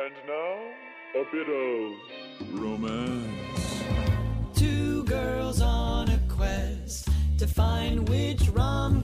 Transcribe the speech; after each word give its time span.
And 0.00 0.14
now, 0.28 1.20
a 1.20 1.24
bit 1.32 1.48
of 1.48 2.60
romance. 2.60 3.82
Two 4.54 5.02
girls 5.04 5.60
on 5.60 6.08
a 6.08 6.20
quest 6.28 7.08
to 7.38 7.48
find 7.48 8.08
which 8.08 8.48
rom 8.50 9.02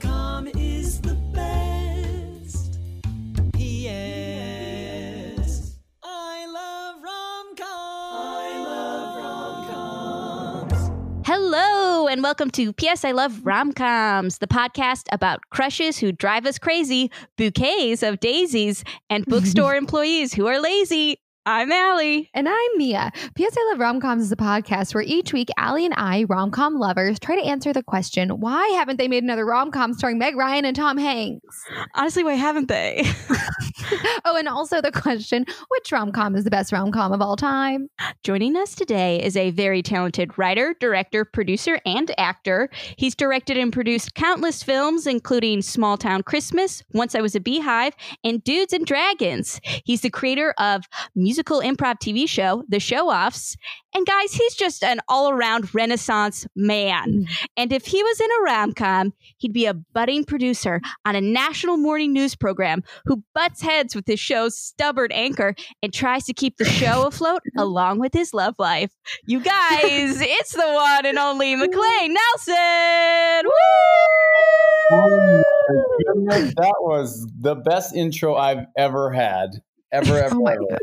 and 12.15 12.23
welcome 12.23 12.49
to 12.49 12.71
P.S. 12.71 13.03
I 13.03 13.11
Love 13.11 13.41
Romcoms, 13.43 14.39
the 14.39 14.47
podcast 14.47 15.07
about 15.11 15.41
crushes 15.49 15.97
who 15.97 16.13
drive 16.13 16.45
us 16.45 16.57
crazy, 16.57 17.11
bouquets 17.35 18.03
of 18.03 18.21
daisies, 18.21 18.85
and 19.09 19.25
bookstore 19.27 19.75
employees 19.75 20.33
who 20.33 20.47
are 20.47 20.61
lazy. 20.61 21.17
I'm 21.45 21.73
Allie. 21.73 22.31
And 22.33 22.47
I'm 22.47 22.77
Mia. 22.77 23.11
P.S. 23.35 23.53
I 23.59 23.73
Love 23.73 23.79
Romcoms 23.79 24.21
is 24.21 24.31
a 24.31 24.37
podcast 24.37 24.93
where 24.93 25.03
each 25.03 25.33
week 25.33 25.49
Allie 25.57 25.83
and 25.83 25.93
I, 25.97 26.23
romcom 26.23 26.79
lovers, 26.79 27.19
try 27.19 27.35
to 27.35 27.45
answer 27.45 27.73
the 27.73 27.83
question 27.83 28.29
why 28.29 28.65
haven't 28.69 28.95
they 28.95 29.09
made 29.09 29.23
another 29.23 29.45
romcom 29.45 29.93
starring 29.93 30.17
Meg 30.17 30.37
Ryan 30.37 30.63
and 30.63 30.75
Tom 30.75 30.97
Hanks? 30.97 31.65
Honestly, 31.95 32.23
why 32.23 32.35
haven't 32.35 32.69
they? 32.69 33.03
oh, 34.25 34.35
and 34.37 34.47
also 34.47 34.81
the 34.81 34.91
question 34.91 35.45
which 35.69 35.89
romcom 35.89 36.35
is 36.35 36.43
the 36.43 36.49
best 36.49 36.71
romcom 36.71 37.13
of 37.13 37.21
all 37.21 37.35
time? 37.35 37.89
Joining 38.23 38.55
us 38.55 38.75
today 38.75 39.21
is 39.21 39.35
a 39.37 39.51
very 39.51 39.81
talented 39.81 40.37
writer, 40.37 40.75
director, 40.79 41.25
producer, 41.25 41.79
and 41.85 42.11
actor. 42.17 42.69
He's 42.97 43.15
directed 43.15 43.57
and 43.57 43.71
produced 43.71 44.15
countless 44.15 44.63
films, 44.63 45.07
including 45.07 45.61
Small 45.61 45.97
Town 45.97 46.23
Christmas, 46.23 46.83
Once 46.93 47.15
I 47.15 47.21
Was 47.21 47.35
a 47.35 47.39
Beehive, 47.39 47.93
and 48.23 48.43
Dudes 48.43 48.73
and 48.73 48.85
Dragons. 48.85 49.59
He's 49.83 50.01
the 50.01 50.09
creator 50.09 50.53
of 50.59 50.85
musical 51.15 51.61
improv 51.61 51.99
TV 51.99 52.27
show, 52.27 52.63
The 52.69 52.79
Show 52.79 53.09
Offs. 53.09 53.57
And 53.95 54.05
guys, 54.05 54.33
he's 54.33 54.55
just 54.55 54.83
an 54.83 54.99
all 55.07 55.29
around 55.29 55.73
Renaissance 55.73 56.45
man. 56.53 57.23
Mm. 57.23 57.47
And 57.55 57.71
if 57.71 57.85
he 57.85 58.03
was 58.03 58.19
in 58.19 58.29
a 58.29 58.43
rom 58.43 58.73
com, 58.73 59.13
he'd 59.37 59.53
be 59.53 59.65
a 59.67 59.73
budding 59.73 60.25
producer 60.25 60.81
on 61.05 61.15
a 61.15 61.21
national 61.21 61.77
morning 61.77 62.11
news 62.11 62.35
program 62.35 62.83
who 63.05 63.23
butts 63.33 63.61
heads 63.61 63.95
with 63.95 64.05
his 64.05 64.19
show's 64.19 64.57
stubborn 64.57 65.13
anchor 65.13 65.55
and 65.81 65.93
tries 65.93 66.25
to 66.25 66.33
keep 66.33 66.57
the 66.57 66.65
show 66.65 67.03
afloat 67.07 67.41
along 67.57 67.99
with 67.99 68.13
his 68.13 68.33
love 68.33 68.55
life. 68.59 68.91
You 69.27 69.39
guys, 69.39 69.81
it's 70.19 70.51
the 70.51 70.69
one 70.73 71.05
and 71.05 71.17
only 71.17 71.55
Maclain 71.55 72.13
Nelson. 72.13 73.45
Woo! 73.45 73.51
Oh 74.91 75.43
goodness, 76.05 76.53
that 76.57 76.75
was 76.81 77.25
the 77.39 77.55
best 77.55 77.95
intro 77.95 78.35
I've 78.35 78.65
ever 78.75 79.09
had. 79.09 79.61
Ever, 79.95 80.17
ever, 80.23 80.35
Oh 80.35 80.41
my 80.41 80.53
ever. 80.53 80.77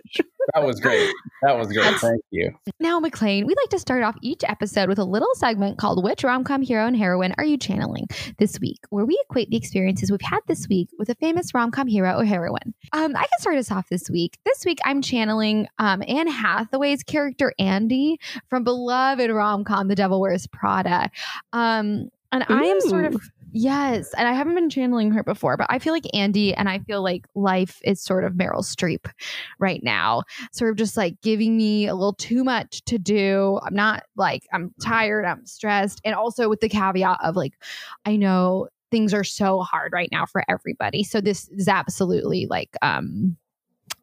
That 0.55 0.65
was 0.65 0.81
great. 0.81 1.13
That 1.43 1.59
was 1.59 1.69
great. 1.69 1.95
Thank 1.97 2.23
you. 2.31 2.51
Now, 2.81 2.99
Maclain, 2.99 3.45
we 3.45 3.55
like 3.55 3.69
to 3.71 3.79
start 3.79 4.03
off 4.03 4.17
each 4.23 4.43
episode 4.49 4.89
with 4.89 4.99
a 4.99 5.05
little 5.05 5.29
segment 5.35 5.77
called 5.77 6.03
Which 6.03 6.25
Rom 6.25 6.45
Com 6.45 6.63
Hero 6.63 6.87
and 6.87 6.97
Heroine 6.97 7.35
Are 7.37 7.45
You 7.45 7.59
Channeling 7.59 8.07
This 8.39 8.59
Week, 8.59 8.79
where 8.89 9.05
we 9.05 9.21
equate 9.29 9.51
the 9.51 9.57
experiences 9.57 10.11
we've 10.11 10.21
had 10.23 10.41
this 10.47 10.67
week 10.69 10.89
with 10.99 11.11
a 11.11 11.15
famous 11.17 11.53
rom 11.53 11.71
com 11.71 11.87
hero 11.87 12.19
or 12.19 12.25
heroine. 12.25 12.75
Um, 12.93 13.15
I 13.15 13.21
can 13.21 13.39
start 13.41 13.57
us 13.57 13.71
off 13.71 13.89
this 13.91 14.09
week. 14.09 14.39
This 14.47 14.65
week, 14.65 14.79
I'm 14.85 15.03
channeling 15.03 15.69
um, 15.79 16.03
Anne 16.09 16.29
Hathaway's 16.29 17.03
character 17.03 17.53
Andy 17.59 18.19
from 18.49 18.65
beloved 18.65 19.31
rom 19.31 19.65
com 19.65 19.89
The 19.89 19.95
Devil 19.95 20.21
Wears 20.21 20.47
Prada. 20.47 21.11
Um, 21.53 22.09
and 22.33 22.47
I 22.49 22.65
am 22.65 22.81
sort 22.81 23.05
of 23.05 23.17
Ooh. 23.17 23.21
Yes, 23.55 24.15
and 24.15 24.27
I 24.27 24.33
haven't 24.33 24.55
been 24.55 24.71
channeling 24.71 25.11
her 25.13 25.23
before, 25.23 25.59
but 25.59 25.67
I 25.69 25.79
feel 25.79 25.93
like 25.93 26.07
Andy 26.15 26.55
and 26.55 26.71
I 26.71 26.79
feel 26.79 27.03
like 27.03 27.27
life 27.35 27.81
is 27.85 28.03
sort 28.03 28.25
of 28.25 28.33
Meryl 28.33 28.65
Streep 28.65 29.11
right 29.59 29.83
now. 29.83 30.23
Sort 30.53 30.71
of 30.71 30.77
just 30.77 30.97
like 30.97 31.21
giving 31.21 31.57
me 31.57 31.87
a 31.87 31.95
little 31.95 32.15
too 32.15 32.45
much 32.45 32.83
to 32.87 32.99
do. 32.99 33.61
I'm 33.63 33.75
not 33.75 34.05
like 34.17 34.47
I'm 34.55 34.73
tired, 34.83 35.27
I'm 35.27 35.45
stressed, 35.45 36.01
and 36.03 36.15
also 36.15 36.49
with 36.49 36.61
the 36.61 36.69
caveat 36.71 37.19
of 37.23 37.37
like 37.37 37.53
I 38.07 38.17
know 38.17 38.69
things 38.91 39.13
are 39.13 39.25
so 39.25 39.61
hard 39.61 39.93
right 39.93 40.09
now 40.11 40.25
for 40.25 40.43
everybody. 40.49 41.05
So 41.05 41.21
this 41.21 41.49
is 41.51 41.69
absolutely 41.69 42.47
like 42.49 42.75
um 42.81 43.37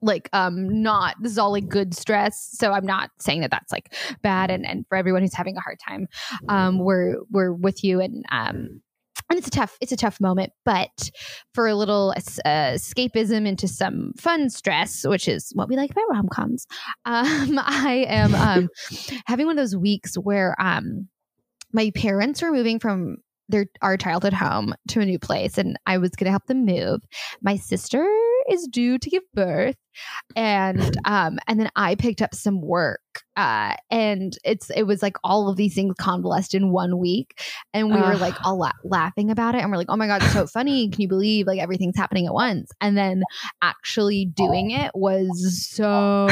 like 0.01 0.29
um 0.31 0.81
not 0.83 1.15
this 1.21 1.31
is 1.31 1.37
all 1.37 1.51
like 1.51 1.67
good 1.67 1.93
stress 1.93 2.49
so 2.53 2.71
i'm 2.71 2.85
not 2.85 3.09
saying 3.19 3.41
that 3.41 3.51
that's 3.51 3.71
like 3.71 3.93
bad 4.21 4.49
and 4.49 4.65
and 4.65 4.85
for 4.87 4.95
everyone 4.97 5.21
who's 5.21 5.33
having 5.33 5.57
a 5.57 5.61
hard 5.61 5.77
time 5.85 6.07
um 6.47 6.79
we're 6.79 7.17
we're 7.31 7.51
with 7.51 7.83
you 7.83 7.99
and 7.99 8.23
um 8.31 8.81
and 9.29 9.37
it's 9.37 9.47
a 9.47 9.51
tough 9.51 9.77
it's 9.81 9.91
a 9.91 9.97
tough 9.97 10.19
moment 10.19 10.51
but 10.65 11.11
for 11.53 11.67
a 11.67 11.75
little 11.75 12.13
uh, 12.45 12.49
escapism 12.49 13.47
into 13.47 13.67
some 13.67 14.13
fun 14.17 14.49
stress 14.49 15.05
which 15.05 15.27
is 15.27 15.51
what 15.53 15.69
we 15.69 15.75
like 15.75 15.91
about 15.91 16.09
rom-coms 16.09 16.65
um 17.05 17.59
i 17.63 18.05
am 18.07 18.35
um 18.35 18.69
having 19.25 19.45
one 19.45 19.57
of 19.57 19.61
those 19.61 19.75
weeks 19.75 20.15
where 20.15 20.55
um 20.59 21.07
my 21.71 21.91
parents 21.95 22.41
were 22.41 22.51
moving 22.51 22.79
from 22.79 23.17
their 23.49 23.65
our 23.81 23.97
childhood 23.97 24.33
home 24.33 24.73
to 24.87 24.99
a 25.01 25.05
new 25.05 25.19
place 25.19 25.57
and 25.57 25.77
i 25.85 25.97
was 25.97 26.11
going 26.11 26.25
to 26.25 26.31
help 26.31 26.45
them 26.45 26.65
move. 26.65 27.01
My 27.41 27.55
sister 27.55 28.07
is 28.49 28.67
due 28.67 28.97
to 28.97 29.09
give 29.09 29.23
birth 29.33 29.75
and 30.35 30.95
um 31.05 31.39
and 31.47 31.59
then 31.59 31.69
i 31.75 31.95
picked 31.95 32.21
up 32.21 32.33
some 32.35 32.61
work 32.61 33.01
uh 33.35 33.73
and 33.89 34.37
it's 34.43 34.69
it 34.75 34.83
was 34.83 35.01
like 35.01 35.15
all 35.23 35.49
of 35.49 35.57
these 35.57 35.73
things 35.73 35.95
convalesced 35.99 36.53
in 36.53 36.71
one 36.71 36.97
week 36.99 37.41
and 37.73 37.89
we 37.93 37.99
were 37.99 38.15
like 38.17 38.35
all 38.45 38.57
la- 38.59 38.71
laughing 38.83 39.31
about 39.31 39.55
it 39.55 39.61
and 39.61 39.71
we're 39.71 39.77
like 39.77 39.89
oh 39.89 39.95
my 39.95 40.07
god 40.07 40.21
it's 40.21 40.33
so 40.33 40.45
funny 40.45 40.89
can 40.89 41.01
you 41.01 41.07
believe 41.07 41.47
like 41.47 41.59
everything's 41.59 41.97
happening 41.97 42.25
at 42.27 42.33
once? 42.33 42.71
And 42.81 42.97
then 42.97 43.23
actually 43.61 44.25
doing 44.25 44.71
it 44.71 44.91
was 44.93 45.67
so 45.69 46.27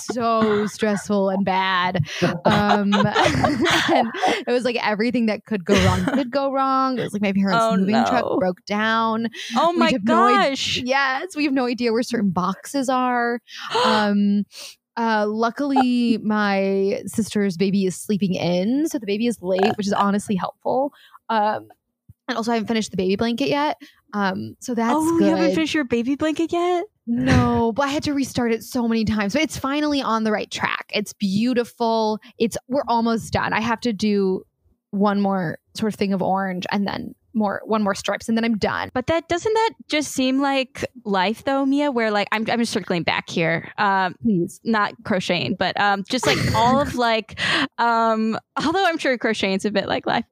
so 0.00 0.66
stressful 0.66 1.28
and 1.30 1.44
bad 1.44 1.98
um 2.44 2.92
and 2.94 4.10
it 4.46 4.48
was 4.48 4.64
like 4.64 4.76
everything 4.86 5.26
that 5.26 5.44
could 5.44 5.64
go 5.64 5.74
wrong 5.84 6.04
could 6.06 6.30
go 6.30 6.52
wrong. 6.52 6.98
It 6.98 7.02
was 7.02 7.12
like 7.12 7.22
my 7.22 7.32
parents 7.32 7.60
Oh, 7.62 7.76
moving 7.76 7.94
no. 7.94 8.04
truck 8.06 8.38
broke 8.38 8.64
down. 8.64 9.28
Oh 9.56 9.72
my 9.72 9.90
have 9.92 10.04
no 10.04 10.14
gosh. 10.14 10.78
Yes, 10.78 11.36
we 11.36 11.44
have 11.44 11.52
no 11.52 11.66
idea 11.66 11.92
where 11.92 12.02
certain 12.02 12.30
boxes 12.30 12.79
are. 12.88 13.40
Um, 13.84 14.44
uh, 14.96 15.26
luckily, 15.26 16.18
my 16.18 17.02
sister's 17.06 17.56
baby 17.56 17.86
is 17.86 17.96
sleeping 17.96 18.34
in, 18.34 18.86
so 18.88 18.98
the 18.98 19.06
baby 19.06 19.26
is 19.26 19.40
late, 19.40 19.76
which 19.76 19.86
is 19.86 19.92
honestly 19.92 20.34
helpful. 20.36 20.92
Um, 21.28 21.68
and 22.28 22.36
also, 22.36 22.52
I 22.52 22.54
haven't 22.54 22.68
finished 22.68 22.90
the 22.90 22.96
baby 22.96 23.16
blanket 23.16 23.48
yet. 23.48 23.76
Um, 24.12 24.56
so 24.60 24.74
that's 24.74 24.94
oh, 24.94 25.18
good. 25.18 25.24
you 25.24 25.36
haven't 25.36 25.54
finished 25.54 25.74
your 25.74 25.84
baby 25.84 26.16
blanket 26.16 26.52
yet? 26.52 26.84
No, 27.06 27.72
but 27.72 27.82
I 27.84 27.88
had 27.88 28.02
to 28.04 28.14
restart 28.14 28.52
it 28.52 28.62
so 28.62 28.86
many 28.86 29.04
times. 29.04 29.32
But 29.32 29.42
it's 29.42 29.56
finally 29.56 30.02
on 30.02 30.24
the 30.24 30.32
right 30.32 30.50
track. 30.50 30.90
It's 30.94 31.12
beautiful. 31.12 32.20
It's 32.38 32.56
we're 32.68 32.84
almost 32.86 33.32
done. 33.32 33.52
I 33.52 33.60
have 33.60 33.80
to 33.80 33.92
do 33.92 34.44
one 34.90 35.20
more 35.20 35.58
sort 35.74 35.92
of 35.92 35.98
thing 35.98 36.12
of 36.12 36.22
orange 36.22 36.66
and 36.70 36.86
then 36.86 37.14
more 37.34 37.62
one 37.64 37.82
more 37.82 37.94
stripes 37.94 38.28
and 38.28 38.36
then 38.36 38.44
I'm 38.44 38.58
done. 38.58 38.90
But 38.94 39.06
that 39.08 39.28
doesn't 39.28 39.52
that 39.52 39.70
just 39.88 40.12
seem 40.12 40.40
like 40.40 40.84
life 41.04 41.44
though, 41.44 41.64
Mia? 41.64 41.90
Where 41.90 42.10
like 42.10 42.28
I'm 42.32 42.48
I'm 42.50 42.58
just 42.58 42.72
circling 42.72 43.02
back 43.02 43.28
here. 43.28 43.70
Um, 43.78 44.14
Please. 44.22 44.60
not 44.64 44.94
crocheting, 45.04 45.56
but 45.56 45.78
um, 45.80 46.04
just 46.08 46.26
like 46.26 46.38
all 46.54 46.80
of 46.80 46.94
like, 47.00 47.40
um, 47.78 48.38
although 48.64 48.84
I'm 48.84 48.98
sure 48.98 49.16
crocheting's 49.18 49.64
a 49.64 49.70
bit 49.70 49.86
like 49.86 50.06
life, 50.06 50.24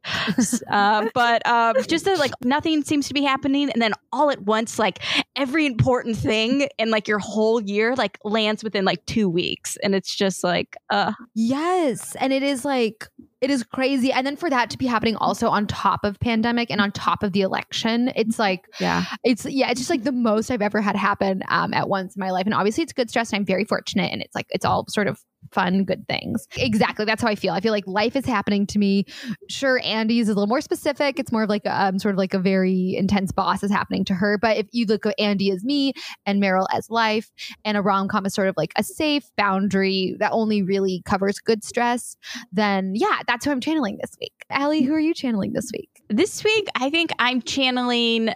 uh, 0.70 1.08
but 1.14 1.46
um, 1.46 1.76
just 1.86 2.04
that 2.04 2.18
like 2.18 2.32
nothing 2.42 2.82
seems 2.84 3.08
to 3.08 3.14
be 3.14 3.22
happening, 3.22 3.70
and 3.70 3.80
then 3.80 3.92
all 4.12 4.30
at 4.30 4.42
once, 4.42 4.78
like 4.78 5.00
every 5.36 5.66
important 5.66 6.16
thing 6.16 6.68
in 6.78 6.90
like 6.90 7.08
your 7.08 7.18
whole 7.18 7.60
year 7.60 7.94
like 7.96 8.18
lands 8.24 8.64
within 8.64 8.84
like 8.84 9.04
two 9.06 9.28
weeks, 9.28 9.76
and 9.82 9.94
it's 9.94 10.14
just 10.14 10.42
like, 10.44 10.76
uh, 10.90 11.12
Yes. 11.34 12.16
And 12.16 12.32
it 12.32 12.42
is 12.42 12.64
like, 12.64 13.08
it 13.40 13.50
is 13.50 13.62
crazy. 13.62 14.12
And 14.12 14.26
then 14.26 14.36
for 14.36 14.50
that 14.50 14.70
to 14.70 14.78
be 14.78 14.86
happening 14.86 15.16
also 15.16 15.48
on 15.48 15.66
top 15.66 16.04
of 16.04 16.18
pandemic 16.20 16.70
and 16.70 16.80
on 16.80 16.90
top 16.92 17.22
of 17.22 17.32
the 17.32 17.42
election, 17.42 18.10
it's 18.16 18.38
like, 18.38 18.66
yeah, 18.80 19.04
it's, 19.24 19.44
yeah, 19.46 19.70
it's 19.70 19.80
just 19.80 19.90
like 19.90 20.02
the 20.04 20.12
most 20.12 20.50
I've 20.50 20.62
ever 20.62 20.80
had 20.80 20.96
happen 20.96 21.42
um, 21.48 21.72
at 21.72 21.88
once 21.88 22.16
in 22.16 22.20
my 22.20 22.30
life. 22.30 22.46
And 22.46 22.54
obviously 22.54 22.82
it's 22.82 22.92
good 22.92 23.10
stress 23.10 23.32
and 23.32 23.40
I'm 23.40 23.46
very 23.46 23.64
fortunate. 23.64 24.12
And 24.12 24.22
it's 24.22 24.34
like, 24.34 24.46
it's 24.50 24.64
all 24.64 24.86
sort 24.88 25.06
of 25.06 25.20
fun, 25.52 25.84
good 25.84 26.06
things. 26.08 26.46
Exactly. 26.56 27.04
That's 27.04 27.22
how 27.22 27.28
I 27.28 27.34
feel. 27.34 27.54
I 27.54 27.60
feel 27.60 27.72
like 27.72 27.86
life 27.86 28.16
is 28.16 28.26
happening 28.26 28.66
to 28.68 28.78
me. 28.78 29.04
Sure, 29.48 29.80
Andy's 29.84 30.24
is 30.24 30.28
a 30.28 30.34
little 30.34 30.46
more 30.46 30.60
specific. 30.60 31.18
It's 31.18 31.32
more 31.32 31.44
of 31.44 31.48
like 31.48 31.64
a, 31.64 31.84
um, 31.86 31.98
sort 31.98 32.14
of 32.14 32.18
like 32.18 32.34
a 32.34 32.38
very 32.38 32.94
intense 32.96 33.32
boss 33.32 33.62
is 33.62 33.70
happening 33.70 34.04
to 34.06 34.14
her. 34.14 34.38
But 34.38 34.56
if 34.58 34.66
you 34.72 34.84
look 34.86 35.06
at 35.06 35.14
Andy 35.18 35.50
as 35.50 35.64
me 35.64 35.92
and 36.26 36.42
Meryl 36.42 36.66
as 36.72 36.90
life, 36.90 37.30
and 37.64 37.76
a 37.76 37.82
rom 37.82 38.08
com 38.08 38.26
is 38.26 38.34
sort 38.34 38.48
of 38.48 38.54
like 38.56 38.72
a 38.76 38.82
safe 38.84 39.24
boundary 39.36 40.16
that 40.18 40.32
only 40.32 40.62
really 40.62 41.02
covers 41.04 41.38
good 41.38 41.64
stress, 41.64 42.16
then 42.52 42.92
yeah, 42.94 43.20
that's 43.26 43.44
who 43.44 43.50
I'm 43.50 43.60
channeling 43.60 43.98
this 44.00 44.16
week. 44.20 44.32
Allie, 44.50 44.82
who 44.82 44.92
are 44.94 45.00
you 45.00 45.14
channeling 45.14 45.52
this 45.52 45.70
week? 45.72 45.88
this 46.10 46.42
week 46.42 46.68
I 46.74 46.90
think 46.90 47.10
I'm 47.18 47.42
channeling. 47.42 48.30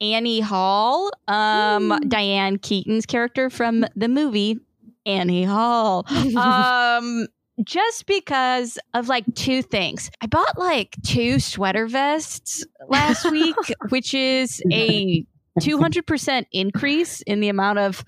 Annie 0.00 0.38
Hall, 0.38 1.10
um, 1.26 1.90
Mm. 1.90 2.08
Diane 2.08 2.58
Keaton's 2.58 3.04
character 3.04 3.50
from 3.50 3.84
the 3.96 4.06
movie 4.06 4.56
Annie 5.08 5.44
Hall. 5.44 6.06
um 6.36 7.26
just 7.64 8.06
because 8.06 8.78
of 8.94 9.08
like 9.08 9.24
two 9.34 9.62
things. 9.62 10.10
I 10.20 10.26
bought 10.26 10.58
like 10.58 10.96
two 11.04 11.40
sweater 11.40 11.86
vests 11.88 12.64
last 12.88 13.28
week, 13.32 13.56
which 13.88 14.14
is 14.14 14.62
a 14.72 15.24
200% 15.60 16.46
increase 16.52 17.20
in 17.22 17.40
the 17.40 17.48
amount 17.48 17.78
of 17.78 18.04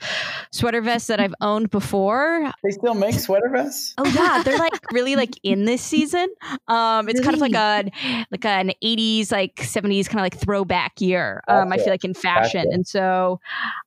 sweater 0.53 0.81
vests 0.81 1.09
that 1.09 1.21
I've 1.21 1.35
owned 1.41 1.71
before. 1.71 2.51
They 2.63 2.71
still 2.71 2.95
make 2.95 3.15
sweater 3.15 3.49
vests? 3.51 3.95
Oh 3.99 4.07
yeah, 4.07 4.43
they're 4.43 4.59
like 4.59 4.73
really 4.93 5.17
like 5.17 5.35
in 5.43 5.65
this 5.65 5.83
season. 5.83 6.29
Um 6.69 7.09
it's 7.09 7.21
kind 7.21 7.35
of 7.35 7.41
like 7.41 7.55
a 7.55 7.91
like 8.31 8.45
an 8.45 8.73
80s 8.83 9.33
like 9.33 9.57
70s 9.57 10.07
kind 10.07 10.21
of 10.21 10.25
like 10.25 10.39
throwback 10.39 11.01
year. 11.01 11.43
Um 11.49 11.73
I 11.73 11.77
feel 11.77 11.91
like 11.91 12.05
in 12.05 12.15
fashion. 12.15 12.65
Gotcha. 12.65 12.75
And 12.75 12.87
so 12.87 13.41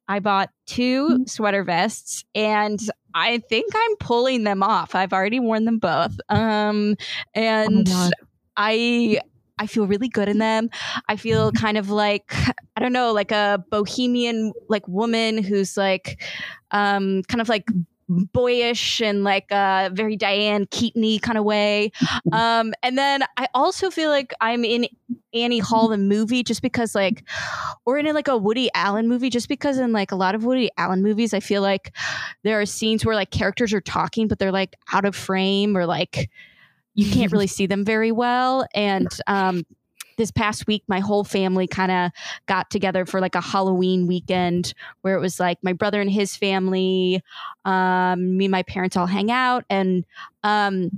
I 0.07 0.19
bought 0.19 0.49
two 0.65 1.25
sweater 1.27 1.63
vests 1.63 2.25
and 2.35 2.79
I 3.15 3.39
think 3.49 3.71
I'm 3.75 3.95
pulling 3.97 4.43
them 4.43 4.63
off. 4.63 4.95
I've 4.95 5.13
already 5.13 5.39
worn 5.39 5.65
them 5.65 5.79
both. 5.79 6.17
Um 6.29 6.95
and 7.33 7.87
God. 7.87 8.11
I 8.55 9.19
I 9.63 9.67
feel 9.67 9.87
really 9.87 10.09
good 10.09 10.27
in 10.27 10.39
them. 10.39 10.69
I 11.07 11.15
feel 11.15 11.53
kind 11.53 11.77
of 11.77 11.89
like 11.89 12.33
I 12.75 12.81
don't 12.81 12.91
know, 12.91 13.13
like 13.13 13.31
a 13.31 13.63
bohemian 13.71 14.51
like 14.67 14.85
woman 14.89 15.41
who's 15.41 15.77
like 15.77 16.21
um 16.71 17.23
kind 17.29 17.39
of 17.39 17.47
like 17.47 17.69
boyish 18.09 19.01
and 19.01 19.23
like 19.23 19.49
a 19.51 19.89
very 19.93 20.17
Diane 20.17 20.67
Keaton-y 20.69 21.17
kind 21.21 21.37
of 21.37 21.45
way. 21.45 21.93
Um 22.33 22.73
and 22.83 22.97
then 22.97 23.23
I 23.37 23.47
also 23.53 23.89
feel 23.89 24.09
like 24.09 24.33
I'm 24.41 24.65
in 24.65 24.85
Annie 25.33 25.59
Hall 25.59 25.87
the 25.87 25.97
movie 25.97 26.43
just 26.43 26.61
because 26.61 26.93
like 26.93 27.23
or 27.85 27.97
in 27.97 28.13
like 28.13 28.27
a 28.27 28.35
Woody 28.35 28.69
Allen 28.75 29.07
movie 29.07 29.29
just 29.29 29.47
because 29.47 29.77
in 29.77 29.93
like 29.93 30.11
a 30.11 30.17
lot 30.17 30.35
of 30.35 30.43
Woody 30.43 30.69
Allen 30.77 31.01
movies 31.01 31.33
I 31.33 31.39
feel 31.39 31.61
like 31.61 31.95
there 32.43 32.59
are 32.59 32.65
scenes 32.65 33.05
where 33.05 33.15
like 33.15 33.31
characters 33.31 33.71
are 33.71 33.81
talking 33.81 34.27
but 34.27 34.39
they're 34.39 34.51
like 34.51 34.75
out 34.91 35.05
of 35.05 35.15
frame 35.15 35.77
or 35.77 35.85
like 35.85 36.29
you 36.95 37.09
can't 37.11 37.31
really 37.31 37.47
see 37.47 37.65
them 37.65 37.83
very 37.83 38.11
well 38.11 38.65
and 38.73 39.07
um 39.27 39.63
this 40.17 40.31
past 40.31 40.67
week 40.67 40.83
my 40.87 40.99
whole 40.99 41.23
family 41.23 41.67
kind 41.67 41.91
of 41.91 42.11
got 42.45 42.69
together 42.69 43.05
for 43.05 43.19
like 43.19 43.35
a 43.35 43.41
halloween 43.41 44.07
weekend 44.07 44.73
where 45.01 45.15
it 45.15 45.19
was 45.19 45.39
like 45.39 45.57
my 45.63 45.73
brother 45.73 46.01
and 46.01 46.11
his 46.11 46.35
family 46.35 47.21
um 47.65 48.37
me 48.37 48.45
and 48.45 48.51
my 48.51 48.63
parents 48.63 48.95
all 48.95 49.07
hang 49.07 49.31
out 49.31 49.65
and 49.69 50.05
um 50.43 50.91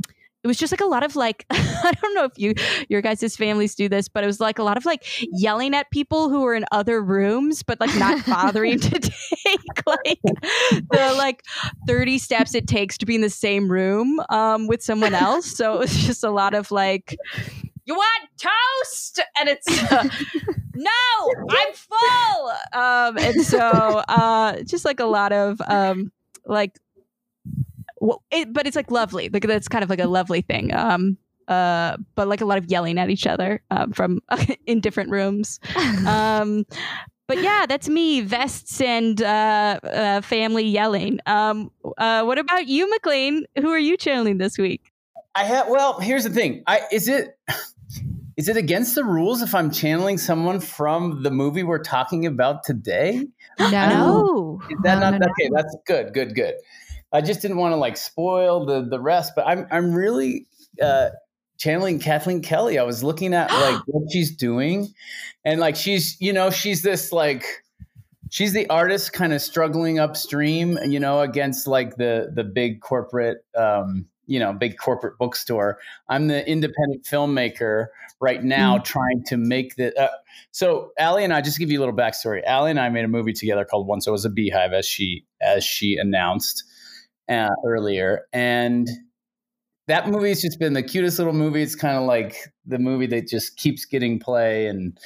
it 0.45 0.47
was 0.47 0.57
just 0.57 0.71
like 0.71 0.81
a 0.81 0.85
lot 0.85 1.03
of 1.03 1.15
like 1.15 1.43
i 1.51 1.91
don't 1.99 2.13
know 2.13 2.23
if 2.23 2.33
you 2.37 2.53
your 2.87 3.01
guys' 3.01 3.35
families 3.35 3.73
do 3.73 3.89
this 3.89 4.07
but 4.07 4.23
it 4.23 4.27
was 4.27 4.39
like 4.39 4.59
a 4.59 4.63
lot 4.63 4.77
of 4.77 4.85
like 4.85 5.03
yelling 5.31 5.73
at 5.73 5.89
people 5.89 6.29
who 6.29 6.41
were 6.41 6.53
in 6.53 6.63
other 6.71 7.01
rooms 7.01 7.63
but 7.63 7.79
like 7.79 7.93
not 7.97 8.23
bothering 8.27 8.79
to 8.79 8.99
take 8.99 9.59
like 9.87 10.19
the 10.91 11.15
like 11.17 11.43
30 11.87 12.19
steps 12.19 12.53
it 12.53 12.67
takes 12.67 12.97
to 12.97 13.05
be 13.05 13.15
in 13.15 13.21
the 13.21 13.29
same 13.29 13.71
room 13.71 14.21
um 14.29 14.67
with 14.67 14.83
someone 14.83 15.13
else. 15.13 15.45
So 15.57 15.75
it 15.75 15.79
was 15.79 15.95
just 15.95 16.23
a 16.23 16.29
lot 16.29 16.53
of 16.53 16.71
like 16.71 17.15
you 17.85 17.93
want 17.93 18.29
toast? 18.37 19.21
And 19.39 19.49
it's 19.49 19.91
uh, 19.91 20.07
no 20.75 20.89
i'm 21.49 21.73
full. 21.73 22.49
Um 22.73 23.17
and 23.17 23.45
so 23.45 23.59
uh 23.59 24.61
just 24.63 24.85
like 24.85 24.99
a 24.99 25.05
lot 25.05 25.31
of 25.31 25.61
um 25.67 26.11
like 26.45 26.77
well, 28.05 28.23
it, 28.31 28.53
but 28.53 28.67
it's 28.67 28.75
like 28.75 28.91
lovely 28.91 29.29
like 29.29 29.45
that's 29.45 29.67
kind 29.67 29.83
of 29.83 29.89
like 29.89 29.99
a 29.99 30.07
lovely 30.07 30.41
thing 30.41 30.73
um 30.73 31.17
uh 31.47 31.97
but 32.15 32.27
like 32.27 32.41
a 32.41 32.45
lot 32.45 32.57
of 32.57 32.65
yelling 32.65 32.97
at 32.97 33.09
each 33.09 33.27
other 33.27 33.61
um, 33.71 33.91
from 33.91 34.21
in 34.65 34.79
different 34.79 35.09
rooms 35.09 35.59
um 36.07 36.65
but 37.27 37.41
yeah 37.41 37.65
that's 37.67 37.89
me 37.89 38.21
vests 38.21 38.81
and 38.81 39.21
uh, 39.21 39.79
uh 39.83 40.21
family 40.21 40.63
yelling 40.63 41.19
um 41.25 41.71
uh 41.97 42.23
what 42.23 42.37
about 42.37 42.67
you 42.67 42.91
Maclain 42.91 43.43
who 43.59 43.69
are 43.69 43.79
you 43.79 43.97
channeling 43.97 44.37
this 44.37 44.57
week 44.57 44.91
I 45.35 45.43
have. 45.43 45.67
Well, 45.67 45.99
here's 45.99 46.23
the 46.23 46.29
thing. 46.29 46.63
I 46.65 46.83
is 46.91 47.09
it 47.09 47.37
is 48.37 48.47
it 48.47 48.55
against 48.57 48.95
the 48.95 49.03
rules 49.03 49.41
if 49.41 49.53
I'm 49.53 49.69
channeling 49.69 50.17
someone 50.17 50.61
from 50.61 51.23
the 51.23 51.31
movie 51.31 51.63
we're 51.63 51.83
talking 51.83 52.25
about 52.25 52.63
today? 52.63 53.27
no. 53.59 53.69
no 53.69 54.61
Is 54.69 54.77
that 54.83 54.95
No, 54.95 55.11
not 55.11 55.11
no, 55.11 55.17
no. 55.17 55.27
okay? 55.31 55.49
That's 55.53 55.75
good. 55.85 56.13
Good. 56.13 56.35
Good. 56.35 56.55
I 57.11 57.21
just 57.21 57.41
didn't 57.41 57.57
want 57.57 57.73
to 57.73 57.77
like 57.77 57.97
spoil 57.97 58.65
the 58.65 58.85
the 58.87 58.99
rest, 58.99 59.33
but 59.35 59.47
I'm 59.47 59.67
I'm 59.71 59.93
really 59.93 60.47
uh, 60.81 61.09
channeling 61.57 61.99
Kathleen 61.99 62.41
Kelly. 62.41 62.77
I 62.77 62.83
was 62.83 63.03
looking 63.03 63.33
at 63.33 63.51
like 63.51 63.81
what 63.87 64.11
she's 64.11 64.35
doing, 64.35 64.93
and 65.43 65.59
like 65.59 65.75
she's 65.75 66.19
you 66.19 66.33
know 66.33 66.49
she's 66.49 66.81
this 66.81 67.11
like 67.11 67.45
she's 68.29 68.53
the 68.53 68.67
artist 68.69 69.13
kind 69.13 69.33
of 69.33 69.41
struggling 69.41 69.99
upstream, 69.99 70.77
you 70.85 70.99
know, 70.99 71.21
against 71.21 71.67
like 71.67 71.95
the 71.97 72.31
the 72.33 72.43
big 72.43 72.81
corporate. 72.81 73.45
Um, 73.55 74.07
you 74.27 74.39
know, 74.39 74.53
big 74.53 74.75
corporate 74.79 75.19
bookstore. 75.19 75.77
I'm 76.09 76.27
the 76.27 76.47
independent 76.49 77.03
filmmaker 77.05 77.89
right 78.19 78.43
now, 78.43 78.79
trying 78.79 79.23
to 79.27 79.37
make 79.37 79.75
the. 79.75 79.95
Uh, 79.95 80.09
so 80.49 80.91
Allie 80.97 81.23
and 81.23 81.31
I 81.31 81.41
just 81.41 81.59
give 81.59 81.69
you 81.69 81.77
a 81.77 81.81
little 81.81 81.95
backstory. 81.95 82.43
Allie 82.43 82.71
and 82.71 82.79
I 82.79 82.89
made 82.89 83.05
a 83.05 83.07
movie 83.07 83.33
together 83.33 83.65
called 83.65 83.85
Once 83.85 84.07
I 84.07 84.11
Was 84.11 84.25
a 84.25 84.31
Beehive, 84.31 84.73
as 84.73 84.87
she 84.87 85.25
as 85.41 85.63
she 85.63 85.97
announced 85.97 86.63
uh, 87.29 87.49
earlier, 87.65 88.25
and 88.33 88.87
that 89.87 90.09
movie's 90.09 90.41
just 90.41 90.59
been 90.59 90.73
the 90.73 90.83
cutest 90.83 91.19
little 91.19 91.33
movie. 91.33 91.61
It's 91.61 91.75
kind 91.75 91.97
of 91.97 92.03
like 92.03 92.35
the 92.65 92.79
movie 92.79 93.07
that 93.07 93.27
just 93.27 93.57
keeps 93.57 93.85
getting 93.85 94.19
play, 94.19 94.67
and 94.67 94.97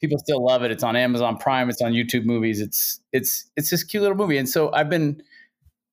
people 0.00 0.18
still 0.18 0.44
love 0.44 0.62
it. 0.62 0.70
It's 0.70 0.84
on 0.84 0.96
Amazon 0.96 1.36
Prime. 1.36 1.68
It's 1.68 1.82
on 1.82 1.92
YouTube 1.92 2.24
Movies. 2.24 2.60
It's 2.60 3.00
it's 3.12 3.50
it's 3.56 3.70
this 3.70 3.82
cute 3.84 4.02
little 4.02 4.16
movie, 4.16 4.38
and 4.38 4.48
so 4.48 4.72
I've 4.72 4.88
been 4.88 5.22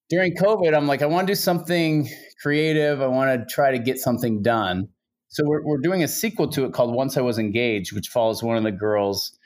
during 0.09 0.35
COVID. 0.35 0.75
I'm 0.75 0.87
like, 0.87 1.01
I 1.01 1.07
want 1.07 1.27
to 1.27 1.31
do 1.31 1.35
something 1.35 2.07
creative. 2.41 3.01
I 3.01 3.07
want 3.07 3.39
to 3.39 3.53
try 3.53 3.71
to 3.71 3.79
get 3.79 3.97
something 3.97 4.41
done. 4.41 4.89
So 5.29 5.43
we're 5.45 5.63
we're 5.63 5.79
doing 5.79 6.03
a 6.03 6.07
sequel 6.07 6.47
to 6.49 6.65
it 6.65 6.73
called 6.73 6.93
Once 6.93 7.17
I 7.17 7.21
Was 7.21 7.39
Engaged, 7.39 7.93
which 7.93 8.07
follows 8.09 8.43
one 8.43 8.57
of 8.57 8.63
the 8.63 8.71
girls 8.71 9.37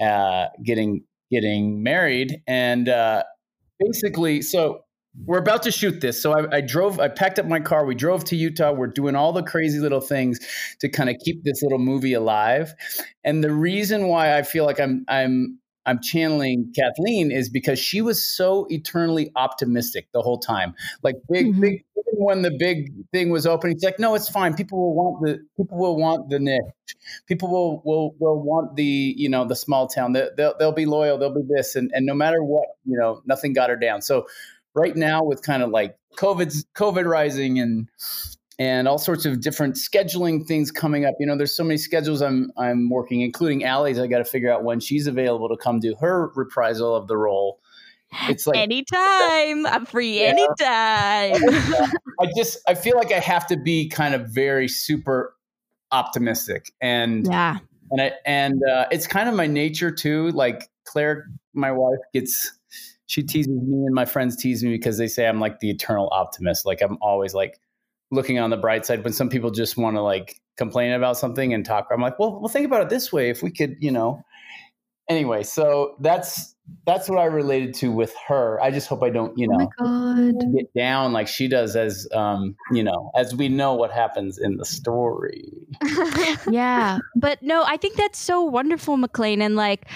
uh, 0.00 0.46
getting 0.64 1.04
getting 1.30 1.82
married, 1.82 2.42
and 2.46 2.88
uh, 2.88 3.24
basically, 3.80 4.42
so 4.42 4.84
we're 5.26 5.38
about 5.38 5.62
to 5.64 5.70
shoot 5.70 6.00
this. 6.00 6.20
So 6.22 6.32
I, 6.32 6.56
I 6.56 6.60
drove, 6.62 6.98
I 6.98 7.08
packed 7.08 7.38
up 7.38 7.46
my 7.46 7.60
car. 7.60 7.84
We 7.84 7.94
drove 7.94 8.24
to 8.26 8.36
Utah. 8.36 8.72
We're 8.72 8.86
doing 8.86 9.14
all 9.14 9.32
the 9.32 9.42
crazy 9.42 9.78
little 9.78 10.00
things 10.00 10.38
to 10.80 10.88
kind 10.88 11.10
of 11.10 11.16
keep 11.24 11.44
this 11.44 11.62
little 11.62 11.78
movie 11.78 12.14
alive. 12.14 12.74
And 13.22 13.44
the 13.44 13.52
reason 13.52 14.08
why 14.08 14.36
I 14.38 14.42
feel 14.42 14.64
like 14.64 14.80
I'm 14.80 15.04
I'm 15.08 15.58
I'm 15.84 16.00
channeling 16.00 16.72
Kathleen 16.78 17.30
is 17.32 17.50
because 17.50 17.78
she 17.78 18.00
was 18.00 18.22
so 18.26 18.66
eternally 18.70 19.30
optimistic 19.36 20.06
the 20.12 20.22
whole 20.22 20.38
time. 20.38 20.74
Like 21.02 21.16
big, 21.30 21.54
Mhm. 21.54 21.60
big. 21.60 21.84
When 22.14 22.42
the 22.42 22.50
big 22.58 22.92
thing 23.10 23.30
was 23.30 23.46
opening, 23.46 23.76
she's 23.76 23.84
like, 23.84 23.98
"No, 23.98 24.14
it's 24.14 24.28
fine. 24.28 24.54
People 24.54 24.78
will 24.78 24.94
want 24.94 25.22
the 25.24 25.40
people 25.56 25.78
will 25.78 25.96
want 25.96 26.28
the 26.28 26.38
niche. 26.38 26.60
People 27.26 27.48
will 27.50 27.82
will 27.84 28.14
will 28.18 28.40
want 28.40 28.76
the 28.76 29.14
you 29.16 29.28
know 29.28 29.44
the 29.46 29.56
small 29.56 29.86
town. 29.88 30.12
They, 30.12 30.28
they'll 30.36 30.54
they'll 30.58 30.72
be 30.72 30.84
loyal. 30.84 31.16
They'll 31.18 31.34
be 31.34 31.42
this, 31.48 31.74
and 31.74 31.90
and 31.94 32.04
no 32.04 32.14
matter 32.14 32.42
what, 32.42 32.66
you 32.84 32.98
know, 32.98 33.22
nothing 33.24 33.54
got 33.54 33.70
her 33.70 33.76
down. 33.76 34.02
So 34.02 34.26
right 34.74 34.96
now, 34.96 35.24
with 35.24 35.42
kind 35.42 35.62
of 35.62 35.70
like 35.70 35.96
COVID's 36.16 36.64
COVID 36.76 37.04
rising 37.04 37.58
and 37.58 37.88
and 38.58 38.86
all 38.86 38.98
sorts 38.98 39.24
of 39.24 39.40
different 39.40 39.76
scheduling 39.76 40.46
things 40.46 40.70
coming 40.70 41.04
up. 41.04 41.14
You 41.18 41.26
know, 41.26 41.36
there's 41.36 41.56
so 41.56 41.64
many 41.64 41.78
schedules 41.78 42.22
I'm 42.22 42.50
I'm 42.56 42.90
working, 42.90 43.20
including 43.22 43.64
Allie's. 43.64 43.98
I 43.98 44.06
got 44.06 44.18
to 44.18 44.24
figure 44.24 44.52
out 44.52 44.64
when 44.64 44.80
she's 44.80 45.06
available 45.06 45.48
to 45.48 45.56
come 45.56 45.80
do 45.80 45.94
her 46.00 46.30
reprisal 46.34 46.94
of 46.94 47.08
the 47.08 47.16
role. 47.16 47.60
It's 48.28 48.46
like 48.46 48.58
anytime 48.58 49.64
i'm 49.64 49.86
free 49.86 50.20
Yeah. 50.20 50.34
anytime 50.36 51.42
I 52.20 52.30
just 52.36 52.58
I 52.68 52.74
feel 52.74 52.98
like 52.98 53.10
I 53.10 53.20
have 53.20 53.46
to 53.46 53.56
be 53.56 53.88
kind 53.88 54.14
of 54.14 54.28
very 54.28 54.68
super 54.68 55.34
optimistic 55.90 56.72
and 56.82 57.26
yeah 57.26 57.56
and 57.92 58.00
I, 58.00 58.12
and 58.24 58.62
uh, 58.64 58.86
it's 58.90 59.06
kind 59.06 59.28
of 59.28 59.34
my 59.34 59.46
nature 59.46 59.90
too. 59.90 60.30
Like 60.30 60.70
Claire, 60.84 61.26
my 61.52 61.70
wife, 61.70 61.98
gets 62.14 62.50
she 63.12 63.22
teases 63.22 63.52
me 63.52 63.84
and 63.84 63.94
my 63.94 64.06
friends 64.06 64.36
tease 64.36 64.64
me 64.64 64.70
because 64.70 64.96
they 64.96 65.06
say 65.06 65.28
I'm 65.28 65.38
like 65.38 65.60
the 65.60 65.68
eternal 65.68 66.08
optimist. 66.12 66.64
Like 66.64 66.80
I'm 66.80 66.96
always 67.02 67.34
like 67.34 67.60
looking 68.10 68.38
on 68.38 68.48
the 68.48 68.56
bright 68.56 68.86
side. 68.86 69.04
When 69.04 69.12
some 69.12 69.28
people 69.28 69.50
just 69.50 69.76
want 69.76 69.96
to 69.96 70.00
like 70.00 70.40
complain 70.56 70.92
about 70.92 71.18
something 71.18 71.52
and 71.52 71.62
talk, 71.62 71.88
I'm 71.92 72.00
like, 72.00 72.18
well, 72.18 72.40
well, 72.40 72.48
think 72.48 72.64
about 72.64 72.80
it 72.80 72.88
this 72.88 73.12
way. 73.12 73.28
If 73.28 73.42
we 73.42 73.50
could, 73.50 73.76
you 73.80 73.90
know. 73.90 74.22
Anyway, 75.12 75.42
so 75.42 75.94
that's 76.00 76.54
that's 76.86 77.08
what 77.08 77.18
I 77.18 77.24
related 77.24 77.74
to 77.74 77.92
with 77.92 78.14
her. 78.28 78.58
I 78.62 78.70
just 78.70 78.88
hope 78.88 79.02
I 79.02 79.10
don't, 79.10 79.36
you 79.36 79.46
Oh 79.50 79.58
know, 79.58 79.68
my 79.78 80.32
god. 80.32 80.54
get 80.56 80.72
down 80.74 81.12
like 81.12 81.28
she 81.28 81.46
does 81.48 81.76
as 81.76 82.08
um, 82.14 82.56
you 82.70 82.82
know, 82.82 83.10
as 83.14 83.34
we 83.34 83.48
know 83.48 83.74
what 83.74 83.90
happens 83.92 84.38
in 84.38 84.56
the 84.56 84.64
story. 84.64 85.52
yeah 86.50 86.98
but 87.16 87.42
no 87.42 87.64
i 87.66 87.76
think 87.76 87.96
that's 87.96 88.18
so 88.18 88.42
wonderful 88.42 88.96
Maclain 88.96 89.40
and 89.40 89.56
like 89.56 89.88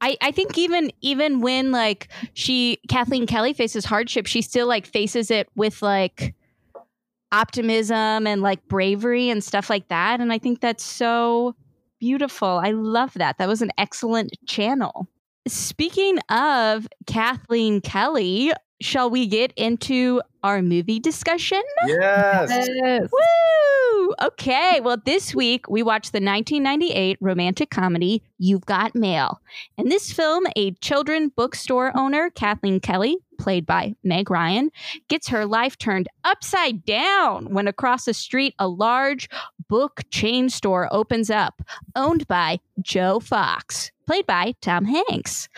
I, 0.00 0.16
I 0.20 0.30
think 0.32 0.58
even 0.58 0.92
even 1.00 1.40
when 1.40 1.70
like 1.72 2.08
she 2.34 2.78
kathleen 2.88 3.26
kelly 3.26 3.52
faces 3.52 3.84
hardship 3.84 4.26
she 4.26 4.42
still 4.42 4.66
like 4.66 4.86
faces 4.86 5.30
it 5.30 5.48
with 5.56 5.82
like 5.82 6.34
optimism 7.32 8.26
and 8.26 8.42
like 8.42 8.66
bravery 8.68 9.30
and 9.30 9.42
stuff 9.42 9.70
like 9.70 9.88
that 9.88 10.20
and 10.20 10.32
i 10.32 10.38
think 10.38 10.60
that's 10.60 10.84
so 10.84 11.54
beautiful. 12.00 12.60
I 12.64 12.72
love 12.72 13.12
that. 13.14 13.38
That 13.38 13.48
was 13.48 13.62
an 13.62 13.70
excellent 13.78 14.32
channel. 14.46 15.06
Speaking 15.46 16.18
of 16.30 16.88
kathleen 17.06 17.80
kelly 17.80 18.52
shall 18.80 19.10
we 19.10 19.26
get 19.26 19.52
into 19.56 20.20
our 20.42 20.62
movie 20.62 20.98
discussion 20.98 21.62
Yes. 21.86 22.48
Yes. 22.50 23.08
Woo! 23.12 23.18
Woo! 24.08 24.14
Okay, 24.22 24.80
well, 24.80 24.96
this 25.04 25.34
week 25.34 25.68
we 25.68 25.82
watched 25.82 26.12
the 26.12 26.16
1998 26.16 27.18
romantic 27.20 27.70
comedy 27.70 28.22
You've 28.38 28.66
Got 28.66 28.94
Mail. 28.94 29.40
In 29.76 29.88
this 29.88 30.12
film, 30.12 30.44
a 30.56 30.72
children 30.72 31.30
bookstore 31.36 31.92
owner, 31.96 32.30
Kathleen 32.30 32.80
Kelly, 32.80 33.18
played 33.38 33.66
by 33.66 33.94
Meg 34.02 34.30
Ryan, 34.30 34.70
gets 35.08 35.28
her 35.28 35.46
life 35.46 35.78
turned 35.78 36.08
upside 36.24 36.84
down 36.84 37.52
when 37.52 37.68
across 37.68 38.04
the 38.04 38.14
street 38.14 38.54
a 38.58 38.68
large 38.68 39.28
book 39.68 40.02
chain 40.10 40.48
store 40.48 40.88
opens 40.90 41.30
up, 41.30 41.62
owned 41.94 42.26
by 42.26 42.58
Joe 42.80 43.20
Fox, 43.20 43.92
played 44.06 44.26
by 44.26 44.54
Tom 44.60 44.84
Hanks. 44.86 45.48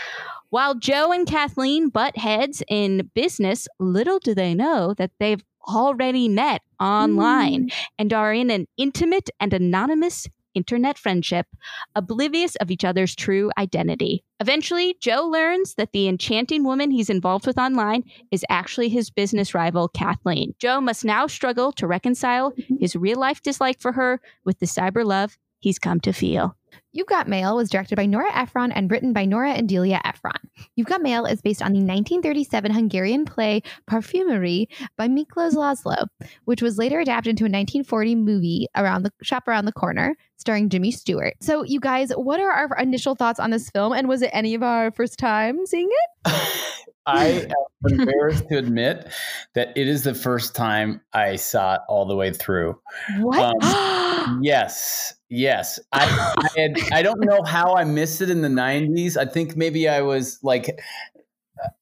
While 0.53 0.75
Joe 0.75 1.13
and 1.13 1.27
Kathleen 1.27 1.89
butt 1.89 2.19
heads 2.19 2.63
in 2.69 3.11
business, 3.15 3.67
little 3.81 4.19
do 4.19 4.35
they 4.35 4.53
know 4.53 4.93
that 4.99 5.13
they've 5.19 5.43
already 5.67 6.29
met 6.29 6.61
online 6.79 7.71
mm. 7.71 7.75
and 7.99 8.13
are 8.13 8.35
in 8.35 8.51
an 8.51 8.67
intimate 8.77 9.31
and 9.41 9.55
anonymous 9.55 10.29
internet 10.53 10.99
friendship, 10.99 11.47
oblivious 11.95 12.55
of 12.57 12.71
each 12.71 12.85
other's 12.85 13.17
true 13.17 13.51
identity. 13.57 14.25
Eventually, 14.41 14.95
Joe 15.01 15.27
learns 15.27 15.77
that 15.77 15.93
the 15.93 16.07
enchanting 16.07 16.65
woman 16.65 16.91
he's 16.91 17.09
involved 17.09 17.47
with 17.47 17.57
online 17.57 18.05
is 18.31 18.45
actually 18.51 18.91
his 18.91 19.09
business 19.09 19.55
rival, 19.55 19.89
Kathleen. 19.89 20.55
Joe 20.59 20.83
must 20.83 21.03
now 21.03 21.27
struggle 21.29 21.73
to 21.73 21.87
reconcile 21.87 22.53
mm-hmm. 22.53 22.77
his 22.79 22.95
real 22.95 23.19
life 23.19 23.41
dislike 23.41 23.81
for 23.81 23.93
her 23.93 24.21
with 24.45 24.59
the 24.59 24.67
cyber 24.67 25.03
love 25.03 25.39
he's 25.61 25.79
come 25.79 26.01
to 26.01 26.13
feel. 26.13 26.59
You've 26.93 27.07
Got 27.07 27.29
Mail 27.29 27.57
was 27.57 27.71
directed 27.71 27.97
by 27.97 28.07
Nora 28.07 28.31
Ephron 28.35 28.73
and 28.73 28.91
written 28.91 29.13
by 29.13 29.25
Nora 29.25 29.53
and 29.53 29.69
Delia 29.69 30.01
Ephron. 30.05 30.33
You've 30.77 30.87
Got 30.87 31.03
Mail 31.03 31.25
is 31.25 31.41
based 31.41 31.63
on 31.63 31.73
the 31.73 31.79
1937 31.79 32.73
Hungarian 32.73 33.25
play 33.25 33.63
Parfumerie 33.91 34.67
by 34.97 35.09
Miklos 35.09 35.55
Laszlo, 35.55 36.07
which 36.45 36.63
was 36.63 36.79
later 36.79 37.01
adapted 37.01 37.31
into 37.31 37.45
a 37.45 37.53
1940 37.53 38.15
movie 38.17 38.67
around 38.77 39.03
the 39.03 39.13
shop 39.23 39.49
around 39.49 39.65
the 39.65 39.73
corner 39.73 40.15
starring 40.37 40.69
Jimmy 40.69 40.91
Stewart. 40.91 41.35
So, 41.41 41.63
you 41.63 41.81
guys, 41.81 42.11
what 42.11 42.41
are 42.41 42.51
our 42.51 42.77
initial 42.79 43.15
thoughts 43.15 43.41
on 43.41 43.51
this 43.51 43.71
film? 43.71 43.93
And 43.93 44.09
was 44.09 44.23
it 44.23 44.31
any 44.33 44.55
of 44.55 44.63
our 44.63 44.91
first 44.91 45.19
time 45.19 45.65
seeing 45.67 45.89
it? 45.91 46.35
I 47.07 47.49
am 47.85 47.99
embarrassed 48.01 48.49
to 48.49 48.59
admit 48.59 49.11
that 49.55 49.77
it 49.77 49.89
is 49.89 50.05
the 50.05 50.15
first 50.15 50.55
time 50.55 51.01
I 51.13 51.37
saw 51.37 51.75
it 51.75 51.81
all 51.89 52.07
the 52.07 52.15
way 52.15 52.33
through. 52.33 52.79
What? 53.19 53.65
Um, 53.65 54.41
yes, 54.43 55.15
yes. 55.29 55.81
I 55.93 56.05
I, 56.39 56.61
had, 56.63 56.79
I 56.93 57.03
don't 57.03 57.21
know 57.21 57.43
how 57.43 57.75
I 57.75 57.85
missed 57.85 58.21
it 58.21 58.31
in 58.31 58.43
the 58.43 58.49
'90s. 58.49 59.17
I 59.17 59.27
think 59.27 59.57
maybe 59.57 59.89
I 59.89 60.03
was 60.03 60.39
like, 60.43 60.81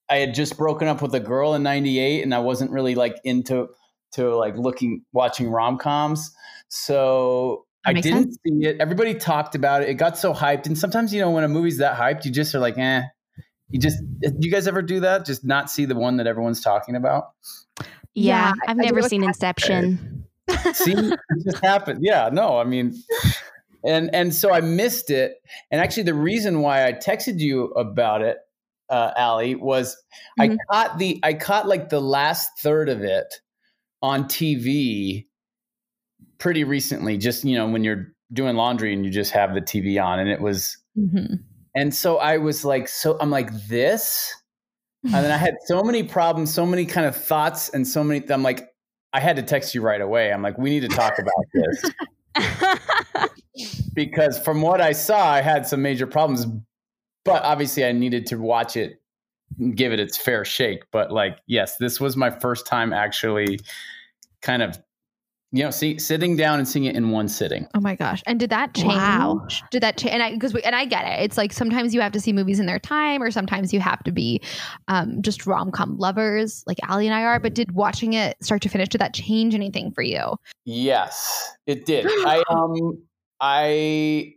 I 0.09 0.17
had 0.17 0.35
just 0.35 0.57
broken 0.57 0.89
up 0.89 1.03
with 1.03 1.15
a 1.15 1.21
girl 1.21 1.55
in 1.55 1.63
'98, 1.63 2.23
and 2.23 2.35
I 2.35 2.41
wasn't 2.41 2.71
really 2.71 2.95
like 2.95 3.17
into 3.25 3.69
to 4.13 4.35
like 4.37 4.57
looking 4.57 5.05
watching 5.13 5.51
rom 5.51 5.79
coms. 5.79 6.35
So 6.69 7.67
That 7.85 7.97
I 7.97 8.01
didn't 8.01 8.33
see 8.33 8.67
it. 8.67 8.77
Everybody 8.81 9.15
talked 9.15 9.55
about 9.55 9.83
it. 9.83 9.89
It 9.89 9.95
got 9.95 10.19
so 10.19 10.35
hyped, 10.35 10.67
and 10.67 10.77
sometimes 10.77 11.15
you 11.15 11.21
know 11.21 11.31
when 11.31 11.45
a 11.45 11.49
movie's 11.49 11.79
that 11.79 11.97
hyped, 11.97 12.25
you 12.25 12.31
just 12.31 12.55
are 12.55 12.61
like, 12.61 12.79
eh. 12.79 13.03
You 13.71 13.79
just 13.79 13.99
you 14.41 14.51
guys 14.51 14.67
ever 14.67 14.83
do 14.83 15.01
that? 15.01 15.25
Just 15.25 15.45
not 15.45 15.71
see 15.71 15.85
the 15.85 15.95
one 15.95 16.17
that 16.17 16.27
everyone's 16.27 16.61
talking 16.61 16.97
about? 16.97 17.31
Yeah, 17.79 17.85
Yeah, 18.15 18.53
I've 18.67 18.79
I 18.79 18.83
never 18.83 19.01
do 19.01 19.09
seen 19.09 19.23
Inception. 19.23 20.27
See, 20.73 20.93
it 20.93 21.19
just 21.45 21.65
happened. 21.65 22.01
Yeah, 22.03 22.31
no, 22.33 22.59
I 22.59 22.65
mean, 22.65 23.01
and 23.85 24.15
and 24.15 24.35
so 24.35 24.53
I 24.53 24.61
missed 24.61 25.11
it. 25.11 25.35
And 25.71 25.81
actually, 25.81 26.05
the 26.05 26.15
reason 26.15 26.61
why 26.61 26.87
I 26.87 26.93
texted 26.93 27.39
you 27.39 27.67
about 27.73 28.23
it, 28.23 28.39
uh, 28.89 29.13
Allie, 29.17 29.55
was 29.55 29.97
Mhm. 30.39 30.57
I 30.59 30.59
caught 30.71 30.99
the 30.99 31.21
I 31.23 31.35
caught 31.35 31.69
like 31.69 31.89
the 31.89 32.01
last 32.01 32.51
third 32.59 32.89
of 32.89 33.03
it 33.03 33.41
on 34.03 34.25
TV 34.25 35.27
pretty 36.39 36.65
recently. 36.65 37.17
Just 37.19 37.45
you 37.45 37.57
know, 37.57 37.69
when 37.69 37.85
you're 37.85 38.09
doing 38.33 38.57
laundry 38.57 38.93
and 38.93 39.05
you 39.05 39.11
just 39.11 39.33
have 39.33 39.55
the 39.55 39.61
TV 39.61 39.99
on, 40.03 40.19
and 40.19 40.29
it 40.29 40.41
was. 40.41 40.77
Mhm. 40.99 41.41
And 41.77 41.95
so 41.95 42.19
I 42.19 42.39
was 42.39 42.65
like, 42.65 42.89
so 42.89 43.17
I'm 43.21 43.31
like 43.31 43.53
this, 43.69 44.35
and 45.05 45.15
then 45.15 45.31
I 45.31 45.37
had 45.37 45.55
so 45.67 45.83
many 45.83 46.03
problems, 46.03 46.53
so 46.53 46.67
many 46.67 46.85
kind 46.85 47.07
of 47.07 47.15
thoughts, 47.15 47.69
and 47.69 47.87
so 47.87 48.03
many. 48.03 48.29
I'm 48.31 48.43
like, 48.43 48.69
I 49.13 49.21
had 49.21 49.37
to 49.37 49.43
text 49.43 49.75
you 49.75 49.81
right 49.81 50.01
away. 50.01 50.33
I'm 50.33 50.43
like, 50.43 50.59
we 50.59 50.71
need 50.71 50.81
to 50.81 50.89
talk 50.89 51.19
about 51.19 51.45
this 51.55 51.83
because 53.95 54.39
from 54.39 54.63
what 54.63 54.81
I 54.81 54.93
saw, 54.93 55.31
I 55.31 55.41
had 55.41 55.67
some 55.67 55.83
major 55.83 56.07
problems. 56.07 56.47
But 57.25 57.43
obviously, 57.43 57.85
I 57.85 57.93
needed 57.93 58.27
to 58.27 58.37
watch 58.37 58.77
it, 58.77 59.01
give 59.75 59.93
it 59.93 60.01
its 60.01 60.17
fair 60.17 60.45
shake. 60.45 60.85
But 60.91 61.13
like, 61.13 61.39
yes, 61.47 61.77
this 61.77 62.01
was 62.01 62.17
my 62.17 62.31
first 62.31 62.67
time 62.67 62.93
actually, 62.93 63.61
kind 64.41 64.63
of, 64.63 64.79
you 65.52 65.64
know, 65.64 65.71
see, 65.71 65.99
sitting 65.99 66.37
down 66.37 66.61
and 66.61 66.69
seeing 66.69 66.85
it 66.85 66.95
in 66.95 67.11
one 67.11 67.26
sitting. 67.26 67.66
Oh 67.75 67.80
my 67.80 67.97
gosh! 67.97 68.23
And 68.26 68.38
did 68.38 68.50
that 68.50 68.73
change? 68.75 68.95
Wow. 68.95 69.47
Did 69.73 69.83
that 69.83 69.99
change? 69.99 70.14
And 70.14 70.23
I 70.23 70.33
because 70.33 70.54
and 70.54 70.76
I 70.76 70.85
get 70.85 71.04
it. 71.07 71.25
It's 71.25 71.37
like 71.37 71.52
sometimes 71.52 71.92
you 71.92 72.00
have 72.00 72.12
to 72.12 72.21
see 72.21 72.33
movies 72.33 72.61
in 72.61 72.66
their 72.66 72.78
time, 72.78 73.21
or 73.21 73.30
sometimes 73.33 73.73
you 73.73 73.80
have 73.80 74.02
to 74.04 74.12
be 74.12 74.40
um, 74.87 75.23
just 75.23 75.47
rom 75.47 75.73
com 75.73 75.97
lovers, 75.99 76.62
like 76.69 76.78
Ali 76.88 77.07
and 77.07 77.14
I 77.14 77.25
are. 77.25 77.40
But 77.40 77.54
did 77.54 77.73
watching 77.73 78.12
it 78.12 78.37
start 78.42 78.62
to 78.62 78.69
finish 78.69 78.88
did 78.88 79.00
that 79.00 79.12
change 79.12 79.54
anything 79.54 79.90
for 79.90 80.02
you? 80.02 80.37
Yes, 80.64 81.52
it 81.66 81.85
did. 81.85 82.07
I 82.09 82.42
um 82.50 83.02
I 83.40 84.35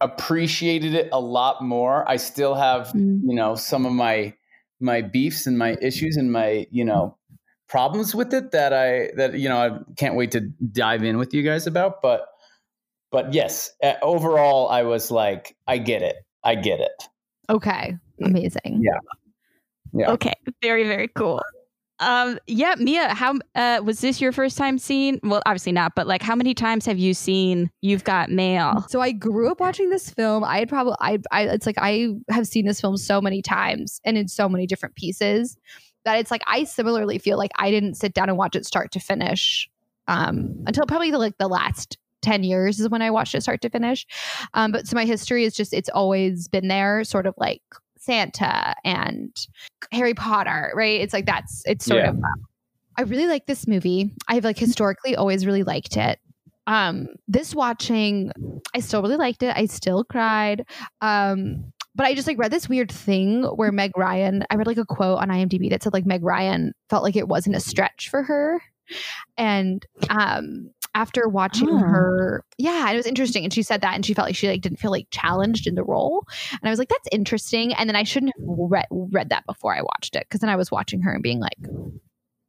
appreciated 0.00 0.94
it 0.94 1.08
a 1.12 1.20
lot 1.20 1.62
more. 1.62 2.08
I 2.08 2.16
still 2.16 2.54
have, 2.54 2.88
Mm. 2.88 3.20
you 3.24 3.34
know, 3.34 3.54
some 3.54 3.86
of 3.86 3.92
my 3.92 4.34
my 4.80 5.00
beefs 5.00 5.46
and 5.46 5.56
my 5.56 5.74
issues 5.80 6.18
and 6.18 6.30
my, 6.30 6.66
you 6.70 6.84
know, 6.84 7.16
problems 7.68 8.14
with 8.14 8.32
it 8.32 8.52
that 8.52 8.72
I 8.72 9.10
that 9.16 9.38
you 9.38 9.48
know, 9.48 9.58
I 9.58 9.92
can't 9.96 10.14
wait 10.14 10.30
to 10.32 10.40
dive 10.40 11.04
in 11.04 11.18
with 11.18 11.34
you 11.34 11.42
guys 11.42 11.66
about, 11.66 12.02
but 12.02 12.26
but 13.10 13.32
yes, 13.32 13.72
uh, 13.82 13.94
overall 14.02 14.68
I 14.68 14.82
was 14.82 15.10
like 15.10 15.56
I 15.66 15.78
get 15.78 16.02
it. 16.02 16.16
I 16.44 16.54
get 16.54 16.80
it. 16.80 17.04
Okay, 17.48 17.96
amazing. 18.22 18.80
Yeah. 18.82 18.98
Yeah. 19.92 20.10
Okay, 20.12 20.34
very 20.62 20.84
very 20.84 21.08
cool. 21.08 21.42
Um, 21.98 22.38
yeah, 22.46 22.74
Mia, 22.78 23.14
how 23.14 23.36
uh, 23.54 23.80
was 23.82 24.00
this 24.00 24.20
your 24.20 24.30
first 24.30 24.58
time 24.58 24.78
seeing? 24.78 25.18
Well, 25.22 25.40
obviously 25.46 25.72
not, 25.72 25.94
but 25.94 26.06
like, 26.06 26.20
how 26.20 26.34
many 26.34 26.52
times 26.52 26.84
have 26.84 26.98
you 26.98 27.14
seen 27.14 27.70
You've 27.80 28.04
Got 28.04 28.30
Mail? 28.30 28.84
So 28.88 29.00
I 29.00 29.12
grew 29.12 29.50
up 29.50 29.60
watching 29.60 29.88
this 29.88 30.10
film. 30.10 30.44
I 30.44 30.58
had 30.58 30.68
probably 30.68 30.94
I, 31.00 31.18
I 31.30 31.42
it's 31.44 31.64
like 31.64 31.78
I 31.78 32.08
have 32.28 32.46
seen 32.46 32.66
this 32.66 32.80
film 32.80 32.98
so 32.98 33.22
many 33.22 33.40
times 33.40 34.00
and 34.04 34.18
in 34.18 34.28
so 34.28 34.48
many 34.48 34.66
different 34.66 34.94
pieces 34.94 35.56
that 36.06 36.18
it's 36.18 36.30
like 36.30 36.42
I 36.46 36.64
similarly 36.64 37.18
feel 37.18 37.36
like 37.36 37.50
I 37.58 37.70
didn't 37.70 37.94
sit 37.94 38.14
down 38.14 38.28
and 38.30 38.38
watch 38.38 38.56
it 38.56 38.64
start 38.64 38.90
to 38.92 39.00
finish 39.00 39.68
um 40.08 40.54
until 40.66 40.86
probably 40.86 41.10
the, 41.10 41.18
like 41.18 41.36
the 41.38 41.48
last 41.48 41.98
10 42.22 42.42
years 42.44 42.80
is 42.80 42.88
when 42.88 43.02
I 43.02 43.10
watched 43.10 43.34
it 43.34 43.42
start 43.42 43.60
to 43.62 43.68
finish. 43.70 44.06
Um 44.54 44.72
but 44.72 44.86
so 44.88 44.94
my 44.96 45.04
history 45.04 45.44
is 45.44 45.54
just 45.54 45.74
it's 45.74 45.90
always 45.90 46.48
been 46.48 46.68
there 46.68 47.04
sort 47.04 47.26
of 47.26 47.34
like 47.36 47.60
Santa 47.98 48.74
and 48.84 49.36
Harry 49.92 50.14
Potter, 50.14 50.72
right? 50.74 51.00
It's 51.00 51.12
like 51.12 51.26
that's 51.26 51.62
it's 51.66 51.84
sort 51.84 52.02
Yeah. 52.02 52.10
of 52.10 52.16
um, 52.16 52.46
I 52.96 53.02
really 53.02 53.26
like 53.26 53.46
this 53.46 53.66
movie. 53.66 54.10
I've 54.28 54.44
like 54.44 54.58
historically 54.58 55.16
always 55.16 55.44
really 55.44 55.64
liked 55.64 55.96
it. 55.96 56.18
Um 56.68 57.08
this 57.28 57.54
watching 57.54 58.32
I 58.74 58.80
still 58.80 59.02
really 59.02 59.16
liked 59.16 59.42
it. 59.42 59.54
I 59.56 59.66
still 59.66 60.04
cried. 60.04 60.66
Um, 61.00 61.72
but 61.96 62.06
I 62.06 62.14
just 62.14 62.26
like 62.28 62.38
read 62.38 62.52
this 62.52 62.68
weird 62.68 62.92
thing 62.92 63.42
where 63.42 63.72
Meg 63.72 63.92
Ryan, 63.96 64.44
I 64.50 64.54
read 64.56 64.66
like 64.66 64.76
a 64.78 64.84
quote 64.84 65.18
on 65.18 65.28
IMDb 65.30 65.70
that 65.70 65.82
said 65.82 65.92
like 65.92 66.06
Meg 66.06 66.22
Ryan 66.22 66.72
felt 66.90 67.02
like 67.02 67.16
it 67.16 67.26
wasn't 67.28 67.56
a 67.56 67.60
stretch 67.60 68.08
for 68.10 68.22
her. 68.22 68.62
And 69.36 69.84
um 70.10 70.70
after 70.94 71.28
watching 71.28 71.68
Oh. 71.68 71.78
her, 71.78 72.44
yeah, 72.56 72.90
it 72.90 72.96
was 72.96 73.04
interesting. 73.06 73.44
And 73.44 73.52
she 73.52 73.62
said 73.62 73.82
that 73.82 73.94
and 73.94 74.06
she 74.06 74.14
felt 74.14 74.28
like 74.28 74.36
she 74.36 74.48
like 74.48 74.62
didn't 74.62 74.78
feel 74.78 74.90
like 74.90 75.08
challenged 75.10 75.66
in 75.66 75.74
the 75.74 75.84
role. 75.84 76.24
And 76.52 76.60
I 76.64 76.70
was 76.70 76.78
like, 76.78 76.88
that's 76.88 77.08
interesting. 77.12 77.74
And 77.74 77.86
then 77.88 77.96
I 77.96 78.02
shouldn't 78.04 78.32
have 78.38 78.46
read, 78.48 78.86
read 78.90 79.28
that 79.28 79.44
before 79.44 79.74
I 79.76 79.82
watched 79.82 80.16
it 80.16 80.24
because 80.26 80.40
then 80.40 80.48
I 80.48 80.56
was 80.56 80.70
watching 80.70 81.02
her 81.02 81.12
and 81.12 81.22
being 81.22 81.38
like, 81.40 81.58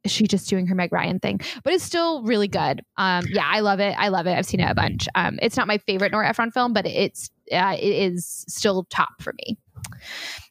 is 0.04 0.12
she 0.12 0.26
just 0.26 0.48
doing 0.48 0.66
her 0.68 0.74
Meg 0.74 0.92
Ryan 0.92 1.18
thing? 1.20 1.40
But 1.62 1.74
it's 1.74 1.84
still 1.84 2.22
really 2.22 2.48
good. 2.48 2.82
Um, 2.96 3.26
yeah, 3.28 3.44
I 3.46 3.60
love 3.60 3.80
it. 3.80 3.94
I 3.98 4.08
love 4.08 4.26
it. 4.26 4.32
I've 4.38 4.46
seen 4.46 4.60
it 4.60 4.70
a 4.70 4.74
bunch. 4.74 5.08
Um, 5.14 5.38
it's 5.42 5.56
not 5.56 5.66
my 5.66 5.76
favorite 5.78 6.12
Nora 6.12 6.28
Ephron 6.28 6.50
film, 6.50 6.72
but 6.72 6.86
it's 6.86 7.28
uh, 7.52 7.76
it 7.78 8.12
is 8.12 8.44
still 8.48 8.84
top 8.90 9.20
for 9.20 9.32
me. 9.44 9.58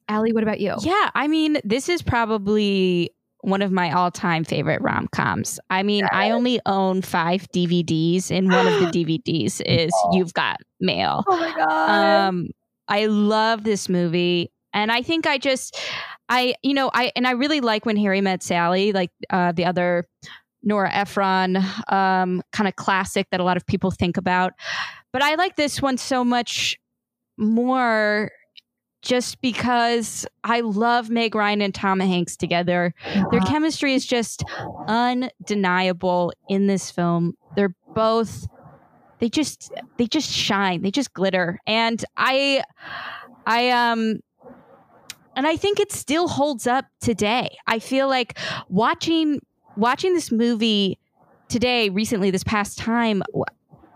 Allie, 0.07 0.33
what 0.33 0.43
about 0.43 0.59
you? 0.59 0.75
Yeah, 0.79 1.09
I 1.13 1.27
mean, 1.27 1.59
this 1.63 1.89
is 1.89 2.01
probably 2.01 3.11
one 3.41 3.61
of 3.61 3.71
my 3.71 3.91
all-time 3.91 4.43
favorite 4.43 4.81
rom-coms. 4.81 5.59
I 5.69 5.83
mean, 5.83 6.05
I 6.11 6.31
only 6.31 6.59
own 6.65 7.01
five 7.01 7.47
DVDs, 7.51 8.31
and 8.31 8.51
one 8.51 8.67
of 8.67 8.79
the 8.79 8.85
DVDs 9.05 9.61
is 9.65 9.91
You've 10.11 10.33
Got 10.33 10.57
Mail. 10.79 11.23
Oh 11.27 11.37
my 11.37 11.53
god. 11.55 11.89
Um, 12.27 12.47
I 12.87 13.05
love 13.05 13.63
this 13.63 13.89
movie, 13.89 14.51
and 14.73 14.91
I 14.91 15.01
think 15.01 15.27
I 15.27 15.37
just, 15.37 15.77
I 16.29 16.55
you 16.63 16.73
know, 16.73 16.89
I 16.93 17.11
and 17.15 17.27
I 17.27 17.31
really 17.31 17.61
like 17.61 17.85
when 17.85 17.97
Harry 17.97 18.21
met 18.21 18.43
Sally, 18.43 18.91
like 18.93 19.11
uh, 19.29 19.51
the 19.51 19.65
other 19.65 20.07
Nora 20.63 20.91
Ephron 20.93 21.57
um, 21.89 22.41
kind 22.51 22.67
of 22.67 22.75
classic 22.75 23.27
that 23.31 23.39
a 23.39 23.43
lot 23.43 23.57
of 23.57 23.65
people 23.65 23.91
think 23.91 24.17
about. 24.17 24.53
But 25.13 25.21
I 25.21 25.35
like 25.35 25.55
this 25.55 25.81
one 25.81 25.97
so 25.97 26.23
much 26.23 26.77
more 27.37 28.31
just 29.01 29.41
because 29.41 30.25
I 30.43 30.61
love 30.61 31.09
Meg 31.09 31.35
Ryan 31.35 31.61
and 31.61 31.73
Tom 31.73 31.99
Hanks 31.99 32.35
together. 32.35 32.93
Their 33.31 33.39
chemistry 33.41 33.93
is 33.93 34.05
just 34.05 34.43
undeniable 34.87 36.33
in 36.49 36.67
this 36.67 36.91
film. 36.91 37.35
they're 37.55 37.73
both 37.95 38.45
they 39.19 39.29
just 39.29 39.71
they 39.97 40.05
just 40.05 40.29
shine 40.29 40.81
they 40.83 40.91
just 40.91 41.11
glitter 41.13 41.59
and 41.65 42.05
i 42.15 42.61
i 43.47 43.69
um 43.71 44.19
and 45.35 45.47
i 45.47 45.55
think 45.57 45.79
it 45.79 45.91
still 45.91 46.27
holds 46.27 46.67
up 46.67 46.85
today 47.01 47.49
i 47.65 47.79
feel 47.79 48.07
like 48.07 48.37
watching 48.69 49.39
watching 49.75 50.13
this 50.13 50.31
movie 50.31 50.99
today 51.49 51.89
recently 51.89 52.29
this 52.29 52.43
past 52.43 52.77
time 52.77 53.23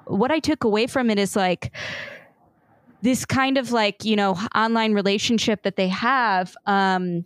what 0.07 0.31
i 0.31 0.39
took 0.39 0.63
away 0.63 0.87
from 0.87 1.11
it 1.11 1.19
is 1.19 1.35
like 1.35 1.71
this 3.01 3.25
kind 3.25 3.57
of 3.57 3.71
like 3.71 4.03
you 4.05 4.15
know 4.15 4.37
online 4.55 4.93
relationship 4.93 5.63
that 5.63 5.75
they 5.75 5.87
have 5.87 6.55
um 6.65 7.25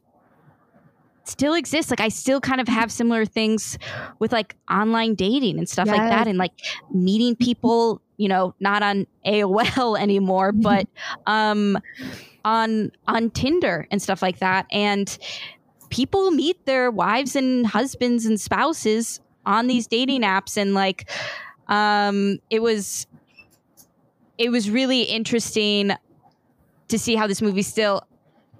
still 1.23 1.53
exists. 1.55 1.89
Like 1.89 2.01
i 2.01 2.09
still 2.09 2.39
kind 2.39 2.61
of 2.61 2.67
have 2.67 2.91
similar 2.91 3.25
things 3.25 3.77
with 4.19 4.31
like 4.31 4.55
online 4.69 5.15
dating 5.15 5.57
and 5.57 5.67
stuff 5.67 5.87
like 5.87 5.97
that 5.97 6.27
and 6.27 6.37
like 6.37 6.53
meeting 6.93 7.35
people 7.47 8.01
you 8.17 8.29
know 8.29 8.53
not 8.59 8.83
on 8.83 9.07
aol 9.25 9.99
anymore 9.99 10.51
but 10.53 10.87
um 11.25 11.77
on 12.45 12.91
on 13.07 13.31
tinder 13.31 13.87
and 13.91 14.01
stuff 14.01 14.21
like 14.21 14.39
that. 14.39 14.67
And 14.71 15.17
people 15.89 16.31
meet 16.31 16.65
their 16.65 16.91
wives 16.91 17.35
and 17.35 17.67
husbands 17.67 18.25
and 18.25 18.39
spouses 18.39 19.19
on 19.45 19.67
these 19.67 19.87
dating 19.87 20.21
apps 20.21 20.55
and 20.55 20.73
like 20.73 21.09
um 21.67 22.39
it 22.49 22.61
was 22.61 23.07
it 24.37 24.49
was 24.49 24.69
really 24.69 25.03
interesting 25.03 25.91
to 26.87 26.99
see 26.99 27.15
how 27.15 27.27
this 27.27 27.41
movie 27.41 27.61
still 27.61 28.01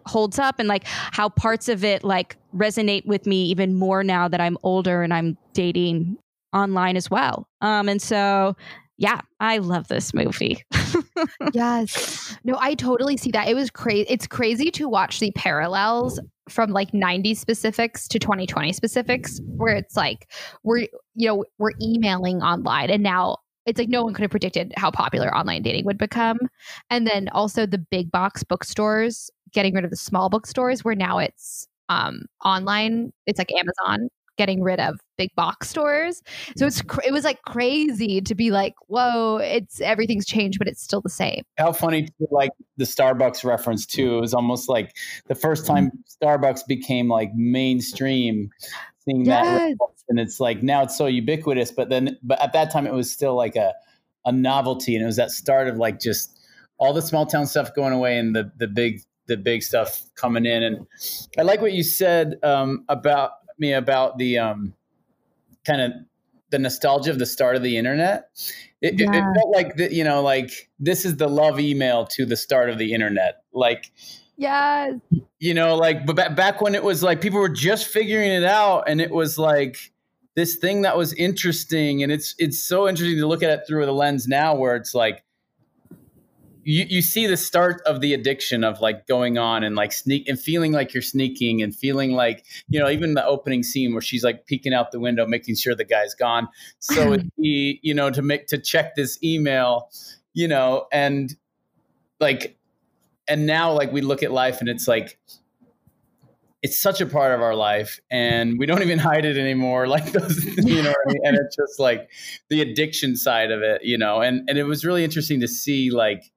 holds 0.06 0.38
up 0.38 0.60
and 0.60 0.68
like 0.68 0.84
how 0.86 1.30
parts 1.30 1.68
of 1.68 1.84
it 1.84 2.04
like 2.04 2.38
resonate 2.56 3.06
with 3.06 3.26
me 3.26 3.46
even 3.46 3.74
more 3.74 4.04
now 4.04 4.28
that 4.28 4.40
I'm 4.40 4.58
older 4.64 5.02
and 5.02 5.14
I'm 5.14 5.38
dating 5.54 6.18
online 6.54 6.96
as 6.96 7.10
well. 7.10 7.48
Um 7.62 7.90
and 7.90 8.02
so 8.02 8.56
yeah, 8.98 9.20
I 9.42 9.58
love 9.58 9.90
this 9.90 10.14
movie. 10.14 10.64
yes. 11.54 12.38
No, 12.46 12.56
I 12.60 12.76
totally 12.76 13.18
see 13.18 13.32
that. 13.32 13.50
It 13.50 13.54
was 13.54 13.70
crazy. 13.70 14.06
It's 14.08 14.26
crazy 14.26 14.72
to 14.72 14.88
watch 14.88 15.20
the 15.20 15.32
parallels 15.32 16.20
from 16.48 16.72
like 16.72 16.92
90s 16.92 17.38
specifics 17.38 18.08
to 18.08 18.20
2020 18.20 18.72
specifics 18.72 19.42
where 19.58 19.76
it's 19.76 19.98
like 19.98 20.32
we're 20.64 20.88
you 21.16 21.28
know, 21.28 21.44
we're 21.58 21.72
emailing 21.82 22.42
online 22.42 22.90
and 22.90 23.04
now 23.04 23.38
it's 23.66 23.80
like 23.80 23.90
no 23.90 24.04
one 24.04 24.14
could 24.14 24.22
have 24.22 24.32
predicted 24.32 24.74
how 24.78 24.92
popular 24.92 25.36
online 25.36 25.62
dating 25.62 25.86
would 25.86 25.98
become. 25.98 26.38
And 26.90 27.08
then 27.08 27.30
also 27.30 27.66
the 27.66 27.78
big 27.78 28.12
box 28.12 28.44
bookstores 28.44 29.30
getting 29.52 29.74
rid 29.74 29.84
of 29.84 29.90
the 29.90 29.98
small 29.98 30.30
bookstores 30.30 30.84
where 30.84 30.96
now 30.96 31.20
it's 31.20 31.68
um 31.90 32.26
online, 32.44 33.14
it's 33.26 33.40
like 33.40 33.52
Amazon 33.54 34.10
getting 34.38 34.62
rid 34.62 34.80
of 34.80 35.00
big 35.18 35.34
box 35.36 35.70
stores. 35.70 36.22
So 36.58 36.66
it's 36.66 36.82
cr- 36.82 37.02
it 37.06 37.12
was 37.12 37.24
like 37.24 37.42
crazy 37.44 38.22
to 38.22 38.36
be 38.36 38.52
like, 38.52 38.74
whoa, 38.88 39.38
it's 39.38 39.82
everything's 39.82 40.26
changed, 40.26 40.60
but 40.60 40.68
it's 40.68 40.82
still 40.82 41.02
the 41.02 41.10
same. 41.10 41.44
How 41.58 41.72
funny 41.72 42.08
to 42.08 42.28
like 42.32 42.52
the 42.78 42.86
Starbucks 42.86 43.44
reference 43.44 43.86
too. 43.86 44.18
It 44.18 44.22
was 44.22 44.34
almost 44.34 44.70
like 44.70 44.94
the 45.28 45.36
first 45.36 45.66
time 45.66 45.92
Starbucks 46.22 46.62
became 46.68 47.08
like 47.08 47.34
mainstream, 47.34 48.50
seeing 49.06 49.24
that, 49.26 49.70
Yes. 49.70 49.78
and 50.10 50.20
it's 50.20 50.40
like 50.40 50.62
now 50.64 50.84
it's 50.84 50.98
so 50.98 51.06
ubiquitous. 51.08 51.72
But 51.72 51.90
then, 51.90 52.18
but 52.24 52.42
at 52.42 52.54
that 52.54 52.72
time, 52.72 52.86
it 52.88 52.94
was 52.94 53.12
still 53.12 53.36
like 53.36 53.56
a 53.56 53.74
a 54.26 54.32
novelty, 54.32 54.96
and 54.96 55.04
it 55.04 55.06
was 55.06 55.18
that 55.18 55.32
start 55.32 55.68
of 55.68 55.78
like 55.78 56.00
just 56.00 56.38
all 56.78 56.94
the 56.94 57.02
small 57.02 57.26
town 57.26 57.46
stuff 57.46 57.74
going 57.76 57.94
away 57.94 58.18
and 58.18 58.36
the 58.36 58.52
the 58.58 58.68
big 58.68 59.02
the 59.28 59.38
big 59.38 59.64
stuff 59.64 60.02
coming 60.16 60.46
in. 60.46 60.62
And 60.64 60.86
I 61.38 61.42
like 61.44 61.62
what 61.62 61.74
you 61.74 61.84
said 61.84 62.36
um, 62.44 62.86
about 62.90 63.32
me 63.58 63.74
about 63.74 64.18
the 64.18 64.38
um, 64.40 64.74
kind 65.66 65.82
of 65.82 65.92
the 66.52 66.60
nostalgia 66.60 67.10
of 67.12 67.18
the 67.20 67.26
start 67.26 67.56
of 67.56 67.64
the 67.64 67.78
internet. 67.78 68.30
It, 68.82 69.02
it- 69.02 69.10
it 69.10 69.24
felt 69.36 69.52
like 69.56 69.78
the, 69.78 69.92
you 69.94 70.04
know, 70.04 70.22
like 70.22 70.70
this 70.80 71.06
is 71.06 71.18
the 71.18 71.28
love 71.28 71.60
email 71.60 72.06
to 72.08 72.26
the 72.26 72.38
start 72.38 72.70
of 72.70 72.78
the 72.78 72.94
internet. 72.94 73.42
Like 73.52 73.92
Yes. 74.38 74.96
you 75.40 75.54
know, 75.54 75.76
like 75.76 76.06
but 76.06 76.16
back, 76.16 76.36
back 76.36 76.62
when 76.62 76.76
it 76.76 76.84
was 76.84 77.02
like 77.04 77.22
people 77.22 77.40
were 77.40 77.50
just 77.50 77.88
figuring 77.88 78.32
it 78.32 78.44
out, 78.44 78.84
and 78.88 79.00
it 79.00 79.12
was 79.12 79.38
like 79.38 79.78
this 80.36 80.56
thing 80.56 80.82
that 80.82 80.98
was 80.98 81.14
interesting, 81.14 82.04
and 82.04 82.12
it's 82.12 82.36
it's 82.38 82.62
so 82.62 82.88
interesting 82.88 83.18
to 83.18 83.28
look 83.28 83.44
at 83.44 83.50
it 83.50 83.62
through 83.68 83.86
the 83.86 83.94
lens 83.94 84.28
now, 84.28 84.56
where 84.56 84.76
it's 84.76 84.94
like 84.94 85.24
you 86.66 86.86
you 86.90 87.02
see 87.02 87.28
the 87.28 87.38
start 87.38 87.82
of 87.86 88.02
the 88.02 88.14
addiction 88.14 88.64
of 88.64 88.82
like 88.82 89.08
going 89.08 89.38
on 89.38 89.64
and 89.64 89.76
like 89.76 89.94
sneak 89.94 90.28
and 90.28 90.40
feeling 90.40 90.74
like 90.74 90.94
you're 90.94 91.04
sneaking 91.04 91.62
and 91.62 91.74
feeling 91.74 92.14
like 92.14 92.44
you 92.68 92.80
know 92.80 92.90
even 92.90 93.14
the 93.14 93.26
opening 93.26 93.64
scene 93.64 93.94
where 93.94 94.02
she's 94.02 94.24
like 94.24 94.46
peeking 94.48 94.74
out 94.74 94.92
the 94.92 95.00
window 95.00 95.26
making 95.26 95.56
sure 95.56 95.76
the 95.76 95.86
guy's 95.86 96.16
gone 96.16 96.48
so 96.80 97.14
it 97.14 97.24
you 97.38 97.94
know 97.94 98.10
to 98.10 98.22
make 98.22 98.48
to 98.48 98.58
check 98.58 98.96
this 98.96 99.22
email 99.24 99.90
you 100.34 100.48
know 100.48 100.88
and 100.92 101.36
like 102.20 102.58
and 103.28 103.46
now 103.46 103.72
like 103.72 103.92
we 103.92 104.02
look 104.02 104.24
at 104.24 104.32
life 104.32 104.60
and 104.60 104.70
it's 104.70 104.88
like 104.88 105.18
it's 106.62 106.82
such 106.82 107.00
a 107.00 107.06
part 107.06 107.32
of 107.32 107.42
our 107.42 107.54
life 107.54 108.00
and 108.10 108.58
we 108.58 108.66
don't 108.66 108.82
even 108.82 108.98
hide 109.10 109.26
it 109.26 109.38
anymore 109.38 109.88
like 109.96 110.12
those 110.12 110.44
you 110.58 110.82
know 110.82 110.94
and 111.24 111.38
it's 111.38 111.56
just 111.56 111.80
like 111.80 112.10
the 112.50 112.62
addiction 112.62 113.16
side 113.16 113.52
of 113.52 113.62
it 113.62 113.84
you 113.84 113.98
know? 113.98 114.22
And 114.22 114.48
and 114.50 114.58
it 114.58 114.64
was 114.64 114.86
really 114.86 115.04
interesting 115.04 115.40
to 115.42 115.48
see 115.48 115.92
like 115.92 116.32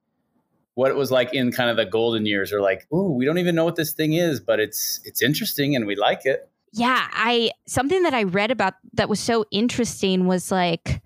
what 0.74 0.90
it 0.90 0.96
was 0.96 1.10
like 1.10 1.34
in 1.34 1.50
kind 1.50 1.70
of 1.70 1.76
the 1.76 1.86
golden 1.86 2.24
years 2.26 2.52
or 2.52 2.60
like 2.60 2.86
ooh 2.92 3.12
we 3.12 3.24
don't 3.24 3.38
even 3.38 3.54
know 3.54 3.64
what 3.64 3.76
this 3.76 3.92
thing 3.92 4.12
is 4.12 4.40
but 4.40 4.60
it's 4.60 5.00
it's 5.04 5.22
interesting 5.22 5.74
and 5.74 5.86
we 5.86 5.96
like 5.96 6.24
it. 6.24 6.48
Yeah, 6.72 7.08
I 7.12 7.50
something 7.66 8.02
that 8.02 8.12
I 8.12 8.24
read 8.24 8.50
about 8.50 8.74
that 8.92 9.08
was 9.08 9.20
so 9.20 9.46
interesting 9.50 10.26
was 10.26 10.50
like 10.52 11.02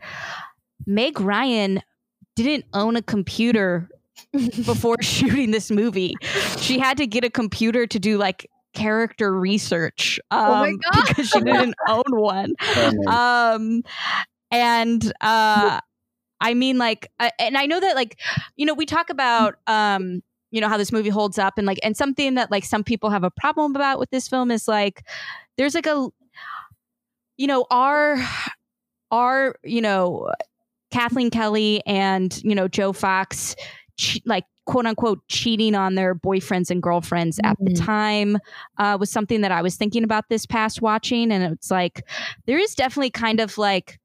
Meg 0.86 1.20
Ryan 1.20 1.80
didn't 2.34 2.64
own 2.72 2.96
a 2.96 3.02
computer 3.02 3.88
before 4.64 4.96
shooting 5.02 5.50
this 5.50 5.70
movie. 5.70 6.14
She 6.58 6.78
had 6.78 6.96
to 6.98 7.06
get 7.06 7.24
a 7.24 7.30
computer 7.30 7.86
to 7.86 7.98
do 7.98 8.18
like 8.18 8.48
character 8.74 9.38
research 9.38 10.18
um, 10.30 10.40
Oh 10.40 10.50
my 10.50 11.04
because 11.06 11.28
she 11.28 11.40
didn't 11.40 11.74
own 11.88 12.04
one. 12.08 12.54
Um, 13.06 13.82
and 14.50 15.12
uh, 15.20 15.80
I 16.40 16.54
mean, 16.54 16.78
like, 16.78 17.10
uh, 17.20 17.30
and 17.38 17.56
I 17.56 17.66
know 17.66 17.80
that, 17.80 17.94
like, 17.94 18.18
you 18.56 18.66
know, 18.66 18.74
we 18.74 18.86
talk 18.86 19.10
about, 19.10 19.56
um, 19.66 20.22
you 20.50 20.60
know, 20.60 20.68
how 20.68 20.76
this 20.76 20.92
movie 20.92 21.08
holds 21.08 21.38
up, 21.38 21.54
and 21.56 21.66
like, 21.66 21.78
and 21.82 21.96
something 21.96 22.34
that 22.34 22.50
like 22.50 22.64
some 22.64 22.84
people 22.84 23.08
have 23.10 23.24
a 23.24 23.30
problem 23.30 23.74
about 23.74 23.98
with 23.98 24.10
this 24.10 24.28
film 24.28 24.50
is 24.50 24.68
like, 24.68 25.06
there's 25.56 25.74
like 25.74 25.86
a, 25.86 26.08
you 27.38 27.46
know, 27.46 27.66
our, 27.70 28.18
our, 29.10 29.54
you 29.64 29.80
know, 29.80 30.30
Kathleen 30.92 31.30
Kelly 31.30 31.82
and 31.86 32.38
you 32.44 32.54
know 32.54 32.68
Joe 32.68 32.92
Fox, 32.92 33.56
che- 34.02 34.22
like 34.26 34.44
quote 34.66 34.86
unquote 34.86 35.20
cheating 35.28 35.74
on 35.74 35.94
their 35.94 36.14
boyfriends 36.14 36.70
and 36.70 36.82
girlfriends 36.82 37.38
at 37.44 37.56
the 37.60 37.70
Mhm. 37.72 37.84
time 37.84 38.38
uh, 38.78 38.96
was 38.98 39.10
something 39.10 39.40
that 39.42 39.52
I 39.52 39.62
was 39.62 39.76
thinking 39.76 40.04
about 40.04 40.28
this 40.28 40.44
past 40.46 40.82
watching, 40.82 41.30
and 41.32 41.42
it's 41.52 41.70
like 41.70 42.04
there 42.46 42.58
is 42.58 42.74
definitely 42.74 43.10
kind 43.10 43.40
of 43.40 43.58
like 43.58 43.98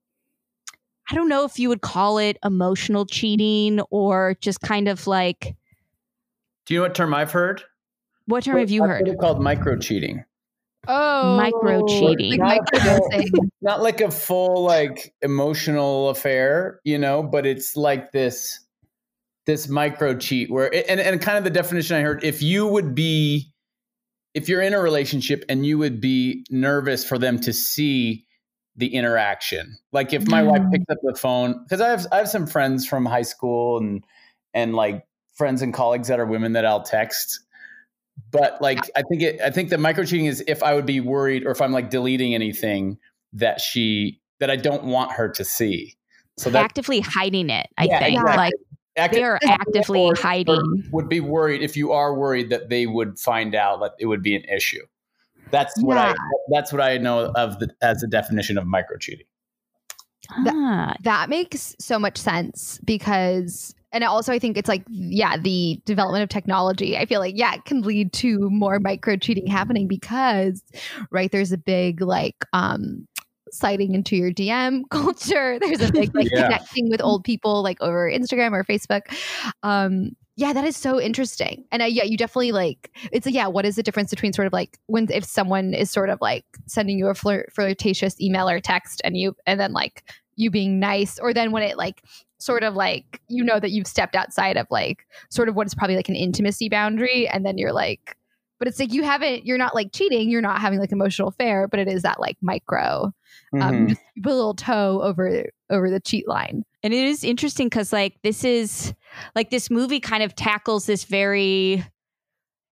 I 1.10 1.16
don't 1.16 1.30
know 1.30 1.46
if 1.46 1.58
you 1.58 1.70
would 1.70 1.82
call 1.82 2.18
it 2.18 2.38
emotional 2.44 3.06
cheating 3.06 3.80
or 3.92 4.36
just 4.42 4.62
kind 4.62 4.88
of 4.88 5.08
like 5.08 5.56
do 6.66 6.74
you 6.74 6.80
know 6.80 6.84
what 6.84 6.96
term 6.96 7.14
i've 7.14 7.32
heard 7.32 7.64
what 8.26 8.44
term 8.44 8.58
have 8.60 8.70
you 8.70 8.84
I've 8.84 8.90
heard? 8.90 9.08
it 9.08 9.18
called 9.20 9.42
micro 9.42 9.78
cheating 9.78 10.24
Oh, 10.90 11.36
Micro 11.36 11.86
cheating. 11.86 12.40
Like 12.40 12.62
microdosing. 12.62 13.28
not 13.62 13.82
like 13.84 14.00
a 14.00 14.10
full 14.10 14.64
like 14.64 15.14
emotional 15.22 16.08
affair, 16.08 16.80
you 16.86 16.98
know, 16.98 17.24
but 17.24 17.46
it's 17.46 17.76
like 17.76 18.14
this 18.14 18.58
this 19.48 19.68
micro 19.68 20.16
cheat 20.16 20.52
where 20.52 20.72
and 20.90 21.00
and 21.00 21.22
kind 21.22 21.38
of 21.38 21.44
the 21.44 21.50
definition 21.50 21.96
I 21.98 22.02
heard 22.02 22.24
if 22.24 22.44
you 22.44 22.68
would 22.68 22.94
be 22.94 23.52
if 24.34 24.48
you're 24.48 24.62
in 24.62 24.74
a 24.74 24.80
relationship 24.80 25.44
and 25.50 25.66
you 25.66 25.80
would 25.80 26.00
be 26.00 26.46
nervous 26.52 27.04
for 27.04 27.18
them 27.18 27.40
to 27.40 27.52
see 27.52 28.26
the 28.76 28.94
interaction. 28.94 29.76
Like 29.92 30.14
if 30.14 30.28
my 30.28 30.44
wife 30.44 30.62
Mm. 30.62 30.72
picks 30.72 30.86
up 30.92 30.98
the 31.02 31.16
phone 31.16 31.64
because 31.64 31.82
I 31.82 31.90
have 31.90 32.06
I 32.12 32.18
have 32.18 32.30
some 32.30 32.46
friends 32.46 32.86
from 32.86 33.06
high 33.06 33.24
school 33.24 33.80
and 33.80 34.04
and 34.54 34.76
like 34.76 35.04
friends 35.34 35.64
and 35.64 35.74
colleagues 35.74 36.10
that 36.10 36.20
are 36.20 36.26
women 36.26 36.54
that 36.54 36.66
I'll 36.66 36.84
text 36.84 37.40
but 38.32 38.62
like 38.62 38.90
I 38.96 39.04
think 39.04 39.22
it 39.22 39.42
I 39.42 39.50
think 39.50 39.70
the 39.70 39.78
micro 39.78 40.04
cheating 40.04 40.26
is 40.26 40.44
if 40.48 40.64
I 40.64 40.74
would 40.74 40.86
be 40.86 41.00
worried 41.00 41.46
or 41.46 41.52
if 41.52 41.62
I'm 41.62 41.72
like 41.72 41.90
deleting 41.90 42.36
anything 42.36 42.98
that 43.34 43.62
she 43.62 44.22
that 44.40 44.50
I 44.50 44.56
don't 44.56 44.86
want 44.86 45.12
her 45.14 45.30
to 45.30 45.44
see. 45.44 45.96
So 46.38 46.50
that 46.52 46.64
actively 46.66 47.00
hiding 47.00 47.50
it, 47.50 47.68
I 47.78 47.86
Yeah, 47.86 48.00
think. 48.00 48.18
exactly. 48.18 48.38
Like 48.38 48.54
acti- 48.98 49.18
they 49.18 49.24
are 49.24 49.40
actively 49.48 50.00
or- 50.00 50.14
or 50.14 50.16
hiding. 50.16 50.84
would 50.92 51.08
be 51.10 51.20
worried 51.20 51.62
if 51.62 51.78
you 51.78 51.92
are 51.92 52.14
worried 52.14 52.50
that 52.50 52.70
they 52.70 52.86
would 52.88 53.20
find 53.20 53.56
out 53.56 53.80
that 53.82 53.94
it 54.00 54.06
would 54.08 54.22
be 54.24 54.36
an 54.36 54.44
issue. 54.46 54.86
That's 55.52 55.74
what 55.82 55.98
I 55.98 56.16
that's 56.52 56.74
what 56.74 56.82
I 56.82 56.98
know 56.98 57.32
of 57.36 57.60
the, 57.60 57.70
as 57.82 58.00
the 58.02 58.08
definition 58.08 58.58
of 58.58 58.66
micro 58.68 58.98
cheating. 58.98 59.26
Ah, 60.30 60.94
That 61.04 61.30
makes 61.30 61.76
so 61.80 61.98
much 61.98 62.18
sense 62.18 62.82
because, 62.84 63.74
and 63.94 64.04
also 64.04 64.34
I 64.34 64.40
think 64.40 64.58
it's 64.58 64.68
like, 64.68 64.84
yeah, 64.90 65.38
the 65.38 65.82
development 65.86 66.24
of 66.24 66.30
technology. 66.30 66.98
I 66.98 67.06
feel 67.06 67.22
like, 67.22 67.36
yeah, 67.38 67.54
it 67.56 67.64
can 67.64 67.82
lead 67.82 68.12
to 68.14 68.50
more 68.50 68.80
micro 68.82 69.16
cheating 69.16 69.48
happening 69.48 69.88
because, 69.88 70.62
right, 71.12 71.32
there's 71.32 71.54
a 71.54 71.58
big 71.58 72.02
like, 72.02 72.36
um, 72.52 73.08
sliding 73.52 73.94
into 73.94 74.16
your 74.16 74.32
DM 74.32 74.84
culture. 74.92 75.60
There's 75.60 75.82
a 75.82 75.92
big 75.92 76.16
like 76.16 76.28
Yeah. 76.34 76.44
connecting 76.44 76.90
with 76.90 77.02
old 77.02 77.24
people 77.24 77.64
like 77.64 77.80
over 77.82 78.10
Instagram 78.12 78.52
or 78.54 78.64
Facebook. 78.64 79.02
Um, 79.64 80.16
yeah, 80.36 80.54
that 80.54 80.66
is 80.66 80.78
so 80.78 81.02
interesting. 81.02 81.66
And 81.72 81.82
uh, 81.82 81.86
yeah, 81.86 82.04
you 82.04 82.16
definitely 82.18 82.52
like 82.52 82.92
it's 83.12 83.26
like, 83.26 83.34
yeah, 83.36 83.48
what 83.48 83.66
is 83.66 83.76
the 83.76 83.84
difference 83.84 84.12
between 84.12 84.34
sort 84.34 84.46
of 84.48 84.54
like 84.54 84.78
when 84.86 85.08
if 85.12 85.24
someone 85.24 85.74
is 85.74 85.90
sort 85.90 86.10
of 86.10 86.20
like 86.22 86.46
sending 86.68 87.00
you 87.00 87.08
a 87.08 87.16
flirt, 87.16 87.52
flirtatious 87.54 88.20
email 88.22 88.48
or 88.50 88.60
text 88.60 89.02
and 89.04 89.18
you 89.18 89.36
and 89.48 89.60
then 89.60 89.74
like 89.74 90.04
you 90.36 90.52
being 90.52 90.80
nice 90.80 91.18
or 91.18 91.34
then 91.34 91.52
when 91.52 91.64
it 91.64 91.78
like 91.78 92.04
sort 92.40 92.62
of 92.64 92.76
like 92.76 93.20
you 93.30 93.44
know 93.44 93.60
that 93.60 93.72
you've 93.72 93.88
stepped 93.88 94.16
outside 94.16 94.58
of 94.58 94.68
like 94.70 95.08
sort 95.32 95.50
of 95.50 95.56
what 95.56 95.66
is 95.66 95.74
probably 95.74 95.96
like 95.96 96.10
an 96.10 96.16
intimacy 96.16 96.70
boundary 96.70 97.28
and 97.28 97.46
then 97.46 97.58
you're 97.58 97.74
like 97.74 98.17
but 98.60 98.67
it's 98.67 98.80
like 98.80 98.91
you 98.93 99.04
haven't 99.04 99.46
you're 99.46 99.58
not 99.58 99.76
like 99.76 99.91
cheating 99.93 100.30
you're 100.30 100.41
not 100.41 100.60
having 100.62 100.80
like 100.80 100.91
emotional 100.91 101.28
affair 101.30 101.67
but 101.67 101.80
it 101.80 101.88
is 101.88 102.02
that 102.04 102.20
like 102.20 102.38
micro 102.41 103.12
um 103.54 103.62
Mhm. 103.62 103.89
just 103.89 104.02
put 104.24 104.32
a 104.32 104.36
little 104.36 104.54
toe 104.56 105.02
over 105.04 105.46
over 105.70 105.89
the 105.89 106.00
cheat 106.00 106.28
line 106.28 106.63
And 106.84 106.93
it 106.93 107.04
is 107.06 107.24
interesting 107.24 107.67
because, 107.67 107.91
like, 107.91 108.22
this 108.24 108.43
is 108.43 108.93
like 109.36 109.50
this 109.50 109.70
movie 109.70 110.00
kind 110.00 110.24
of 110.24 110.36
tackles 110.36 110.86
this 110.86 111.04
very, 111.04 111.84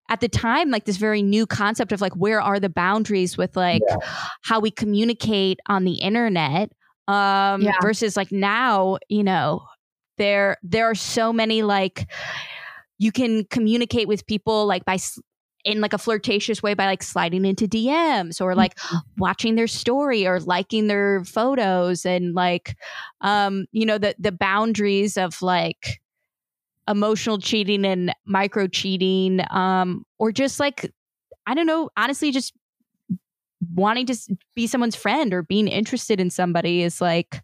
at 0.09 0.21
the 0.21 0.29
time, 0.29 0.69
like 0.69 0.85
this 0.85 0.97
very 0.97 1.21
new 1.21 1.45
concept 1.45 1.91
of 1.91 1.99
like, 1.99 2.13
where 2.15 2.39
are 2.39 2.59
the 2.59 2.69
boundaries 2.69 3.37
with 3.37 3.55
like 3.57 3.81
how 4.43 4.59
we 4.61 4.71
communicate 4.71 5.59
on 5.67 5.83
the 5.83 5.95
internet 5.95 6.71
um, 7.07 7.61
Yeah. 7.61 7.73
versus 7.81 8.15
like 8.15 8.31
now, 8.31 8.97
you 9.09 9.23
know, 9.23 9.63
there 10.17 10.55
there 10.63 10.85
are 10.89 10.95
so 10.95 11.33
many 11.33 11.61
like 11.63 12.09
you 12.99 13.11
can 13.11 13.43
communicate 13.45 14.07
with 14.07 14.25
people 14.25 14.65
like 14.65 14.85
by 14.85 14.93
s- 14.95 15.19
in 15.65 15.81
like 15.81 15.93
a 15.93 15.97
flirtatious 15.97 16.61
way 16.61 16.75
by 16.75 16.85
like 16.85 17.01
sliding 17.03 17.43
into 17.43 17.67
DMs 17.67 18.39
or 18.39 18.53
like 18.55 18.77
watching 19.17 19.55
their 19.55 19.67
story 19.67 20.25
or 20.27 20.39
liking 20.39 20.87
their 20.87 21.23
photos 21.25 22.05
and 22.05 22.35
like 22.35 22.77
um 23.21 23.65
you 23.71 23.85
know 23.85 23.97
the 23.97 24.15
the 24.19 24.31
boundaries 24.31 25.17
of 25.17 25.41
like 25.41 25.99
emotional 26.87 27.39
cheating 27.39 27.83
and 27.83 28.13
micro 28.25 28.67
cheating 28.67 29.41
um 29.49 30.05
or 30.19 30.31
just 30.31 30.59
like 30.59 30.91
I 31.47 31.55
don't 31.55 31.65
know 31.65 31.89
honestly 31.97 32.31
just 32.31 32.53
wanting 33.73 34.05
to 34.05 34.15
be 34.55 34.67
someone's 34.67 34.95
friend 34.95 35.33
or 35.33 35.41
being 35.41 35.67
interested 35.67 36.19
in 36.19 36.29
somebody 36.29 36.83
is 36.83 37.01
like 37.01 37.41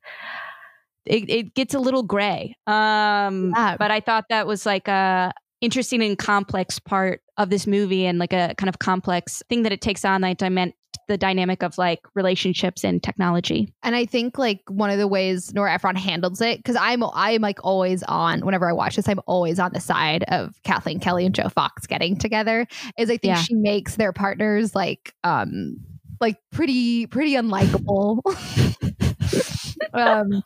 it, 1.07 1.27
it 1.29 1.53
gets 1.55 1.73
a 1.73 1.79
little 1.79 2.03
gray 2.03 2.55
um 2.67 3.51
Yeah. 3.55 3.77
but 3.77 3.89
I 3.89 3.99
thought 3.99 4.25
that 4.29 4.45
was 4.45 4.65
like 4.67 4.87
a 4.87 5.33
interesting 5.61 6.01
and 6.03 6.17
complex 6.17 6.79
part 6.79 7.21
of 7.37 7.49
this 7.49 7.65
movie 7.67 8.05
and 8.05 8.19
like 8.19 8.33
a 8.33 8.53
kind 8.57 8.67
of 8.69 8.79
complex 8.79 9.41
thing 9.49 9.63
that 9.63 9.71
it 9.71 9.81
takes 9.81 10.03
on. 10.03 10.21
Like 10.21 10.37
dyma- 10.39 10.73
the 11.07 11.17
dynamic 11.17 11.63
of 11.63 11.77
like 11.77 11.99
relationships 12.15 12.83
and 12.83 13.01
technology. 13.03 13.73
And 13.83 13.95
i 13.95 14.05
think 14.05 14.37
like 14.37 14.61
one 14.67 14.89
of 14.89 14.97
the 14.97 15.07
ways 15.07 15.53
nora 15.53 15.73
ephron 15.73 15.95
handles 15.95 16.41
it 16.41 16.57
because 16.59 16.75
i'm 16.79 17.03
i'm 17.13 17.41
like 17.41 17.59
always 17.63 18.03
on 18.03 18.41
whenever 18.45 18.69
i 18.69 18.73
watch 18.73 18.95
this 18.95 19.07
i'm 19.09 19.19
always 19.25 19.59
on 19.59 19.71
the 19.73 19.79
side 19.79 20.23
of 20.29 20.53
kathleen 20.63 20.99
kelly 20.99 21.25
and 21.25 21.33
joe 21.35 21.49
fox 21.49 21.85
getting 21.87 22.17
together 22.17 22.65
is 22.97 23.09
i 23.09 23.17
think 23.17 23.23
Yeah. 23.35 23.41
she 23.41 23.55
makes 23.55 23.95
their 23.95 24.13
partners 24.13 24.73
like 24.75 25.13
um 25.23 25.77
like 26.21 26.37
pretty 26.51 27.07
pretty 27.07 27.33
unlikable 27.33 28.21
um 29.93 30.43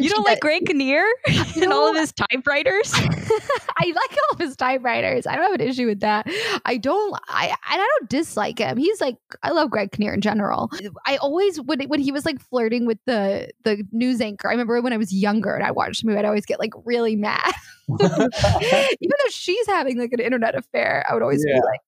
you 0.00 0.08
don't 0.10 0.24
like 0.24 0.40
Greg 0.40 0.66
Kinnear 0.66 1.04
and 1.56 1.72
all 1.72 1.90
of 1.90 1.96
his 1.96 2.12
typewriters? 2.12 2.92
I 2.94 3.86
like 3.86 4.10
all 4.12 4.34
of 4.34 4.38
his 4.38 4.56
typewriters. 4.56 5.26
I 5.26 5.34
don't 5.36 5.44
have 5.44 5.60
an 5.60 5.66
issue 5.66 5.86
with 5.86 6.00
that. 6.00 6.26
I 6.64 6.76
don't. 6.76 7.14
I 7.28 7.46
and 7.46 7.56
I 7.64 7.76
don't 7.98 8.08
dislike 8.10 8.58
him. 8.58 8.76
He's 8.76 9.00
like 9.00 9.16
I 9.42 9.50
love 9.50 9.70
Greg 9.70 9.92
Kinnear 9.92 10.14
in 10.14 10.20
general. 10.20 10.70
I 11.06 11.16
always 11.18 11.60
when 11.60 11.80
when 11.88 12.00
he 12.00 12.12
was 12.12 12.24
like 12.24 12.40
flirting 12.40 12.86
with 12.86 12.98
the 13.06 13.50
the 13.64 13.84
news 13.92 14.20
anchor. 14.20 14.48
I 14.48 14.52
remember 14.52 14.80
when 14.80 14.92
I 14.92 14.96
was 14.96 15.12
younger 15.12 15.54
and 15.54 15.64
I 15.64 15.70
watched 15.70 16.02
the 16.02 16.08
movie. 16.08 16.18
I'd 16.18 16.24
always 16.24 16.46
get 16.46 16.58
like 16.58 16.72
really 16.84 17.16
mad, 17.16 17.52
even 17.88 18.08
though 18.30 19.30
she's 19.30 19.66
having 19.66 19.98
like 19.98 20.12
an 20.12 20.20
internet 20.20 20.56
affair. 20.56 21.04
I 21.08 21.14
would 21.14 21.22
always 21.22 21.44
Yeah. 21.46 21.54
be 21.54 21.60
like. 21.60 21.80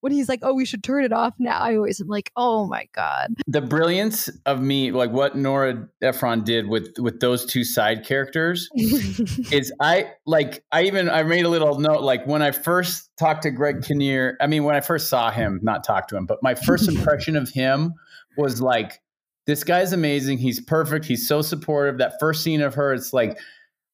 When 0.00 0.12
he's 0.12 0.28
like, 0.28 0.40
"Oh, 0.42 0.54
we 0.54 0.64
should 0.64 0.82
turn 0.82 1.04
it 1.04 1.12
off 1.12 1.34
now," 1.38 1.58
I 1.58 1.76
always 1.76 2.00
am 2.00 2.08
like, 2.08 2.30
"Oh 2.36 2.66
my 2.66 2.88
god!" 2.94 3.34
the 3.46 3.60
brilliance 3.60 4.28
of 4.46 4.60
me, 4.60 4.90
like 4.92 5.10
what 5.10 5.36
Nora 5.36 5.88
Ephron 6.02 6.44
did 6.44 6.68
with 6.68 6.94
with 6.98 7.20
those 7.20 7.44
two 7.46 7.64
side 7.64 8.04
characters, 8.04 8.68
is 8.74 9.72
I 9.80 10.12
like 10.26 10.64
I 10.72 10.82
even 10.84 11.08
I 11.08 11.22
made 11.22 11.44
a 11.44 11.48
little 11.48 11.78
note 11.78 12.02
like 12.02 12.26
when 12.26 12.42
I 12.42 12.50
first 12.50 13.10
talked 13.18 13.42
to 13.42 13.50
Greg 13.50 13.82
Kinnear. 13.82 14.36
I 14.40 14.46
mean, 14.46 14.64
when 14.64 14.74
I 14.74 14.80
first 14.80 15.08
saw 15.08 15.30
him, 15.30 15.60
not 15.62 15.84
talked 15.84 16.10
to 16.10 16.16
him, 16.16 16.26
but 16.26 16.38
my 16.42 16.54
first 16.54 16.88
impression 16.94 17.36
of 17.36 17.48
him 17.50 17.94
was 18.36 18.60
like, 18.60 19.00
this 19.46 19.64
guy's 19.64 19.92
amazing. 19.92 20.38
He's 20.38 20.60
perfect. 20.60 21.04
He's 21.04 21.26
so 21.26 21.42
supportive. 21.42 21.98
That 21.98 22.14
first 22.20 22.42
scene 22.44 22.60
of 22.60 22.74
her, 22.74 22.92
it's 22.92 23.12
like 23.12 23.38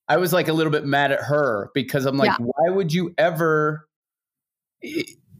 I 0.08 0.16
was 0.18 0.32
like 0.32 0.48
a 0.48 0.52
little 0.52 0.72
bit 0.72 0.84
mad 0.84 1.12
at 1.12 1.20
her 1.20 1.70
because 1.74 2.04
I'm 2.04 2.16
like, 2.16 2.38
Yeah. 2.38 2.46
why 2.46 2.70
would 2.70 2.92
you 2.92 3.14
ever? 3.16 3.88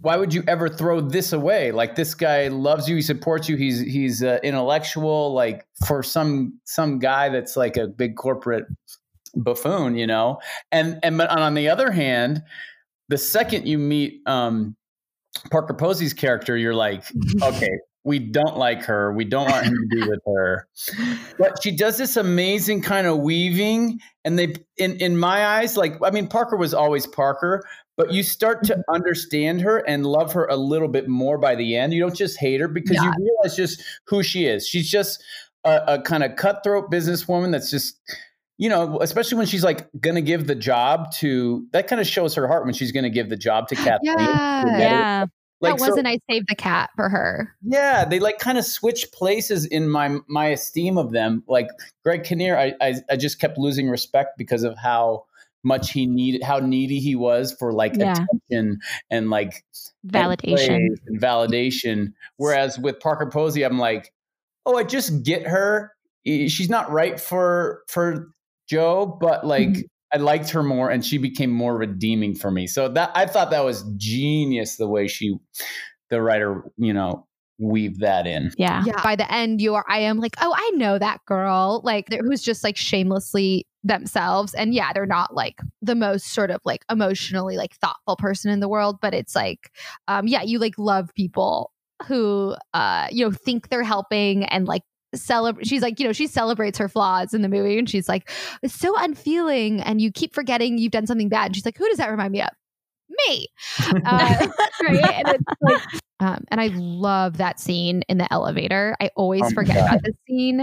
Why 0.04 0.18
would 0.18 0.34
you 0.34 0.44
ever 0.46 0.68
throw 0.68 1.00
this 1.00 1.32
away? 1.32 1.72
Like 1.72 1.94
this 1.94 2.14
guy 2.14 2.48
loves 2.48 2.88
you, 2.90 2.96
he 2.96 3.02
supports 3.02 3.48
you. 3.48 3.56
He's 3.56 3.80
he's 3.80 4.22
uh, 4.22 4.38
intellectual. 4.42 5.32
Like 5.32 5.66
for 5.86 6.02
some 6.02 6.60
some 6.64 6.98
guy 6.98 7.30
that's 7.30 7.56
like 7.56 7.78
a 7.78 7.86
big 7.86 8.14
corporate 8.14 8.66
buffoon, 9.34 9.96
you 9.96 10.06
know. 10.06 10.40
And 10.70 11.00
and 11.02 11.16
but 11.16 11.30
on 11.30 11.54
the 11.54 11.70
other 11.70 11.90
hand, 11.90 12.42
the 13.08 13.16
second 13.16 13.66
you 13.66 13.78
meet 13.78 14.20
um, 14.26 14.76
Parker 15.50 15.72
Posey's 15.72 16.12
character, 16.12 16.54
you're 16.54 16.74
like, 16.74 17.04
okay, 17.42 17.70
we 18.04 18.18
don't 18.18 18.58
like 18.58 18.84
her. 18.84 19.10
We 19.10 19.24
don't 19.24 19.50
want 19.50 19.64
him 19.64 19.72
to 19.72 19.96
be 19.96 20.06
with 20.06 20.20
her. 20.26 20.68
But 21.38 21.62
she 21.62 21.74
does 21.74 21.96
this 21.96 22.18
amazing 22.18 22.82
kind 22.82 23.06
of 23.06 23.18
weaving, 23.18 24.00
and 24.22 24.38
they, 24.38 24.54
in 24.76 24.98
in 24.98 25.16
my 25.16 25.46
eyes, 25.46 25.78
like 25.78 25.96
I 26.04 26.10
mean, 26.10 26.28
Parker 26.28 26.56
was 26.56 26.74
always 26.74 27.06
Parker, 27.06 27.64
but 27.96 28.12
you 28.12 28.22
start 28.22 28.64
to 28.64 28.74
mm-hmm. 28.74 28.94
understand 28.94 29.60
her 29.60 29.78
and 29.78 30.06
love 30.06 30.32
her 30.32 30.46
a 30.46 30.56
little 30.56 30.88
bit 30.88 31.08
more 31.08 31.38
by 31.38 31.54
the 31.54 31.76
end. 31.76 31.92
You 31.92 32.00
don't 32.00 32.16
just 32.16 32.38
hate 32.38 32.60
her 32.60 32.68
because 32.68 32.96
you 32.96 33.12
realize 33.18 33.56
just 33.56 33.82
who 34.06 34.22
she 34.22 34.46
is. 34.46 34.66
She's 34.66 34.90
just 34.90 35.22
a, 35.64 35.94
a 35.94 36.02
kind 36.02 36.24
of 36.24 36.36
cutthroat 36.36 36.90
businesswoman 36.90 37.52
that's 37.52 37.70
just 37.70 37.98
you 38.56 38.68
know, 38.68 39.00
especially 39.00 39.36
when 39.38 39.46
she's 39.46 39.64
like 39.64 39.88
going 40.00 40.14
to 40.14 40.22
give 40.22 40.46
the 40.46 40.54
job 40.54 41.10
to 41.14 41.66
that 41.72 41.88
kind 41.88 42.00
of 42.00 42.06
shows 42.06 42.34
her 42.34 42.46
heart 42.46 42.64
when 42.64 42.74
she's 42.74 42.92
going 42.92 43.02
to 43.04 43.10
give 43.10 43.28
the 43.28 43.36
job 43.36 43.68
to 43.68 43.74
Kathleen. 43.74 44.14
Yeah. 44.18 44.78
yeah. 44.78 45.26
Like, 45.60 45.78
that 45.78 45.88
wasn't 45.88 46.06
I 46.06 46.18
saved 46.30 46.46
the 46.48 46.54
cat 46.54 46.90
for 46.94 47.08
her. 47.08 47.54
yeah, 47.62 48.04
they 48.04 48.20
like 48.20 48.38
kind 48.38 48.58
of 48.58 48.64
switch 48.64 49.10
places 49.12 49.64
in 49.64 49.88
my 49.88 50.18
my 50.28 50.48
esteem 50.48 50.98
of 50.98 51.12
them. 51.12 51.42
Like 51.48 51.68
Greg 52.04 52.24
Kinnear, 52.24 52.58
I, 52.58 52.74
I 52.80 52.94
I 53.10 53.16
just 53.16 53.40
kept 53.40 53.56
losing 53.56 53.88
respect 53.88 54.36
because 54.36 54.62
of 54.62 54.76
how 54.76 55.24
much 55.64 55.90
he 55.90 56.06
needed, 56.06 56.42
how 56.42 56.58
needy 56.58 57.00
he 57.00 57.16
was 57.16 57.54
for 57.58 57.72
like 57.72 57.94
Yeah. 57.96 58.24
attention 58.50 58.78
and 59.10 59.30
like 59.30 59.64
Validation. 60.06 60.88
and 61.06 61.20
validation. 61.20 62.12
Whereas 62.36 62.78
with 62.78 63.00
Parker 63.00 63.30
Posey, 63.30 63.64
I'm 63.64 63.78
like, 63.78 64.12
oh, 64.66 64.76
I 64.76 64.84
just 64.84 65.22
get 65.24 65.46
her. 65.46 65.92
She's 66.26 66.70
not 66.70 66.90
right 66.90 67.18
for 67.20 67.82
for 67.88 68.32
Joe, 68.68 69.06
but 69.20 69.46
like 69.46 69.68
Mm-hmm. 69.68 69.80
I 70.12 70.18
liked 70.18 70.50
her 70.50 70.62
more, 70.62 70.90
and 70.90 71.04
she 71.04 71.18
became 71.18 71.50
more 71.50 71.76
redeeming 71.76 72.36
for 72.36 72.48
me. 72.52 72.68
So 72.68 72.86
that 72.88 73.10
I 73.16 73.26
thought 73.26 73.50
that 73.50 73.64
was 73.64 73.82
genius 73.96 74.76
the 74.76 74.86
way 74.86 75.08
she, 75.08 75.36
the 76.08 76.22
writer, 76.22 76.62
you 76.76 76.92
know, 76.92 77.26
weaved 77.58 78.00
that 78.00 78.26
in. 78.26 78.52
Yeah. 78.56 78.82
yeah. 78.86 79.02
By 79.02 79.16
the 79.16 79.32
end 79.32 79.60
you 79.60 79.74
are 79.74 79.84
i 79.88 79.98
am 79.98 80.18
like 80.18 80.36
oh 80.40 80.52
i 80.56 80.70
know 80.74 80.98
that 80.98 81.24
girl 81.26 81.80
like 81.84 82.12
who's 82.12 82.42
just 82.42 82.64
like 82.64 82.76
shamelessly 82.76 83.66
themselves. 83.82 84.54
And 84.54 84.74
yeah 84.74 84.92
they're 84.92 85.06
not 85.06 85.34
like 85.34 85.60
the 85.82 85.94
most 85.94 86.28
sort 86.28 86.50
of 86.50 86.60
like 86.64 86.84
emotionally 86.90 87.56
like 87.56 87.74
thoughtful 87.76 88.16
person 88.16 88.50
in 88.50 88.60
the 88.60 88.68
world 88.68 88.98
but 89.00 89.14
it's 89.14 89.34
like 89.34 89.70
um 90.08 90.26
yeah 90.26 90.42
you 90.42 90.58
like 90.58 90.78
love 90.78 91.14
people 91.14 91.70
who 92.06 92.54
uh 92.72 93.08
you 93.10 93.24
know 93.24 93.32
think 93.32 93.68
they're 93.68 93.82
helping 93.82 94.44
and 94.44 94.66
like 94.66 94.82
celebrate 95.16 95.66
she's 95.66 95.82
like 95.82 96.00
you 96.00 96.06
know 96.06 96.12
she 96.12 96.26
celebrates 96.26 96.78
her 96.78 96.88
flaws 96.88 97.34
in 97.34 97.42
the 97.42 97.48
movie 97.48 97.78
and 97.78 97.88
she's 97.88 98.08
like 98.08 98.30
it's 98.62 98.74
so 98.74 98.94
unfeeling 98.98 99.80
and 99.80 100.00
you 100.00 100.10
keep 100.10 100.34
forgetting 100.34 100.78
you've 100.78 100.92
done 100.92 101.06
something 101.06 101.28
bad. 101.28 101.46
And 101.46 101.54
she's 101.56 101.64
like 101.64 101.78
who 101.78 101.88
does 101.88 101.98
that 101.98 102.10
remind 102.10 102.32
me 102.32 102.42
of? 102.42 102.50
Me. 103.28 103.48
Uh, 104.06 104.46
right? 104.82 105.04
And 105.04 105.28
it's 105.28 105.44
like 105.60 105.82
um, 106.20 106.44
and 106.48 106.60
I 106.60 106.68
love 106.74 107.36
that 107.38 107.58
scene 107.60 108.02
in 108.08 108.18
the 108.18 108.32
elevator. 108.32 108.96
I 109.00 109.10
always 109.16 109.42
Oh 109.44 109.50
forget 109.50 109.76
God. 109.76 109.88
about 109.88 110.02
this 110.04 110.14
scene. 110.28 110.60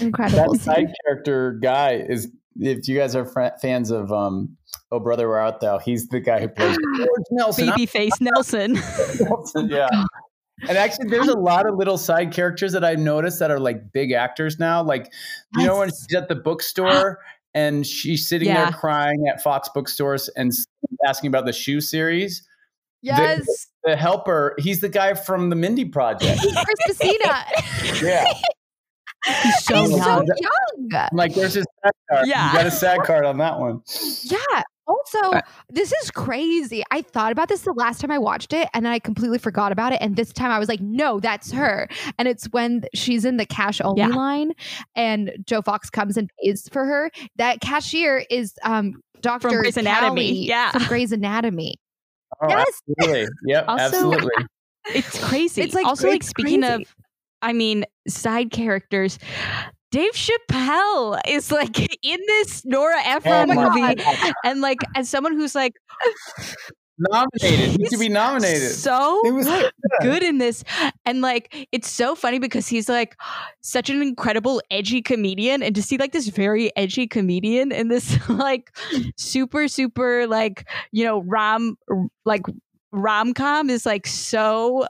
Incredible 0.00 0.52
That 0.54 0.60
scene. 0.60 0.74
side 0.74 0.86
character 1.06 1.58
guy 1.62 1.94
is. 2.08 2.30
If 2.56 2.86
you 2.86 2.96
guys 2.96 3.16
are 3.16 3.24
fr- 3.24 3.48
fans 3.60 3.90
of 3.90 4.12
um, 4.12 4.56
Oh 4.92 5.00
Brother 5.00 5.28
We're 5.28 5.40
Out 5.40 5.60
Thou, 5.60 5.78
he's 5.78 6.06
the 6.06 6.20
guy 6.20 6.38
who 6.40 6.46
plays 6.48 6.76
George 6.96 7.08
Nelson. 7.32 7.66
Babyface 7.68 8.20
Nelson. 8.20 8.74
Nelson, 9.20 9.68
yeah. 9.68 9.88
And 10.68 10.78
actually, 10.78 11.10
there's 11.10 11.26
a 11.28 11.36
lot 11.36 11.68
of 11.68 11.76
little 11.76 11.98
side 11.98 12.32
characters 12.32 12.72
that 12.74 12.84
I 12.84 12.94
noticed 12.94 13.40
that 13.40 13.50
are 13.50 13.58
like 13.58 13.90
big 13.92 14.12
actors 14.12 14.56
now. 14.60 14.84
Like, 14.84 15.12
you 15.58 15.66
know, 15.66 15.80
when 15.80 15.88
she's 15.88 16.14
at 16.16 16.28
the 16.28 16.36
bookstore 16.36 17.18
and 17.54 17.84
she's 17.84 18.28
sitting 18.28 18.48
Yeah. 18.48 18.66
there 18.70 18.72
crying 18.78 19.26
at 19.28 19.42
Fox 19.42 19.68
bookstores 19.74 20.28
and 20.36 20.52
asking 21.08 21.26
about 21.28 21.44
the 21.46 21.52
shoe 21.52 21.80
series. 21.80 22.46
Yes. 23.04 23.66
The 23.84 23.96
helper, 23.96 24.54
he's 24.58 24.80
the 24.80 24.88
guy 24.88 25.14
from 25.14 25.50
the 25.50 25.56
Mindy 25.56 25.84
Project. 25.84 26.40
Chris 26.40 26.78
Messina. 27.00 27.44
Yeah. 28.02 28.24
He's 29.42 29.64
so 29.64 29.80
He's 29.80 29.90
young. 29.96 30.26
so 30.26 30.34
young. 30.38 31.08
I'm 31.10 31.16
like, 31.16 31.32
there's 31.34 31.54
his 31.54 31.64
sad 31.82 31.92
card. 32.10 32.26
Yeah. 32.28 32.52
You 32.52 32.58
got 32.58 32.66
a 32.66 32.70
sad 32.70 33.00
card 33.04 33.24
on 33.24 33.38
that 33.38 33.58
one. 33.58 33.80
Yeah. 34.24 34.62
Also, 34.86 35.40
this 35.70 35.94
is 36.02 36.10
crazy. 36.10 36.82
I 36.90 37.00
thought 37.00 37.32
about 37.32 37.48
this 37.48 37.62
the 37.62 37.72
last 37.72 38.02
time 38.02 38.10
I 38.10 38.18
watched 38.18 38.52
it 38.52 38.68
and 38.74 38.84
then 38.84 38.92
I 38.92 38.98
completely 38.98 39.38
forgot 39.38 39.72
about 39.72 39.94
it. 39.94 39.98
And 40.02 40.16
this 40.16 40.30
time 40.30 40.50
I 40.50 40.58
was 40.58 40.68
like, 40.68 40.82
no, 40.82 41.20
that's 41.20 41.50
her. 41.52 41.88
And 42.18 42.28
it's 42.28 42.44
when 42.50 42.84
she's 42.94 43.24
in 43.24 43.38
the 43.38 43.46
cash 43.46 43.80
only 43.80 44.00
Yeah. 44.02 44.08
line 44.08 44.52
and 44.94 45.32
Joe 45.46 45.62
Fox 45.62 45.88
comes 45.88 46.18
and 46.18 46.28
pays 46.42 46.68
for 46.70 46.84
her. 46.84 47.10
That 47.36 47.62
cashier 47.62 48.26
is 48.28 48.52
um 48.62 48.92
Dr. 49.22 49.48
Grey's 49.48 49.78
Anatomy. 49.78 50.26
Callie 50.32 50.48
Yeah. 50.48 50.70
From 50.72 50.84
Grey's 50.84 51.12
Anatomy. 51.12 51.76
Oh, 52.42 52.48
Yes. 52.48 52.66
absolutely. 52.98 53.28
Yep, 53.46 53.64
Also- 53.68 53.84
absolutely. 53.84 54.44
It's 54.94 55.24
crazy. 55.28 55.62
It's 55.62 55.72
like 55.74 55.86
also 55.86 56.08
like 56.08 56.22
speaking 56.22 56.60
crazy. 56.60 56.82
of 56.82 56.94
I 57.40 57.54
mean 57.54 57.86
side 58.06 58.50
characters. 58.50 59.18
Dave 59.90 60.12
Chappelle 60.12 61.18
is 61.26 61.50
like 61.50 61.78
in 62.04 62.20
this 62.26 62.66
Nora 62.66 62.96
oh 62.96 63.16
Ephron 63.16 63.50
Oh 63.50 63.70
movie. 63.70 63.94
God. 63.94 64.32
And 64.44 64.60
like 64.60 64.80
as 64.94 65.08
someone 65.08 65.34
who's 65.34 65.54
like 65.54 65.72
Nominated. 66.98 67.80
He 67.80 67.86
should 67.88 67.98
be 67.98 68.08
nominated. 68.08 68.70
so 68.70 69.20
He 69.24 69.32
was 69.32 69.48
good 70.02 70.22
in 70.22 70.38
this. 70.38 70.62
And 71.04 71.20
like 71.20 71.68
it's 71.72 71.90
so 71.90 72.14
funny 72.14 72.38
because 72.38 72.68
he's 72.68 72.88
like 72.88 73.16
such 73.60 73.90
an 73.90 74.00
incredible 74.00 74.62
edgy 74.70 75.02
comedian 75.02 75.62
and 75.62 75.74
to 75.74 75.82
see 75.82 75.96
like 75.96 76.12
this 76.12 76.28
very 76.28 76.74
edgy 76.76 77.06
comedian 77.06 77.72
in 77.72 77.88
this 77.88 78.16
like 78.28 78.76
super 79.16 79.66
super 79.66 80.26
like 80.26 80.68
you 80.92 81.04
know 81.04 81.22
rom 81.22 81.76
like 82.24 82.42
rom-com 82.92 83.70
is 83.70 83.84
like 83.84 84.06
so 84.06 84.86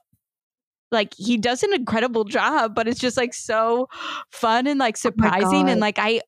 like 0.92 1.14
he 1.16 1.38
does 1.38 1.62
an 1.62 1.72
incredible 1.72 2.24
job 2.24 2.74
but 2.74 2.86
it's 2.86 3.00
just 3.00 3.16
like 3.16 3.32
so 3.32 3.88
fun 4.30 4.66
and 4.66 4.78
like 4.78 4.96
surprising 4.96 5.70
and 5.70 5.80
like 5.80 5.98
I 5.98 6.20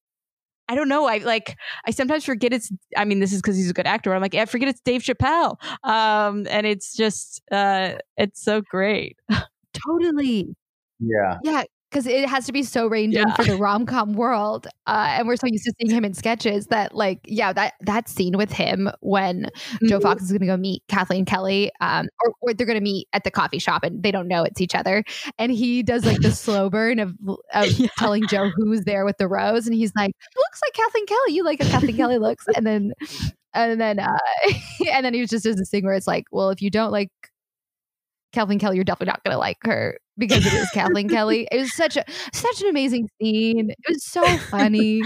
I 0.68 0.74
don't 0.74 0.88
know. 0.88 1.06
I 1.06 1.18
like. 1.18 1.56
I 1.84 1.90
sometimes 1.90 2.24
forget 2.24 2.52
it's. 2.52 2.72
I 2.96 3.04
mean, 3.04 3.20
this 3.20 3.32
is 3.32 3.40
because 3.40 3.56
he's 3.56 3.70
a 3.70 3.74
good 3.74 3.86
actor. 3.86 4.12
I'm 4.14 4.20
like, 4.22 4.34
I 4.34 4.44
forget 4.46 4.68
it's 4.68 4.80
Dave 4.80 5.02
Chappelle. 5.02 5.56
Um, 5.84 6.46
and 6.50 6.66
it's 6.66 6.94
just, 6.94 7.40
uh, 7.52 7.94
it's 8.16 8.42
so 8.42 8.62
great. 8.62 9.16
Totally. 9.86 10.54
Yeah. 10.98 11.38
Yeah. 11.44 11.64
Because 11.90 12.06
it 12.06 12.28
has 12.28 12.46
to 12.46 12.52
be 12.52 12.64
so 12.64 12.88
reined 12.88 13.14
in 13.14 13.28
Yeah. 13.28 13.34
for 13.36 13.44
the 13.44 13.56
rom 13.56 13.86
com 13.86 14.14
world, 14.14 14.66
uh, 14.88 15.06
and 15.18 15.28
we're 15.28 15.36
so 15.36 15.46
used 15.46 15.64
to 15.64 15.72
seeing 15.80 15.94
him 15.94 16.04
in 16.04 16.14
sketches 16.14 16.66
that, 16.66 16.94
like, 16.96 17.20
yeah, 17.24 17.52
that 17.52 17.74
that 17.80 18.08
scene 18.08 18.36
with 18.36 18.50
him 18.50 18.90
when 19.00 19.48
Joe 19.86 19.98
Mhm. 19.98 20.02
Fox 20.02 20.22
is 20.24 20.30
going 20.30 20.40
to 20.40 20.46
go 20.46 20.56
meet 20.56 20.82
Kathleen 20.88 21.24
Kelly, 21.24 21.70
um, 21.80 22.08
or, 22.24 22.32
or 22.40 22.54
they're 22.54 22.66
going 22.66 22.78
to 22.78 22.82
meet 22.82 23.06
at 23.12 23.22
the 23.22 23.30
coffee 23.30 23.60
shop 23.60 23.84
and 23.84 24.02
they 24.02 24.10
don't 24.10 24.26
know 24.26 24.42
it's 24.42 24.60
each 24.60 24.74
other. 24.74 25.04
And 25.38 25.52
he 25.52 25.82
does 25.84 26.04
like 26.04 26.20
the 26.20 26.32
slow 26.32 26.68
burn 26.68 26.98
of, 26.98 27.14
of 27.54 27.66
Yeah. 27.78 27.86
telling 27.98 28.26
Joe 28.26 28.50
who's 28.56 28.82
there 28.82 29.04
with 29.04 29.18
the 29.18 29.28
rose. 29.28 29.66
And 29.66 29.74
he's 29.74 29.92
like, 29.96 30.10
looks 30.36 30.60
like 30.64 30.72
Kathleen 30.74 31.06
Kelly. 31.06 31.34
You 31.34 31.44
like 31.44 31.62
how 31.62 31.68
Kathleen 31.70 31.96
Kelly 31.96 32.18
looks. 32.18 32.46
And 32.56 32.66
then, 32.66 32.92
and 33.54 33.80
then, 33.80 34.00
uh, 34.00 34.18
and 34.92 35.06
then 35.06 35.14
he 35.14 35.20
was 35.20 35.30
just 35.30 35.44
does 35.44 35.54
this 35.56 35.70
thing 35.70 35.84
where 35.84 35.94
it's 35.94 36.08
like, 36.08 36.24
well, 36.32 36.50
if 36.50 36.60
you 36.60 36.68
don't 36.70 36.90
like 36.90 37.10
Kathleen 38.36 38.58
Kelly, 38.58 38.76
you're 38.76 38.84
definitely 38.84 39.10
not 39.12 39.24
going 39.24 39.32
to 39.32 39.38
like 39.38 39.56
her 39.64 39.98
because 40.18 40.44
it 40.44 40.52
is 40.52 40.68
Kathleen 40.70 41.08
Kelly. 41.08 41.48
It 41.52 41.58
was 41.58 41.74
such 41.74 41.96
a 41.96 42.04
such 42.34 42.60
an 42.60 42.68
amazing 42.68 43.08
scene. 43.18 43.70
It 43.70 43.78
was 43.88 44.04
so 44.04 44.24
funny, 44.50 45.00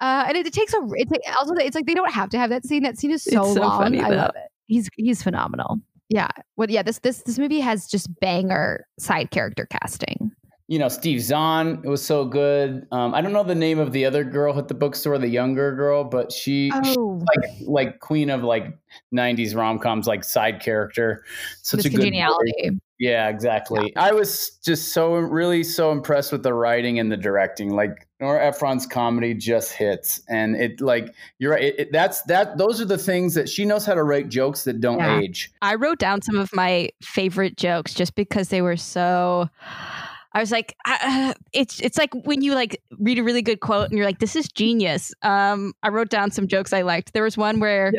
uh, 0.00 0.26
and 0.28 0.36
it, 0.36 0.46
it 0.46 0.52
takes 0.52 0.72
a. 0.72 0.78
It 0.92 1.08
also 1.38 1.54
it's 1.54 1.74
like 1.74 1.86
they 1.86 1.94
don't 1.94 2.12
have 2.12 2.30
to 2.30 2.38
have 2.38 2.50
that 2.50 2.64
scene. 2.64 2.84
That 2.84 2.98
scene 2.98 3.10
is 3.10 3.24
so, 3.24 3.42
It's 3.42 3.54
so 3.54 3.60
long. 3.62 3.82
funny, 3.82 4.00
I 4.00 4.10
though. 4.10 4.16
love 4.16 4.32
it. 4.36 4.48
He's 4.68 4.88
he's 4.96 5.22
phenomenal. 5.24 5.80
Yeah. 6.08 6.28
Well, 6.56 6.70
yeah. 6.70 6.82
This 6.84 7.00
this 7.00 7.22
this 7.24 7.36
movie 7.36 7.58
has 7.58 7.88
just 7.88 8.08
banger 8.20 8.86
side 8.98 9.32
character 9.32 9.66
casting. 9.66 10.30
You 10.72 10.78
know, 10.78 10.88
Steve 10.88 11.20
Zahn 11.20 11.82
was 11.82 12.02
so 12.02 12.24
good. 12.24 12.86
Um, 12.92 13.14
I 13.14 13.20
don't 13.20 13.34
know 13.34 13.44
the 13.44 13.54
name 13.54 13.78
of 13.78 13.92
the 13.92 14.06
other 14.06 14.24
girl 14.24 14.58
at 14.58 14.68
the 14.68 14.74
bookstore, 14.74 15.18
the 15.18 15.28
younger 15.28 15.76
girl, 15.76 16.02
but 16.02 16.32
she, 16.32 16.70
she's 16.82 16.96
Oh, 16.96 17.20
like 17.36 17.50
like 17.66 18.00
queen 18.00 18.30
of 18.30 18.42
like 18.42 18.78
'90s 19.14 19.54
rom 19.54 19.78
coms, 19.78 20.06
like 20.06 20.24
side 20.24 20.62
character. 20.62 21.24
Such 21.60 21.76
Miss 21.76 21.84
a 21.86 21.88
good 21.90 21.96
voice. 21.96 22.04
Congeniality. 22.04 22.80
Yeah, 22.98 23.28
exactly. 23.28 23.94
I 23.96 24.12
was 24.12 24.58
just 24.64 24.94
so 24.94 25.12
really 25.16 25.62
so 25.62 25.92
impressed 25.92 26.32
with 26.32 26.42
the 26.42 26.54
writing 26.54 26.98
and 26.98 27.12
the 27.12 27.18
directing. 27.18 27.74
Like 27.76 28.08
Nora 28.18 28.46
Ephron's 28.46 28.86
comedy 28.86 29.34
just 29.34 29.72
hits, 29.72 30.22
and 30.30 30.56
it 30.56 30.80
like 30.80 31.14
you're 31.38 31.50
right. 31.52 31.64
It, 31.64 31.80
it- 31.80 31.92
that's 31.92 32.22
that. 32.22 32.56
Those 32.56 32.80
are 32.80 32.86
the 32.86 32.96
things 32.96 33.34
that 33.34 33.46
she 33.50 33.66
knows 33.66 33.84
how 33.84 33.92
to 33.92 34.02
write 34.02 34.30
jokes 34.30 34.64
that 34.64 34.80
don't 34.80 35.00
Yeah. 35.00 35.18
age. 35.20 35.52
I 35.60 35.74
wrote 35.74 35.98
down 35.98 36.22
some 36.22 36.38
of 36.38 36.48
my 36.54 36.88
favorite 37.02 37.58
jokes 37.58 37.92
just 37.92 38.14
because 38.14 38.48
they 38.48 38.62
were 38.62 38.78
so. 38.78 39.50
I 40.34 40.40
was 40.40 40.50
like, 40.50 40.76
uh, 40.86 41.34
it's 41.52 41.80
it's 41.80 41.98
like 41.98 42.14
when 42.24 42.42
you 42.42 42.54
like 42.54 42.80
read 42.98 43.18
a 43.18 43.22
really 43.22 43.42
good 43.42 43.60
quote 43.60 43.88
and 43.88 43.96
you're 43.96 44.06
like, 44.06 44.18
this 44.18 44.36
is 44.36 44.48
genius. 44.48 45.12
Um, 45.22 45.74
I 45.82 45.88
wrote 45.88 46.08
down 46.08 46.30
some 46.30 46.48
jokes 46.48 46.72
I 46.72 46.82
liked. 46.82 47.12
There 47.12 47.22
was 47.22 47.36
one 47.36 47.60
where 47.60 47.92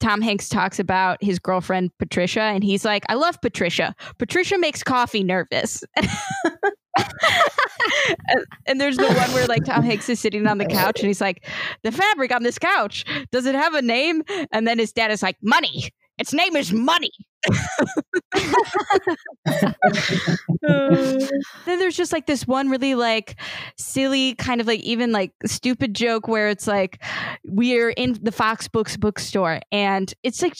Tom 0.00 0.20
Hanks 0.20 0.48
talks 0.48 0.78
about 0.78 1.22
his 1.22 1.38
girlfriend 1.38 1.90
Patricia, 1.98 2.42
and 2.42 2.64
he's 2.64 2.84
like, 2.84 3.04
I 3.08 3.14
love 3.14 3.40
Patricia. 3.40 3.94
Patricia 4.18 4.58
makes 4.58 4.82
coffee 4.82 5.22
nervous. 5.22 5.82
and, 8.28 8.46
and 8.66 8.80
there's 8.80 8.96
the 8.96 9.06
one 9.06 9.32
where 9.32 9.46
like 9.46 9.64
Tom 9.64 9.82
Hanks 9.82 10.08
is 10.08 10.20
sitting 10.20 10.46
on 10.46 10.58
the 10.58 10.66
couch 10.66 11.00
and 11.00 11.08
he's 11.08 11.20
like, 11.20 11.46
the 11.82 11.92
fabric 11.92 12.34
on 12.34 12.42
this 12.42 12.58
couch 12.58 13.04
does 13.30 13.46
it 13.46 13.54
have 13.54 13.74
a 13.74 13.82
name? 13.82 14.22
And 14.52 14.66
then 14.66 14.78
his 14.78 14.92
dad 14.92 15.10
is 15.10 15.22
like, 15.22 15.36
money. 15.42 15.90
Its 16.18 16.32
name 16.32 16.56
is 16.56 16.72
money. 16.72 17.12
Uh, 20.68 21.18
then 21.66 21.78
there's 21.78 21.96
just 21.96 22.12
like 22.12 22.26
this 22.26 22.46
one 22.46 22.68
really 22.68 22.94
like 22.94 23.40
silly 23.76 24.34
kind 24.34 24.60
of 24.60 24.66
like 24.66 24.80
even 24.80 25.12
like 25.12 25.32
stupid 25.46 25.94
joke 25.94 26.28
where 26.28 26.48
it's 26.48 26.66
like 26.66 27.02
we're 27.44 27.90
in 27.90 28.18
the 28.22 28.32
Fox 28.32 28.68
Books 28.68 28.96
bookstore 28.96 29.60
and 29.72 30.12
it's 30.22 30.42
like 30.42 30.56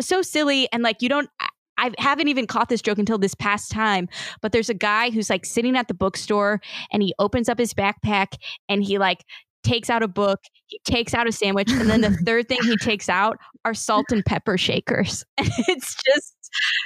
so 0.00 0.22
silly 0.22 0.68
and 0.72 0.82
like 0.82 1.02
you 1.02 1.08
don't 1.08 1.28
I- 1.40 1.48
I 1.82 1.90
haven't 1.96 2.28
even 2.28 2.46
caught 2.46 2.68
this 2.68 2.82
joke 2.82 2.98
until 2.98 3.16
this 3.16 3.34
past 3.34 3.70
time, 3.70 4.06
but 4.42 4.52
there's 4.52 4.68
a 4.68 4.74
guy 4.74 5.08
who's 5.08 5.30
like 5.30 5.46
sitting 5.46 5.78
at 5.78 5.88
the 5.88 5.94
bookstore 5.94 6.60
and 6.92 7.02
he 7.02 7.14
opens 7.18 7.48
up 7.48 7.58
his 7.58 7.72
backpack 7.72 8.34
and 8.68 8.84
he 8.84 8.98
like 8.98 9.24
takes 9.62 9.90
out 9.90 10.02
a 10.02 10.08
book, 10.08 10.40
he 10.66 10.80
takes 10.84 11.14
out 11.14 11.26
a 11.26 11.32
sandwich, 11.32 11.70
and 11.70 11.88
then 11.88 12.00
the 12.00 12.10
third 12.24 12.48
thing 12.48 12.58
he 12.62 12.76
takes 12.76 13.08
out 13.08 13.38
are 13.64 13.74
salt 13.74 14.06
and 14.10 14.24
pepper 14.24 14.56
shakers. 14.58 15.24
And 15.38 15.48
it's 15.68 15.96
just 16.04 16.34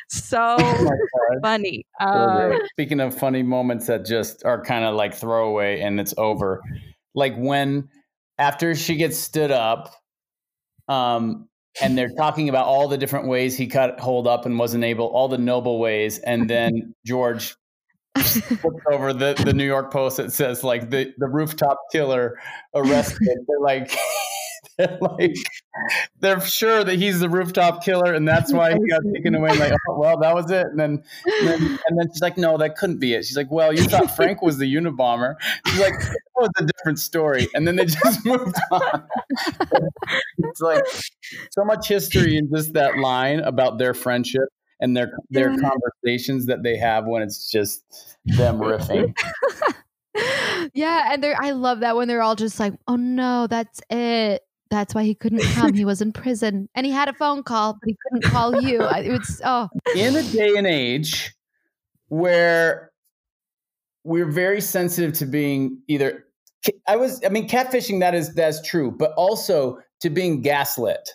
so 0.08 0.56
Oh 0.58 0.90
funny. 1.42 1.86
Um. 2.00 2.58
Speaking 2.72 3.00
of 3.00 3.16
funny 3.16 3.42
moments 3.42 3.86
that 3.86 4.04
just 4.04 4.44
are 4.44 4.62
kind 4.62 4.84
of 4.84 4.94
like 4.94 5.14
throwaway 5.14 5.80
and 5.80 5.98
it's 6.00 6.14
over, 6.18 6.62
like 7.14 7.34
when 7.36 7.88
after 8.38 8.74
she 8.74 8.96
gets 8.96 9.16
stood 9.16 9.50
up, 9.50 9.94
um, 10.88 11.48
and 11.82 11.98
they're 11.98 12.12
talking 12.16 12.48
about 12.48 12.66
all 12.66 12.88
the 12.88 12.98
different 12.98 13.26
ways 13.26 13.56
he 13.56 13.66
cut 13.66 13.98
hold 13.98 14.26
up 14.26 14.46
and 14.46 14.58
wasn't 14.58 14.84
able, 14.84 15.06
all 15.06 15.28
the 15.28 15.38
noble 15.38 15.78
ways, 15.78 16.18
and 16.18 16.48
then 16.48 16.94
George 17.06 17.56
over 18.92 19.12
the, 19.12 19.34
the 19.44 19.52
New 19.52 19.66
York 19.66 19.92
Post 19.92 20.18
that 20.18 20.32
says 20.32 20.62
like 20.62 20.90
the, 20.90 21.12
the 21.18 21.26
rooftop 21.26 21.78
killer 21.90 22.38
arrested. 22.74 23.38
they're 23.46 23.60
like 23.60 23.96
they're 24.78 24.98
like 25.00 25.34
they're 26.20 26.40
sure 26.40 26.84
that 26.84 26.96
he's 26.96 27.20
the 27.20 27.28
rooftop 27.28 27.84
killer 27.84 28.14
and 28.14 28.26
that's 28.26 28.52
why 28.52 28.72
he 28.72 28.78
got 28.88 29.02
taken 29.14 29.34
away. 29.34 29.56
Like, 29.56 29.72
oh 29.88 29.98
well, 29.98 30.18
that 30.20 30.34
was 30.34 30.50
it. 30.50 30.66
And 30.66 30.78
then 30.78 31.02
and 31.26 31.48
then, 31.48 31.60
and 31.88 31.98
then 31.98 32.08
she's 32.12 32.22
like, 32.22 32.38
no, 32.38 32.56
that 32.58 32.76
couldn't 32.76 32.98
be 32.98 33.14
it. 33.14 33.24
She's 33.24 33.36
like, 33.36 33.50
well, 33.50 33.72
you 33.72 33.84
thought 33.84 34.14
Frank 34.16 34.42
was 34.42 34.58
the 34.58 34.72
Unabomber. 34.72 35.34
She's 35.66 35.80
like, 35.80 35.98
that 35.98 36.18
was 36.36 36.50
a 36.58 36.64
different 36.64 36.98
story. 36.98 37.48
And 37.54 37.66
then 37.66 37.76
they 37.76 37.86
just 37.86 38.24
moved 38.26 38.56
on. 38.70 39.04
it's 40.38 40.60
like 40.60 40.84
so 41.50 41.64
much 41.64 41.88
history 41.88 42.36
in 42.36 42.48
just 42.54 42.72
that 42.74 42.98
line 42.98 43.40
about 43.40 43.78
their 43.78 43.94
friendship 43.94 44.48
and 44.80 44.96
their 44.96 45.12
their 45.30 45.50
Yeah. 45.52 45.70
conversations 45.70 46.46
that 46.46 46.62
they 46.62 46.76
have 46.76 47.06
when 47.06 47.22
it's 47.22 47.50
just 47.50 47.84
them 48.24 48.58
riffing. 48.58 49.14
yeah, 50.74 51.12
and 51.12 51.22
they're 51.22 51.36
I 51.40 51.50
love 51.52 51.80
that 51.80 51.96
when 51.96 52.08
they're 52.08 52.22
all 52.22 52.36
just 52.36 52.58
like, 52.60 52.74
"Oh 52.88 52.96
no, 52.96 53.46
that's 53.46 53.80
it. 53.90 54.42
That's 54.70 54.94
why 54.94 55.04
he 55.04 55.14
couldn't 55.14 55.42
come. 55.54 55.74
He 55.74 55.84
was 55.84 56.00
in 56.00 56.12
prison, 56.12 56.68
and 56.74 56.86
he 56.86 56.92
had 56.92 57.08
a 57.08 57.12
phone 57.14 57.42
call, 57.42 57.74
but 57.74 57.88
he 57.88 57.96
couldn't 58.02 58.30
call 58.30 58.60
you." 58.62 58.82
I- 58.82 59.00
It 59.00 59.10
was 59.10 59.40
oh, 59.44 59.68
in 59.96 60.16
a 60.16 60.22
day 60.22 60.54
and 60.56 60.66
age 60.66 61.32
where 62.08 62.90
we're 64.04 64.30
very 64.30 64.60
sensitive 64.60 65.12
to 65.14 65.26
being 65.26 65.78
either 65.88 66.24
I 66.86 66.96
was 66.96 67.20
I 67.24 67.28
mean 67.30 67.48
catfishing 67.48 68.00
that 68.00 68.14
is 68.14 68.34
that's 68.34 68.60
true 68.62 68.90
but 68.90 69.12
also 69.16 69.78
to 70.00 70.10
being 70.10 70.42
gaslit. 70.42 71.08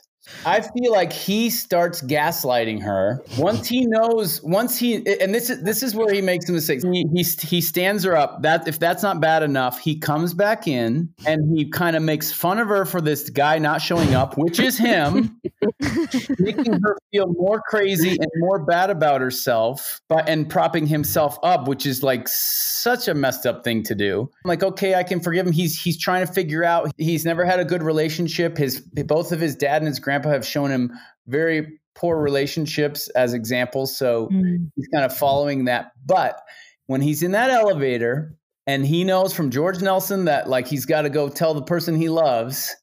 I 0.45 0.61
feel 0.61 0.91
like 0.91 1.11
he 1.11 1.49
starts 1.49 2.01
gaslighting 2.01 2.81
her 2.83 3.21
once 3.37 3.67
he 3.67 3.85
knows 3.85 4.41
once 4.41 4.77
he 4.77 4.95
and 4.95 5.33
this 5.33 5.49
is 5.49 5.63
this 5.63 5.83
is 5.83 5.95
where 5.95 6.13
he 6.13 6.21
makes 6.21 6.47
a 6.49 6.51
mistake. 6.51 6.81
He 6.83 7.05
he, 7.13 7.23
he 7.23 7.61
stands 7.61 8.03
her 8.03 8.15
up. 8.15 8.41
That 8.43 8.67
if 8.67 8.79
that's 8.79 9.03
not 9.03 9.19
bad 9.19 9.43
enough, 9.43 9.79
he 9.79 9.97
comes 9.97 10.33
back 10.33 10.67
in 10.67 11.13
and 11.25 11.57
he 11.57 11.69
kind 11.69 11.95
of 11.95 12.03
makes 12.03 12.31
fun 12.31 12.59
of 12.59 12.67
her 12.67 12.85
for 12.85 13.01
this 13.01 13.29
guy 13.29 13.57
not 13.59 13.81
showing 13.81 14.13
up, 14.13 14.37
which 14.37 14.59
is 14.59 14.77
him. 14.77 15.39
making 16.39 16.73
her 16.81 16.97
feel 17.11 17.27
more 17.27 17.61
crazy 17.67 18.11
and 18.11 18.31
more 18.37 18.59
bad 18.59 18.89
about 18.89 19.21
herself, 19.21 20.01
but 20.07 20.27
and 20.29 20.49
propping 20.49 20.87
himself 20.87 21.37
up, 21.43 21.67
which 21.67 21.85
is 21.85 22.03
like 22.03 22.27
such 22.27 23.07
a 23.07 23.13
messed 23.13 23.45
up 23.45 23.63
thing 23.63 23.83
to 23.83 23.95
do. 23.95 24.29
I'm 24.43 24.49
like, 24.49 24.63
okay, 24.63 24.95
I 24.95 25.03
can 25.03 25.19
forgive 25.19 25.45
him. 25.45 25.53
He's 25.53 25.79
he's 25.79 25.97
trying 25.97 26.25
to 26.25 26.31
figure 26.31 26.63
out. 26.63 26.91
He's 26.97 27.25
never 27.25 27.45
had 27.45 27.59
a 27.59 27.65
good 27.65 27.83
relationship. 27.83 28.57
His 28.57 28.79
both 28.79 29.31
of 29.31 29.39
his 29.39 29.55
dad 29.55 29.81
and 29.81 29.87
his 29.87 29.99
grandpa 29.99 30.18
have 30.27 30.45
shown 30.45 30.69
him 30.71 30.91
very 31.27 31.79
poor 31.95 32.17
relationships 32.21 33.07
as 33.09 33.33
examples. 33.33 33.95
So 33.97 34.27
Mm. 34.31 34.71
he's 34.75 34.87
kind 34.87 35.05
of 35.05 35.15
following 35.15 35.65
that. 35.65 35.91
But 36.05 36.39
when 36.87 37.01
he's 37.01 37.23
in 37.23 37.31
that 37.31 37.49
elevator 37.49 38.35
and 38.67 38.85
he 38.85 39.03
knows 39.03 39.33
from 39.33 39.49
George 39.51 39.81
Nelson 39.81 40.25
that 40.25 40.49
like 40.49 40.67
he's 40.67 40.85
got 40.85 41.03
to 41.03 41.09
go 41.09 41.29
tell 41.29 41.53
the 41.53 41.61
person 41.61 41.95
he 41.95 42.09
loves, 42.09 42.75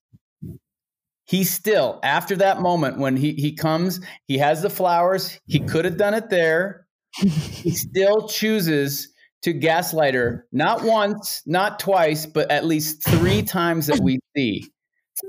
he 1.24 1.42
still 1.44 1.98
after 2.04 2.36
that 2.36 2.60
moment 2.60 2.98
when 2.98 3.16
he 3.16 3.32
he 3.32 3.52
comes, 3.54 4.00
he 4.28 4.38
has 4.38 4.62
the 4.62 4.70
flowers. 4.70 5.40
He 5.46 5.60
could 5.60 5.84
have 5.84 5.96
done 5.96 6.14
it 6.14 6.30
there. 6.30 6.86
he 7.12 7.70
still 7.72 8.28
chooses 8.28 9.08
to 9.42 9.52
gaslight 9.52 10.14
her 10.14 10.46
not 10.52 10.82
once, 10.82 11.42
not 11.46 11.78
twice, 11.78 12.26
but 12.26 12.50
at 12.50 12.64
least 12.64 13.02
three 13.08 13.42
times 13.42 13.86
that 13.86 14.00
we 14.00 14.18
see. 14.36 14.64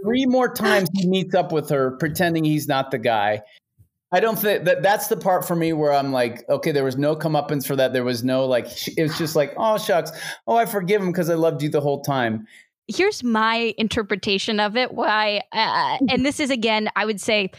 Three 0.04 0.26
more 0.26 0.54
times 0.54 0.90
he 0.94 1.08
meets 1.08 1.34
up 1.34 1.52
with 1.52 1.70
her, 1.70 1.92
pretending 1.92 2.44
he's 2.44 2.68
not 2.68 2.92
the 2.92 2.98
guy. 2.98 3.42
I 4.12 4.20
don't 4.20 4.40
think 4.40 4.66
that 4.66 4.84
that's 4.84 5.08
the 5.08 5.18
part 5.18 5.46
for 5.46 5.56
me 5.56 5.74
where 5.74 5.92
I'm 5.92 6.12
like, 6.14 6.44
okay, 6.50 6.72
there 6.72 6.84
was 6.84 6.98
no 6.98 7.16
comeuppance 7.16 7.68
for 7.68 7.76
that. 7.76 7.92
There 7.94 8.04
was 8.06 8.24
no 8.24 8.46
like, 8.46 8.68
it 8.98 9.04
was 9.04 9.18
just 9.18 9.36
like, 9.36 9.54
oh 9.58 9.78
shucks, 9.78 10.12
oh 10.48 10.56
I 10.56 10.66
forgive 10.66 11.02
him 11.02 11.12
because 11.12 11.30
I 11.30 11.36
loved 11.36 11.62
you 11.62 11.70
the 11.70 11.82
whole 11.82 12.02
time. 12.02 12.48
here's 12.88 13.24
my 13.24 13.74
interpretation 13.78 14.60
of 14.60 14.76
it 14.78 14.94
why 14.94 15.42
uh, 15.52 15.98
and 16.10 16.26
this 16.26 16.40
is 16.40 16.50
again 16.50 16.90
i 16.96 17.06
would 17.06 17.22
say 17.22 17.52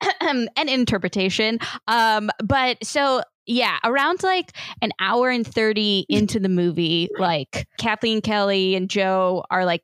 an 0.20 0.48
interpretation 0.56 1.58
um 1.86 2.30
but 2.44 2.76
so 2.84 3.22
yeah 3.46 3.78
around 3.84 4.22
like 4.22 4.52
an 4.82 4.90
hour 5.00 5.30
and 5.30 5.46
30 5.46 6.06
into 6.08 6.38
the 6.38 6.48
movie 6.48 7.08
like 7.18 7.66
kathleen 7.78 8.20
kelly 8.20 8.74
and 8.74 8.90
joe 8.90 9.44
are 9.50 9.64
like 9.64 9.82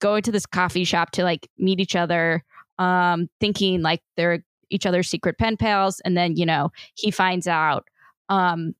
going 0.00 0.22
to 0.22 0.32
this 0.32 0.46
coffee 0.46 0.84
shop 0.84 1.10
to 1.12 1.24
like 1.24 1.48
meet 1.58 1.80
each 1.80 1.96
other 1.96 2.42
um 2.78 3.28
thinking 3.40 3.82
like 3.82 4.00
they're 4.16 4.42
each 4.70 4.86
other's 4.86 5.08
secret 5.08 5.36
pen 5.38 5.56
pals 5.56 6.00
and 6.04 6.16
then 6.16 6.36
you 6.36 6.46
know 6.46 6.70
he 6.94 7.10
finds 7.10 7.46
out 7.46 7.86
um 8.28 8.74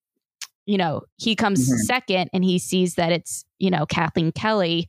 you 0.66 0.78
know 0.78 1.02
he 1.16 1.34
comes 1.36 1.68
Mhm. 1.70 1.76
second 1.86 2.30
and 2.32 2.44
he 2.44 2.58
sees 2.58 2.94
that 2.94 3.12
it's 3.12 3.44
you 3.58 3.70
know 3.70 3.84
kathleen 3.86 4.32
kelly 4.32 4.88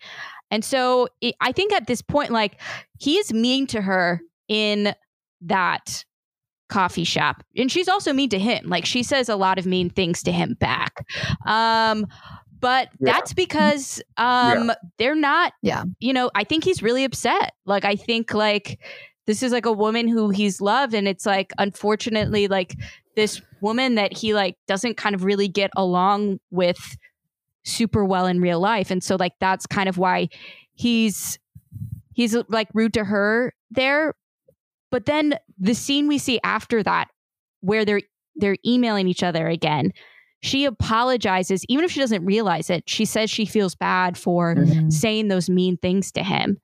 and 0.51 0.63
so 0.63 1.07
it, 1.19 1.33
I 1.41 1.51
think 1.51 1.73
at 1.73 1.87
this 1.87 2.03
point, 2.03 2.29
like 2.29 2.61
he 2.99 3.17
is 3.17 3.33
mean 3.33 3.65
to 3.67 3.81
her 3.81 4.21
in 4.47 4.93
that 5.41 6.05
coffee 6.69 7.05
shop, 7.05 7.43
and 7.57 7.71
she's 7.71 7.87
also 7.87 8.13
mean 8.13 8.29
to 8.29 8.37
him. 8.37 8.69
Like 8.69 8.85
she 8.85 9.01
says 9.01 9.29
a 9.29 9.35
lot 9.35 9.57
of 9.57 9.65
mean 9.65 9.89
things 9.89 10.21
to 10.23 10.31
him 10.31 10.55
back. 10.59 11.07
Um, 11.47 12.05
but 12.63 12.87
Yeah. 13.01 13.11
that's 13.11 13.33
because 13.33 14.01
um, 14.15 14.71
they're 14.97 15.15
not. 15.15 15.51
Yeah. 15.61 15.83
You 15.99 16.13
know, 16.13 16.31
I 16.33 16.45
think 16.45 16.63
he's 16.63 16.81
really 16.81 17.03
upset. 17.03 17.53
Like 17.65 17.83
I 17.83 17.97
think 17.97 18.33
like 18.33 18.79
this 19.27 19.43
is 19.43 19.51
like 19.51 19.65
a 19.65 19.71
woman 19.71 20.07
who 20.07 20.29
he's 20.29 20.61
loved, 20.61 20.93
and 20.93 21.05
it's 21.05 21.25
like 21.25 21.51
unfortunately 21.57 22.47
like 22.47 22.75
this 23.17 23.41
woman 23.59 23.95
that 23.95 24.15
he 24.15 24.33
like 24.33 24.55
doesn't 24.65 24.95
kind 24.95 25.13
of 25.13 25.25
really 25.25 25.49
get 25.49 25.71
along 25.75 26.39
with 26.51 26.97
super 27.65 28.05
well 28.05 28.25
in 28.27 28.41
real 28.41 28.59
life 28.59 28.91
and 28.91 29.01
so 29.01 29.15
like 29.15 29.31
that's 29.39 29.65
kind 29.65 29.87
of 29.87 29.97
why 29.97 30.27
he's 30.73 31.39
he's 32.13 32.35
like 32.49 32.67
rude 32.73 32.93
to 32.93 33.05
her 33.05 33.53
there 33.71 34.13
but 34.91 35.05
then 35.05 35.35
the 35.57 35.73
scene 35.73 36.09
we 36.09 36.17
see 36.17 36.41
after 36.43 36.83
that 36.83 37.07
where 37.61 37.85
they're 37.85 38.01
they're 38.35 38.57
emailing 38.65 39.07
each 39.07 39.23
other 39.23 39.47
again 39.47 39.93
she 40.43 40.65
apologizes 40.65 41.63
even 41.69 41.85
if 41.85 41.91
she 41.91 41.99
doesn't 42.01 42.25
realize 42.25 42.69
it 42.69 42.83
she 42.85 43.05
says 43.05 43.29
she 43.31 43.45
feels 43.45 43.75
bad 43.75 44.17
for 44.17 44.55
Mm. 44.55 44.91
saying 44.91 45.29
those 45.29 45.49
mean 45.49 45.77
things 45.77 46.11
to 46.11 46.21
him. 46.23 46.57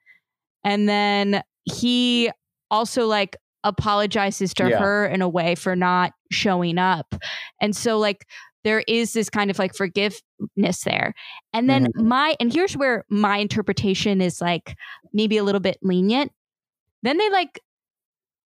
And 0.65 0.87
then 0.89 1.41
he 1.63 2.29
also 2.69 3.05
like 3.07 3.37
apologizes 3.63 4.53
to 4.55 4.69
Yeah. 4.69 4.79
her 4.79 5.05
in 5.07 5.21
a 5.21 5.29
way 5.29 5.55
for 5.55 5.75
not 5.75 6.11
showing 6.31 6.77
up. 6.77 7.15
And 7.61 7.73
so 7.75 7.97
like 7.97 8.25
there 8.65 8.83
is 8.87 9.13
this 9.13 9.29
kind 9.29 9.49
of 9.49 9.57
like 9.57 9.73
forgiveness 9.73 10.83
there. 10.83 11.13
And 11.53 11.69
then 11.69 11.87
my 11.95 12.35
and 12.41 12.51
here's 12.53 12.75
where 12.75 13.05
my 13.09 13.37
interpretation 13.37 14.19
is 14.21 14.41
like 14.41 14.75
maybe 15.13 15.37
a 15.37 15.43
little 15.43 15.61
bit 15.61 15.77
lenient. 15.81 16.31
Then 17.03 17.17
they 17.17 17.29
like 17.29 17.61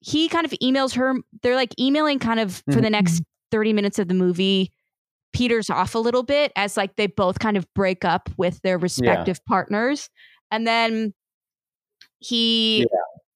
he 0.02 0.30
kind 0.30 0.46
of 0.46 0.52
emails 0.62 0.93
her 0.96 1.15
they're 1.41 1.56
like 1.56 1.74
emailing 1.80 2.19
kind 2.19 2.39
of 2.39 2.62
for 2.72 2.82
the 2.82 2.89
next 2.91 3.24
30 3.52 3.74
minutes 3.74 3.98
of 4.00 4.08
the 4.08 4.13
movie 4.13 4.72
peters 5.34 5.69
off 5.69 5.96
a 5.96 6.00
little 6.00 6.24
bit 6.24 6.52
as 6.56 6.78
like 6.78 6.96
they 6.96 7.08
both 7.08 7.39
kind 7.39 7.58
of 7.58 7.65
break 7.74 8.06
up 8.06 8.30
with 8.38 8.62
their 8.62 8.78
respective 8.78 9.43
partners. 9.46 10.10
And 10.52 10.65
then 10.65 11.13
he 12.19 12.86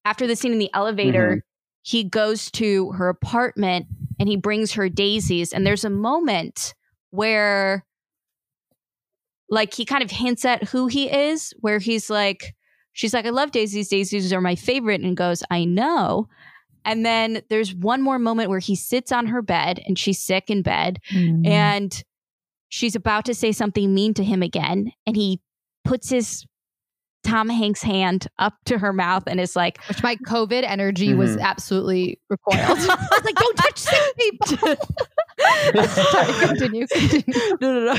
after 0.04 0.26
the 0.26 0.36
scene 0.36 0.52
in 0.52 0.58
the 0.58 0.70
elevator 0.72 1.28
mm-hmm. 1.28 1.38
he 1.82 2.04
goes 2.04 2.50
to 2.52 2.92
her 2.92 3.08
apartment 3.08 3.86
and 4.18 4.28
he 4.28 4.36
brings 4.36 4.72
her 4.72 4.88
daisies. 4.88 5.52
And 5.52 5.66
there's 5.66 5.84
a 5.84 5.90
moment 5.90 6.74
where 7.10 7.84
like 9.50 9.74
he 9.74 9.84
kind 9.84 10.02
of 10.02 10.10
hints 10.10 10.44
at 10.44 10.64
who 10.64 10.86
he 10.86 11.10
is 11.10 11.52
where 11.60 11.78
he's 11.78 12.10
like 12.10 12.54
she's 12.92 13.12
like 13.12 13.26
i 13.26 13.30
love 13.30 13.50
daisies. 13.50 13.88
Daisies 13.88 14.32
are 14.32 14.40
my 14.40 14.54
favorite. 14.54 15.02
And 15.02 15.16
goes 15.16 15.42
i 15.50 15.64
know 15.64 16.28
and 16.84 17.04
then 17.06 17.42
there's 17.50 17.74
one 17.74 18.02
more 18.02 18.18
moment 18.18 18.50
where 18.50 18.58
he 18.58 18.74
sits 18.76 19.12
on 19.12 19.26
her 19.26 19.42
bed 19.42 19.80
and 19.86 19.98
she's 19.98 20.20
sick 20.20 20.50
in 20.50 20.62
bed 20.62 20.98
Mm. 21.12 21.46
and 21.46 22.02
she's 22.68 22.94
about 22.94 23.24
to 23.26 23.34
say 23.34 23.52
something 23.52 23.94
mean 23.94 24.14
to 24.14 24.24
him 24.24 24.42
again 24.42 24.92
and 25.06 25.16
he 25.16 25.40
puts 25.84 26.10
his 26.10 26.44
tom 27.24 27.48
hanks 27.48 27.82
hand 27.82 28.28
up 28.38 28.54
to 28.64 28.78
her 28.78 28.92
mouth 28.92 29.24
and 29.26 29.40
is 29.40 29.56
like 29.56 29.82
Which 29.88 30.02
my 30.02 30.16
COVID 30.16 30.62
energy 30.64 31.14
was 31.14 31.36
Mhm. 31.36 31.40
absolutely 31.40 32.20
recoiled. 32.30 32.78
I 32.78 33.08
was 33.10 33.24
like, 33.24 33.34
don't 33.34 33.56
touch 33.56 33.78
sick 33.78 34.16
people. 34.16 34.76
Sorry, 35.88 36.46
continue. 36.46 36.86
continue. 36.86 37.56
no, 37.60 37.80
no, 37.80 37.94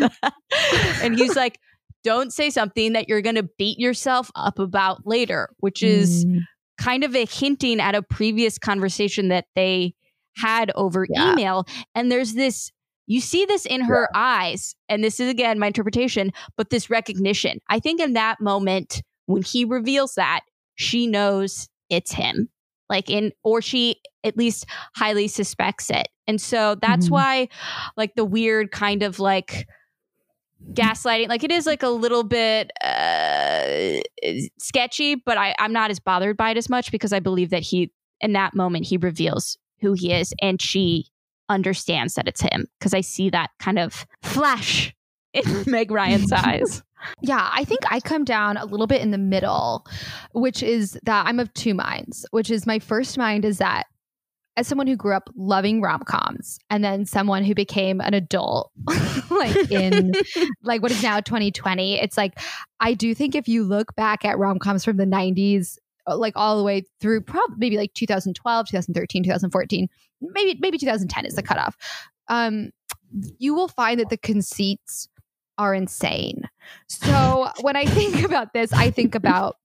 no. 0.00 0.08
And 1.02 1.16
he's 1.18 1.36
like, 1.36 1.58
don't 2.02 2.32
say 2.32 2.50
something 2.50 2.92
that 2.94 3.08
you're 3.08 3.22
going 3.22 3.34
to 3.36 3.48
beat 3.58 3.78
yourself 3.78 4.30
up 4.34 4.58
about 4.58 5.06
later, 5.06 5.50
which 5.58 5.82
is 5.82 6.24
Mm. 6.24 6.40
Kind 6.80 7.04
of 7.04 7.14
a 7.14 7.26
hinting 7.26 7.78
at 7.80 7.94
a 7.94 8.02
previous 8.02 8.58
conversation 8.58 9.28
that 9.28 9.44
they 9.54 9.94
had 10.36 10.72
over 10.74 11.06
Yeah. 11.08 11.32
email. 11.32 11.66
And 11.94 12.10
there's 12.10 12.32
this, 12.34 12.72
you 13.06 13.20
see 13.20 13.44
this 13.44 13.66
in 13.66 13.82
her 13.82 14.08
eyes. 14.14 14.74
And 14.88 15.04
this 15.04 15.20
is 15.20 15.28
again 15.28 15.58
my 15.58 15.66
interpretation, 15.68 16.32
but 16.56 16.70
this 16.70 16.88
recognition. 16.90 17.58
I 17.68 17.78
think 17.80 18.00
in 18.00 18.14
that 18.14 18.40
moment, 18.40 19.02
when 19.26 19.42
he 19.42 19.64
reveals 19.64 20.14
that, 20.14 20.40
she 20.76 21.06
knows 21.06 21.68
it's 21.90 22.12
him. 22.12 22.48
Like 22.88 23.08
in, 23.10 23.32
or 23.44 23.62
she 23.62 23.96
at 24.24 24.36
least 24.36 24.64
highly 24.96 25.28
suspects 25.28 25.90
it. 25.90 26.08
And 26.26 26.40
so 26.40 26.76
that's 26.80 27.06
Mhm. 27.08 27.10
why, 27.12 27.48
like, 27.96 28.14
the 28.16 28.24
weird 28.24 28.70
kind 28.72 29.02
of 29.02 29.18
like, 29.20 29.66
gaslighting. 30.72 31.28
Like 31.28 31.44
it 31.44 31.50
is 31.50 31.66
like 31.66 31.82
a 31.82 31.88
little 31.88 32.22
bit 32.22 32.70
uh 32.82 34.00
sketchy 34.58 35.14
but 35.14 35.38
I, 35.38 35.54
i'm 35.58 35.72
not 35.72 35.90
as 35.90 35.98
bothered 35.98 36.36
by 36.36 36.50
it 36.50 36.56
as 36.56 36.68
much 36.68 36.92
because 36.92 37.12
i 37.12 37.18
believe 37.20 37.50
that 37.50 37.62
he 37.62 37.90
in 38.20 38.34
that 38.34 38.54
moment 38.54 38.86
he 38.86 38.96
reveals 38.96 39.56
who 39.80 39.94
he 39.94 40.12
is 40.12 40.34
and 40.42 40.60
she 40.60 41.06
understands 41.48 42.14
that 42.14 42.28
it's 42.28 42.42
him 42.42 42.66
because 42.78 42.94
i 42.94 43.00
see 43.00 43.30
that 43.30 43.50
kind 43.58 43.78
of 43.78 44.06
flash 44.22 44.94
in 45.32 45.64
meg 45.66 45.90
ryan's 45.90 46.32
eyes. 46.32 46.82
Yeah, 47.22 47.48
I 47.50 47.64
think 47.64 47.80
I 47.90 47.98
come 48.00 48.24
down 48.24 48.58
a 48.58 48.66
little 48.66 48.86
bit 48.86 49.00
in 49.00 49.10
the 49.10 49.18
middle, 49.18 49.86
which 50.32 50.62
is 50.62 50.98
that 51.04 51.26
I'm 51.26 51.40
of 51.40 51.52
two 51.54 51.72
minds, 51.72 52.26
which 52.30 52.50
is 52.50 52.66
my 52.66 52.78
first 52.78 53.16
mind 53.16 53.46
is 53.46 53.56
that 53.56 53.86
as 54.56 54.66
someone 54.66 54.86
who 54.86 54.96
grew 54.96 55.14
up 55.14 55.30
loving 55.36 55.80
rom-coms 55.80 56.58
and 56.68 56.84
then 56.84 57.06
someone 57.06 57.44
who 57.44 57.54
became 57.54 58.00
an 58.00 58.14
adult 58.14 58.70
like 59.30 59.70
in 59.70 60.12
like 60.62 60.82
what 60.82 60.90
is 60.90 61.02
now 61.02 61.20
2020 61.20 62.00
it's 62.00 62.16
like 62.16 62.38
i 62.80 62.92
do 62.92 63.14
think 63.14 63.34
if 63.34 63.48
you 63.48 63.64
look 63.64 63.94
back 63.96 64.24
at 64.24 64.38
rom-coms 64.38 64.84
from 64.84 64.96
the 64.96 65.04
90s 65.04 65.76
uh, 66.06 66.16
like 66.16 66.32
all 66.36 66.56
the 66.56 66.64
way 66.64 66.82
through 67.00 67.20
probably 67.20 67.56
maybe 67.58 67.76
like 67.76 67.92
2012 67.94 68.68
2013 68.68 69.22
2014 69.22 69.88
maybe 70.20 70.58
maybe 70.60 70.78
2010 70.78 71.26
is 71.26 71.34
the 71.34 71.42
cutoff 71.42 71.76
um 72.28 72.70
you 73.38 73.54
will 73.54 73.68
find 73.68 73.98
that 73.98 74.08
the 74.08 74.16
conceits 74.16 75.08
are 75.58 75.74
insane. 75.74 76.48
So 76.86 77.48
when 77.60 77.76
i 77.76 77.84
think 77.84 78.22
about 78.24 78.52
this 78.52 78.72
i 78.72 78.90
think 78.90 79.14
about 79.14 79.56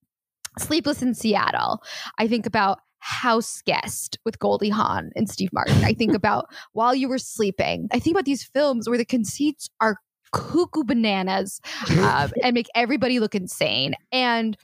sleepless 0.60 1.02
in 1.02 1.14
seattle. 1.14 1.84
I 2.18 2.28
think 2.28 2.46
about 2.46 2.80
house 3.06 3.62
guest 3.66 4.18
with 4.26 4.40
goldie 4.40 4.70
hawn 4.70 5.12
and 5.16 5.30
steve 5.30 5.54
martin 5.54 5.84
i 5.84 5.94
think 5.94 6.14
about 6.16 6.48
while 6.74 6.96
you 6.96 7.08
were 7.08 7.20
sleeping 7.20 7.88
i 7.92 8.00
think 8.00 8.16
about 8.16 8.26
these 8.26 8.44
films 8.44 8.90
where 8.90 8.98
the 8.98 9.06
conceits 9.06 9.70
are 9.80 9.98
cuckoo 10.36 10.84
bananas 10.84 11.62
um, 12.02 12.32
and 12.44 12.54
make 12.54 12.68
everybody 12.76 13.20
look 13.20 13.36
insane. 13.36 13.96
And 14.12 14.58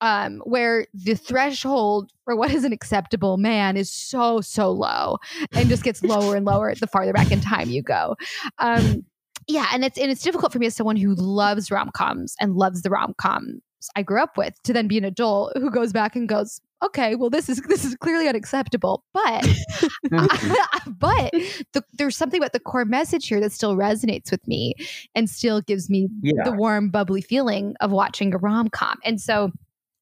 um, 0.00 0.40
where 0.44 0.86
the 0.94 1.14
threshold 1.14 2.10
for 2.24 2.36
what 2.36 2.52
is 2.52 2.64
an 2.64 2.72
acceptable 2.72 3.36
man 3.36 3.76
is 3.76 3.90
so 3.90 4.40
so 4.40 4.70
low 4.70 5.18
and 5.52 5.68
just 5.68 5.82
gets 5.82 6.04
lower 6.04 6.36
and 6.36 6.46
lower 6.46 6.72
the 6.74 6.86
farther 6.86 7.12
back 7.12 7.32
in 7.32 7.40
time 7.40 7.68
you 7.68 7.82
go. 7.82 8.16
Um, 8.58 9.04
yeah, 9.48 9.66
and 9.72 9.84
it's 9.84 9.98
and 9.98 10.10
it's 10.10 10.22
difficult 10.22 10.52
for 10.52 10.58
me 10.58 10.66
as 10.66 10.76
someone 10.76 10.96
who 10.96 11.14
loves 11.14 11.70
rom 11.70 11.90
coms 11.92 12.36
and 12.40 12.54
loves 12.54 12.82
the 12.82 12.90
rom 12.90 13.14
coms 13.18 13.60
I 13.96 14.02
grew 14.02 14.20
up 14.20 14.36
with 14.36 14.54
to 14.64 14.72
then 14.72 14.88
be 14.88 14.98
an 14.98 15.04
adult 15.04 15.52
who 15.56 15.70
goes 15.70 15.92
back 15.92 16.16
and 16.16 16.28
goes, 16.28 16.60
okay, 16.82 17.14
well 17.14 17.30
this 17.30 17.48
is 17.48 17.60
this 17.68 17.84
is 17.84 17.94
clearly 17.96 18.28
unacceptable, 18.28 19.04
but 19.12 19.46
but 20.86 21.30
the, 21.72 21.82
there's 21.94 22.16
something 22.16 22.40
about 22.40 22.52
the 22.52 22.60
core 22.60 22.84
message 22.84 23.26
here 23.28 23.40
that 23.40 23.52
still 23.52 23.76
resonates 23.76 24.30
with 24.30 24.46
me 24.46 24.74
and 25.14 25.28
still 25.28 25.60
gives 25.60 25.88
me 25.90 26.08
Yeah. 26.22 26.44
the 26.44 26.52
warm, 26.52 26.90
bubbly 26.90 27.20
feeling 27.20 27.74
of 27.80 27.90
watching 27.90 28.34
a 28.34 28.38
rom 28.38 28.68
com, 28.68 28.98
and 29.04 29.20
so. 29.20 29.50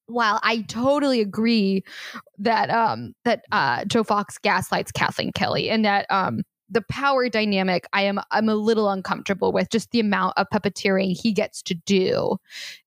While 0.09 0.39
I 0.45 0.62
totally 0.68 1.20
agree 1.20 1.83
that 2.39 2.70
um 2.70 3.12
that 3.24 3.43
uh 3.51 3.85
Joe 3.87 4.05
Fox 4.05 4.39
gaslights 4.39 4.93
Kathleen 4.93 5.33
Kelly 5.33 5.68
and 5.68 5.85
that 5.85 6.07
um 6.11 6.43
the 6.69 6.83
power 6.91 7.29
dynamic 7.29 7.87
I 7.93 8.03
am 8.03 8.19
I'm 8.31 8.49
a 8.49 8.55
little 8.57 8.91
uncomfortable 8.91 9.53
with 9.53 9.71
just 9.71 9.91
the 9.93 10.01
amount 10.01 10.35
of 10.37 10.49
puppeteering 10.53 11.17
he 11.17 11.33
gets 11.33 11.62
to 11.62 11.75
do 11.75 12.37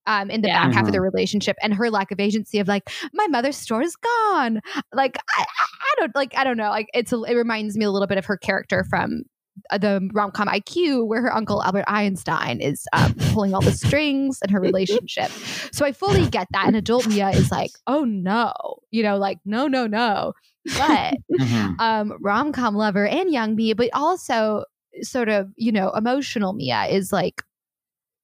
um 0.06 0.30
in 0.30 0.42
the 0.42 0.48
Yeah. 0.50 0.66
back 0.66 0.74
half 0.74 0.86
of 0.88 0.92
the 0.92 1.02
relationship 1.02 1.56
and 1.62 1.74
her 1.74 1.90
lack 1.90 2.12
of 2.12 2.20
agency 2.20 2.60
of 2.60 2.68
like 2.68 2.90
my 3.14 3.28
mother's 3.28 3.56
store 3.58 3.82
is 3.82 3.96
gone. 3.96 4.60
Like 4.94 5.18
I, 5.38 5.42
I, 5.44 5.66
I 5.82 5.96
don't 6.00 6.16
like 6.16 6.34
I 6.36 6.44
don't 6.44 6.58
know 6.58 6.70
like 6.70 6.88
it's 6.94 7.14
a, 7.14 7.22
it 7.24 7.36
reminds 7.36 7.78
me 7.78 7.86
a 7.86 7.92
little 7.92 8.08
bit 8.08 8.18
of 8.18 8.26
her 8.26 8.36
character 8.38 8.84
from 8.90 9.24
uh, 9.72 9.78
the 9.78 10.08
rom-com 10.14 10.48
IQ 10.48 11.06
where 11.08 11.22
her 11.22 11.36
uncle 11.36 11.62
Albert 11.64 11.84
Einstein 11.88 12.62
is 12.62 12.86
um, 12.94 13.14
pulling 13.34 13.54
all 13.54 13.60
the 13.62 13.72
strings 13.74 14.40
in 14.42 14.50
her 14.50 14.60
relationship. 14.60 15.30
So 15.74 15.86
I 15.86 15.92
fully 15.92 16.28
get 16.30 16.48
that 16.52 16.68
and 16.68 16.76
adult 16.78 17.08
Mia 17.08 17.30
is 17.30 17.52
like 17.52 17.72
oh 17.88 18.04
no 18.04 18.54
you 18.92 19.04
know 19.04 19.18
like 19.18 19.40
no 19.46 19.68
no 19.68 19.86
no 19.88 20.34
but 20.78 21.14
Mhm. 21.32 21.80
um, 21.80 22.18
rom 22.22 22.52
com 22.52 22.76
lover 22.76 23.06
and 23.08 23.32
young 23.32 23.56
Mia, 23.56 23.76
but 23.76 23.90
also 23.94 24.66
sort 25.02 25.30
of, 25.30 25.50
you 25.56 25.72
know, 25.72 25.92
emotional 25.92 26.54
Mia 26.54 26.86
is 26.86 27.12
like, 27.14 27.42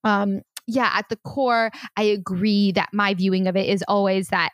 um, 0.04 0.42
yeah, 0.68 0.92
at 0.94 1.08
the 1.10 1.18
core, 1.18 1.72
I 1.96 2.04
agree 2.04 2.72
that 2.74 2.90
my 2.94 3.14
viewing 3.14 3.48
of 3.48 3.56
it 3.56 3.70
is 3.70 3.84
always 3.88 4.30
that 4.30 4.50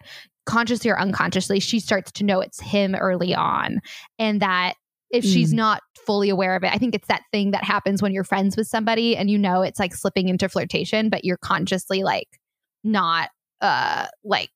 consciously 0.46 0.90
or 0.92 1.00
unconsciously, 1.00 1.60
she 1.60 1.80
starts 1.80 2.12
to 2.14 2.24
know 2.26 2.42
it's 2.42 2.60
him 2.60 2.96
early 2.96 3.34
on. 3.34 3.80
And 4.20 4.42
that 4.42 4.74
if 5.12 5.24
she's 5.24 5.54
Mm. 5.54 5.58
not 5.58 5.82
fully 6.06 6.30
aware 6.30 6.56
of 6.56 6.64
it, 6.64 6.74
I 6.74 6.78
think 6.78 6.96
it's 6.96 7.08
that 7.08 7.24
thing 7.32 7.52
that 7.52 7.64
happens 7.64 8.02
when 8.02 8.12
you're 8.14 8.24
friends 8.24 8.58
with 8.58 8.68
somebody 8.68 9.16
and 9.16 9.30
you 9.30 9.38
know 9.38 9.62
it's 9.62 9.80
like 9.80 9.94
slipping 9.94 10.30
into 10.30 10.50
flirtation, 10.50 11.10
but 11.10 11.24
you're 11.26 11.38
consciously 11.38 12.04
like 12.04 12.40
not 12.84 13.30
uh 13.62 14.08
like 14.24 14.50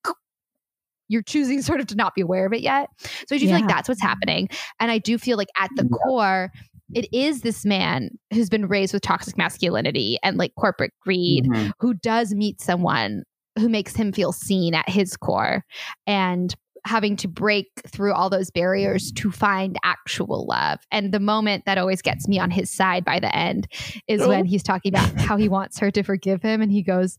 you're 1.08 1.22
choosing 1.24 1.62
sort 1.64 1.80
of 1.80 1.88
to 1.88 1.96
not 1.96 2.16
be 2.16 2.22
aware 2.22 2.46
of 2.46 2.54
it 2.54 2.62
yet. 2.62 2.90
So 3.28 3.36
I 3.36 3.38
do 3.38 3.46
feel 3.48 3.56
like 3.56 3.68
that's 3.68 3.90
what's 3.90 4.02
happening. 4.02 4.50
And 4.80 4.92
I 4.92 4.98
do 4.98 5.18
feel 5.18 5.38
like 5.38 5.50
at 5.60 5.70
the 5.76 5.88
core, 5.88 6.52
it 6.94 7.08
is 7.14 7.42
this 7.42 7.66
man 7.66 8.10
who's 8.34 8.50
been 8.50 8.68
raised 8.68 8.94
with 8.94 9.02
toxic 9.02 9.38
masculinity 9.38 10.18
and 10.24 10.38
like 10.38 10.54
corporate 10.56 10.94
greed 11.02 11.46
Mhm. 11.46 11.72
who 11.80 11.94
does 11.96 12.34
meet 12.34 12.62
someone 12.62 13.24
who 13.58 13.70
makes 13.70 13.96
him 13.96 14.12
feel 14.12 14.32
seen 14.32 14.74
at 14.76 14.88
his 14.90 15.16
core 15.18 15.64
and 16.06 16.54
having 16.86 17.16
to 17.16 17.28
break 17.28 17.66
through 17.88 18.14
all 18.14 18.30
those 18.30 18.52
barriers 18.52 19.12
to 19.14 19.32
find 19.32 19.76
actual 19.84 20.46
love. 20.48 20.78
And 20.92 21.12
the 21.12 21.20
moment 21.20 21.64
that 21.66 21.80
always 21.80 22.00
gets 22.04 22.28
me 22.28 22.38
on 22.38 22.52
his 22.52 22.70
side 22.70 23.04
by 23.04 23.20
the 23.20 23.36
end 23.36 23.68
is 24.08 24.22
when 24.28 24.46
he's 24.46 24.62
talking 24.62 24.94
about 24.94 25.20
how 25.20 25.36
he 25.38 25.50
wants 25.50 25.80
her 25.80 25.90
to 25.90 26.04
forgive 26.04 26.44
him 26.44 26.62
and 26.62 26.72
he 26.72 26.84
goes, 26.84 27.18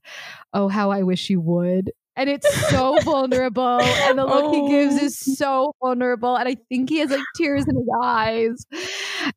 "Oh, 0.53 0.68
how 0.68 0.93
I 0.93 1.03
wish 1.03 1.30
you 1.30 1.41
would." 1.41 1.91
And 2.17 2.31
it's 2.31 2.51
so 2.71 2.99
vulnerable 3.03 3.81
and 3.81 4.19
the 4.19 4.25
look 4.25 4.55
he 4.55 4.69
gives 4.69 4.97
is 4.97 5.19
so 5.39 5.75
vulnerable 5.83 6.37
and 6.37 6.49
I 6.49 6.57
think 6.69 6.89
he 6.89 6.99
has 6.99 7.11
like 7.11 7.23
tears 7.37 7.64
in 7.69 7.77
his 7.77 7.89
eyes. 8.03 8.67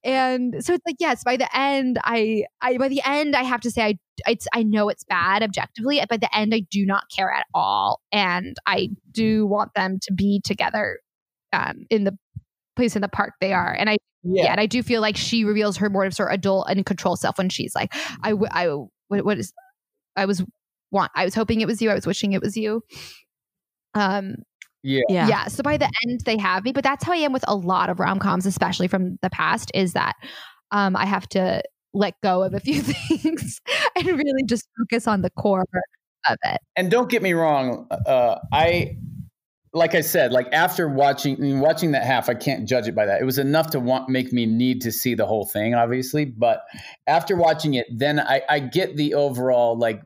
And 0.04 0.64
so 0.64 0.74
it's 0.74 0.86
like 0.86 0.96
yes, 1.00 1.24
by 1.24 1.38
the 1.38 1.56
end 1.56 2.00
I 2.04 2.46
I 2.62 2.78
by 2.78 2.88
the 2.88 3.02
end 3.06 3.36
I 3.36 3.44
have 3.44 3.62
to 3.62 3.72
say 3.72 3.82
I 3.84 4.00
it's 4.28 4.48
I 4.54 4.64
know 4.64 4.90
it's 4.90 5.04
bad 5.04 5.44
objectively. 5.44 6.02
By 6.10 6.18
the 6.18 6.34
end 6.36 6.54
I 6.54 6.62
do 6.72 6.86
not 6.86 7.04
care 7.16 7.32
at 7.32 7.46
all 7.54 8.02
and 8.12 8.56
I 8.66 8.90
do 9.12 9.46
want 9.46 9.74
them 9.74 10.00
to 10.04 10.14
be 10.14 10.42
together 10.44 11.00
um 11.52 11.86
in 11.90 12.06
the 12.06 12.18
place 12.76 12.96
in 12.96 13.02
the 13.02 13.10
park 13.10 13.34
they 13.42 13.52
are. 13.52 13.74
And 13.74 13.90
I 13.90 13.98
yeah. 14.24 14.44
Yeah. 14.44 14.52
and 14.52 14.60
I 14.60 14.66
do 14.66 14.84
feel 14.84 15.02
like 15.02 15.18
she 15.18 15.44
reveals 15.46 15.78
her 15.78 15.90
more 15.90 16.06
of 16.06 16.14
sort 16.14 16.30
of 16.30 16.36
adult 16.36 16.68
and 16.70 16.86
control 16.86 17.16
self 17.16 17.38
when 17.38 17.50
she's 17.50 17.74
like, 17.74 17.94
I, 18.22 18.32
w- 18.32 18.50
I, 18.52 18.68
what, 19.08 19.24
what 19.26 19.38
is, 19.38 19.54
I 20.16 20.26
was 20.26 20.44
want, 20.92 21.12
I 21.16 21.26
was 21.26 21.36
hoping 21.36 21.62
it 21.62 21.68
was 21.68 21.82
you. 21.82 21.90
I 21.90 21.96
was 21.96 22.08
wishing 22.08 22.34
it 22.34 22.42
was 22.42 22.58
you. 22.58 22.82
Um, 23.94 24.36
Yeah. 24.84 25.02
Yeah. 25.10 25.28
yeah. 25.28 25.48
So 25.48 25.64
by 25.64 25.78
the 25.78 25.90
end, 26.08 26.22
they 26.26 26.38
have 26.38 26.64
me, 26.64 26.72
but 26.72 26.84
that's 26.84 27.04
how 27.04 27.14
I 27.14 27.18
am 27.18 27.34
with 27.34 27.46
a 27.48 27.56
lot 27.56 27.90
of 27.90 28.00
rom 28.00 28.20
coms, 28.20 28.46
especially 28.46 28.88
from 28.88 29.18
the 29.22 29.30
past. 29.30 29.72
Is 29.74 29.94
that 29.94 30.14
um, 30.72 30.96
I 30.96 31.06
have 31.06 31.28
to 31.30 31.62
let 31.94 32.14
go 32.22 32.44
of 32.44 32.54
a 32.54 32.60
few 32.60 32.82
things 32.84 33.62
and 33.96 34.08
really 34.08 34.44
just 34.46 34.68
focus 34.78 35.08
on 35.08 35.22
the 35.22 35.30
core 35.32 35.66
of 36.28 36.38
it. 36.44 36.60
and 36.76 36.92
don't 36.92 37.10
get 37.10 37.22
me 37.22 37.34
wrong 37.34 37.88
uh, 38.06 38.38
i 38.52 38.96
like 39.74 39.96
i 39.96 40.02
said 40.02 40.32
like 40.32 40.48
after 40.52 40.88
watching 40.88 41.36
I 41.38 41.40
mean, 41.40 41.60
watching 41.60 41.92
that 41.92 42.04
half 42.04 42.30
i 42.30 42.34
can't 42.34 42.68
judge 42.68 42.88
it 42.88 42.96
by 42.96 43.06
that 43.06 43.22
it 43.22 43.24
was 43.24 43.40
enough 43.40 43.70
to 43.72 43.80
want 43.80 44.10
make 44.10 44.34
me 44.34 44.46
need 44.46 44.82
to 44.82 44.92
see 44.92 45.16
the 45.16 45.26
whole 45.26 45.46
thing 45.46 45.74
obviously 45.74 46.26
but 46.26 46.64
after 47.08 47.36
watching 47.36 47.76
it 47.76 47.88
then 47.92 48.20
i, 48.20 48.42
I 48.50 48.60
get 48.60 48.98
the 48.98 49.14
overall 49.14 49.78
like 49.78 50.02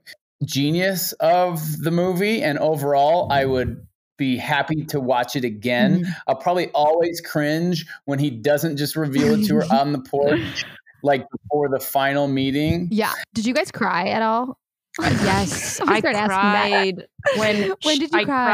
genius 0.45 1.11
of 1.13 1.81
the 1.81 1.91
movie 1.91 2.41
and 2.41 2.57
overall 2.59 3.31
i 3.31 3.45
would 3.45 3.85
be 4.17 4.37
happy 4.37 4.83
to 4.83 4.99
watch 4.99 5.35
it 5.35 5.43
again 5.43 6.01
mm-hmm. 6.01 6.11
i'll 6.27 6.35
probably 6.35 6.69
always 6.69 7.19
cringe 7.21 7.85
when 8.05 8.19
he 8.19 8.29
doesn't 8.29 8.77
just 8.77 8.95
reveal 8.95 9.39
it 9.39 9.45
to 9.45 9.55
her 9.55 9.65
on 9.71 9.91
the 9.91 9.99
porch 9.99 10.65
like 11.03 11.25
before 11.29 11.67
the 11.69 11.79
final 11.79 12.27
meeting 12.27 12.87
Yeah. 12.91 13.11
Did 13.33 13.45
you 13.45 13.53
guys 13.53 13.71
cry 13.71 14.07
at 14.07 14.21
all? 14.21 14.57
Yes, 15.01 15.81
I'm 15.81 15.89
I 15.89 15.99
starting 15.99 16.19
asking 16.19 16.29
that. 16.29 16.69
cried 16.69 17.07
when 17.37 17.73
When 17.83 17.99
did 17.99 18.11
you 18.13 18.19
I 18.19 18.25
cry? 18.25 18.45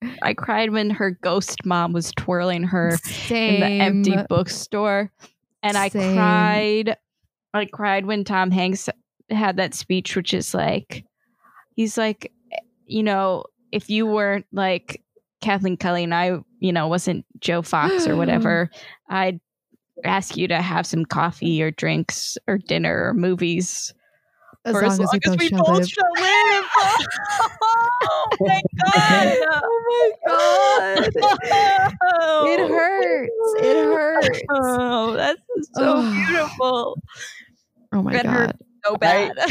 cried. 0.00 0.14
I 0.22 0.32
cried 0.34 0.70
when 0.70 0.90
her 0.90 1.10
ghost 1.10 1.66
mom 1.66 1.92
was 1.92 2.12
twirling 2.16 2.62
her 2.62 2.96
Same. 3.02 3.62
in 3.62 3.78
the 3.78 3.84
empty 3.84 4.16
bookstore, 4.28 5.10
and 5.62 5.76
I 5.76 5.88
Same. 5.88 6.14
cried. 6.14 6.96
I 7.52 7.64
cried 7.66 8.06
when 8.06 8.22
Tom 8.24 8.50
Hanks 8.52 8.88
had 9.28 9.56
that 9.56 9.74
speech, 9.74 10.14
which 10.14 10.32
is 10.32 10.54
like, 10.54 11.04
he's 11.78 11.96
like, 11.96 12.32
you 12.86 13.04
know, 13.04 13.44
if 13.70 13.88
you 13.88 14.04
weren't 14.04 14.46
like 14.52 15.00
Kathleen 15.40 15.76
Kelly 15.76 16.02
and 16.02 16.12
I, 16.12 16.38
you 16.58 16.72
know, 16.72 16.88
wasn't 16.88 17.24
Joe 17.38 17.62
Fox 17.62 18.04
or 18.08 18.16
whatever, 18.22 18.68
I'd 19.08 19.38
ask 20.04 20.36
you 20.36 20.48
to 20.48 20.60
have 20.60 20.86
some 20.86 21.04
coffee 21.04 21.62
or 21.62 21.70
drinks 21.70 22.36
or 22.48 22.58
dinner 22.58 23.06
or 23.10 23.14
movies 23.14 23.94
As 24.64 24.72
for 24.74 24.82
long 24.82 24.90
as 24.92 24.98
as 25.00 25.06
long 25.06 25.10
we 25.12 25.18
as 25.24 25.30
both 25.30 25.38
we 25.38 25.48
shall 25.48 25.64
both 25.64 25.78
live. 25.78 25.88
shall 25.88 26.12
live. 26.16 26.64
oh 28.02 28.36
my 28.40 28.62
god! 28.84 29.36
Oh 29.62 29.82
my 29.88 30.12
god. 30.26 31.10
Oh. 32.02 32.44
It 32.48 32.60
hurts. 32.68 33.64
It 33.64 33.84
hurts. 33.84 34.40
Oh, 34.50 35.12
that's 35.12 35.40
so 35.74 35.94
Oh. 35.96 36.12
beautiful. 36.26 36.98
Oh 37.92 38.02
my 38.02 38.12
That 38.14 38.26
hurt. 38.26 38.46
god. 38.46 38.58
So 38.84 38.96
bad. 38.96 39.32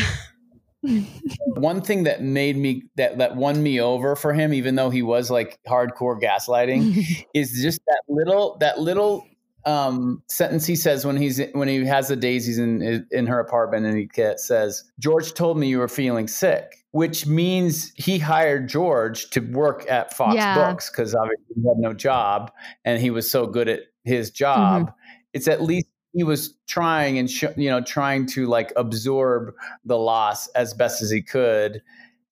one 1.56 1.82
thing 1.82 2.04
that 2.04 2.22
made 2.22 2.58
me 2.58 2.84
that 2.96 3.18
that 3.18 3.36
won 3.36 3.62
me 3.62 3.80
over 3.80 4.16
for 4.16 4.34
him 4.34 4.54
even 4.54 4.76
though 4.76 4.90
he 4.90 5.02
was 5.02 5.30
like 5.30 5.60
hardcore 5.68 6.20
gaslighting 6.20 7.26
is 7.34 7.60
just 7.62 7.82
that 7.88 8.02
little 8.08 8.58
that 8.60 8.80
little 8.80 9.26
um, 9.66 10.24
sentence 10.30 10.66
he 10.66 10.78
says 10.78 11.06
when 11.06 11.18
he's 11.18 11.42
when 11.52 11.68
he 11.68 11.84
has 11.86 12.08
the 12.08 12.16
daisies 12.16 12.58
in 12.58 13.06
in 13.12 13.28
her 13.28 13.40
apartment 13.40 13.86
and 13.86 13.98
he 13.98 14.08
says 14.38 14.86
George 15.00 15.34
told 15.34 15.58
me 15.58 15.68
you 15.68 15.80
were 15.80 15.90
feeling 15.90 16.28
sick 16.28 16.86
which 16.92 17.28
means 17.28 17.92
he 17.96 18.18
hired 18.18 18.70
George 18.70 19.30
to 19.32 19.42
work 19.42 19.86
at 19.90 20.14
Fox 20.16 20.36
Yeah. 20.36 20.56
Books 20.56 20.90
because 20.90 21.14
obviously 21.14 21.56
he 21.56 21.68
had 21.68 21.78
no 21.78 21.94
job 21.94 22.50
and 22.86 23.02
he 23.02 23.10
was 23.10 23.30
so 23.30 23.46
good 23.46 23.68
at 23.68 23.82
his 24.06 24.32
job 24.32 24.94
it's 25.34 25.50
at 25.50 25.62
least 25.62 25.88
he 26.18 26.24
was 26.24 26.56
trying 26.66 27.20
and 27.20 27.30
sh- 27.30 27.44
you 27.56 27.70
know 27.70 27.80
trying 27.80 28.26
to 28.26 28.48
like 28.48 28.74
absorb 28.76 29.54
the 29.86 29.98
loss 29.98 30.48
as 30.50 30.74
best 30.74 31.00
as 31.00 31.12
he 31.12 31.22
could 31.22 31.80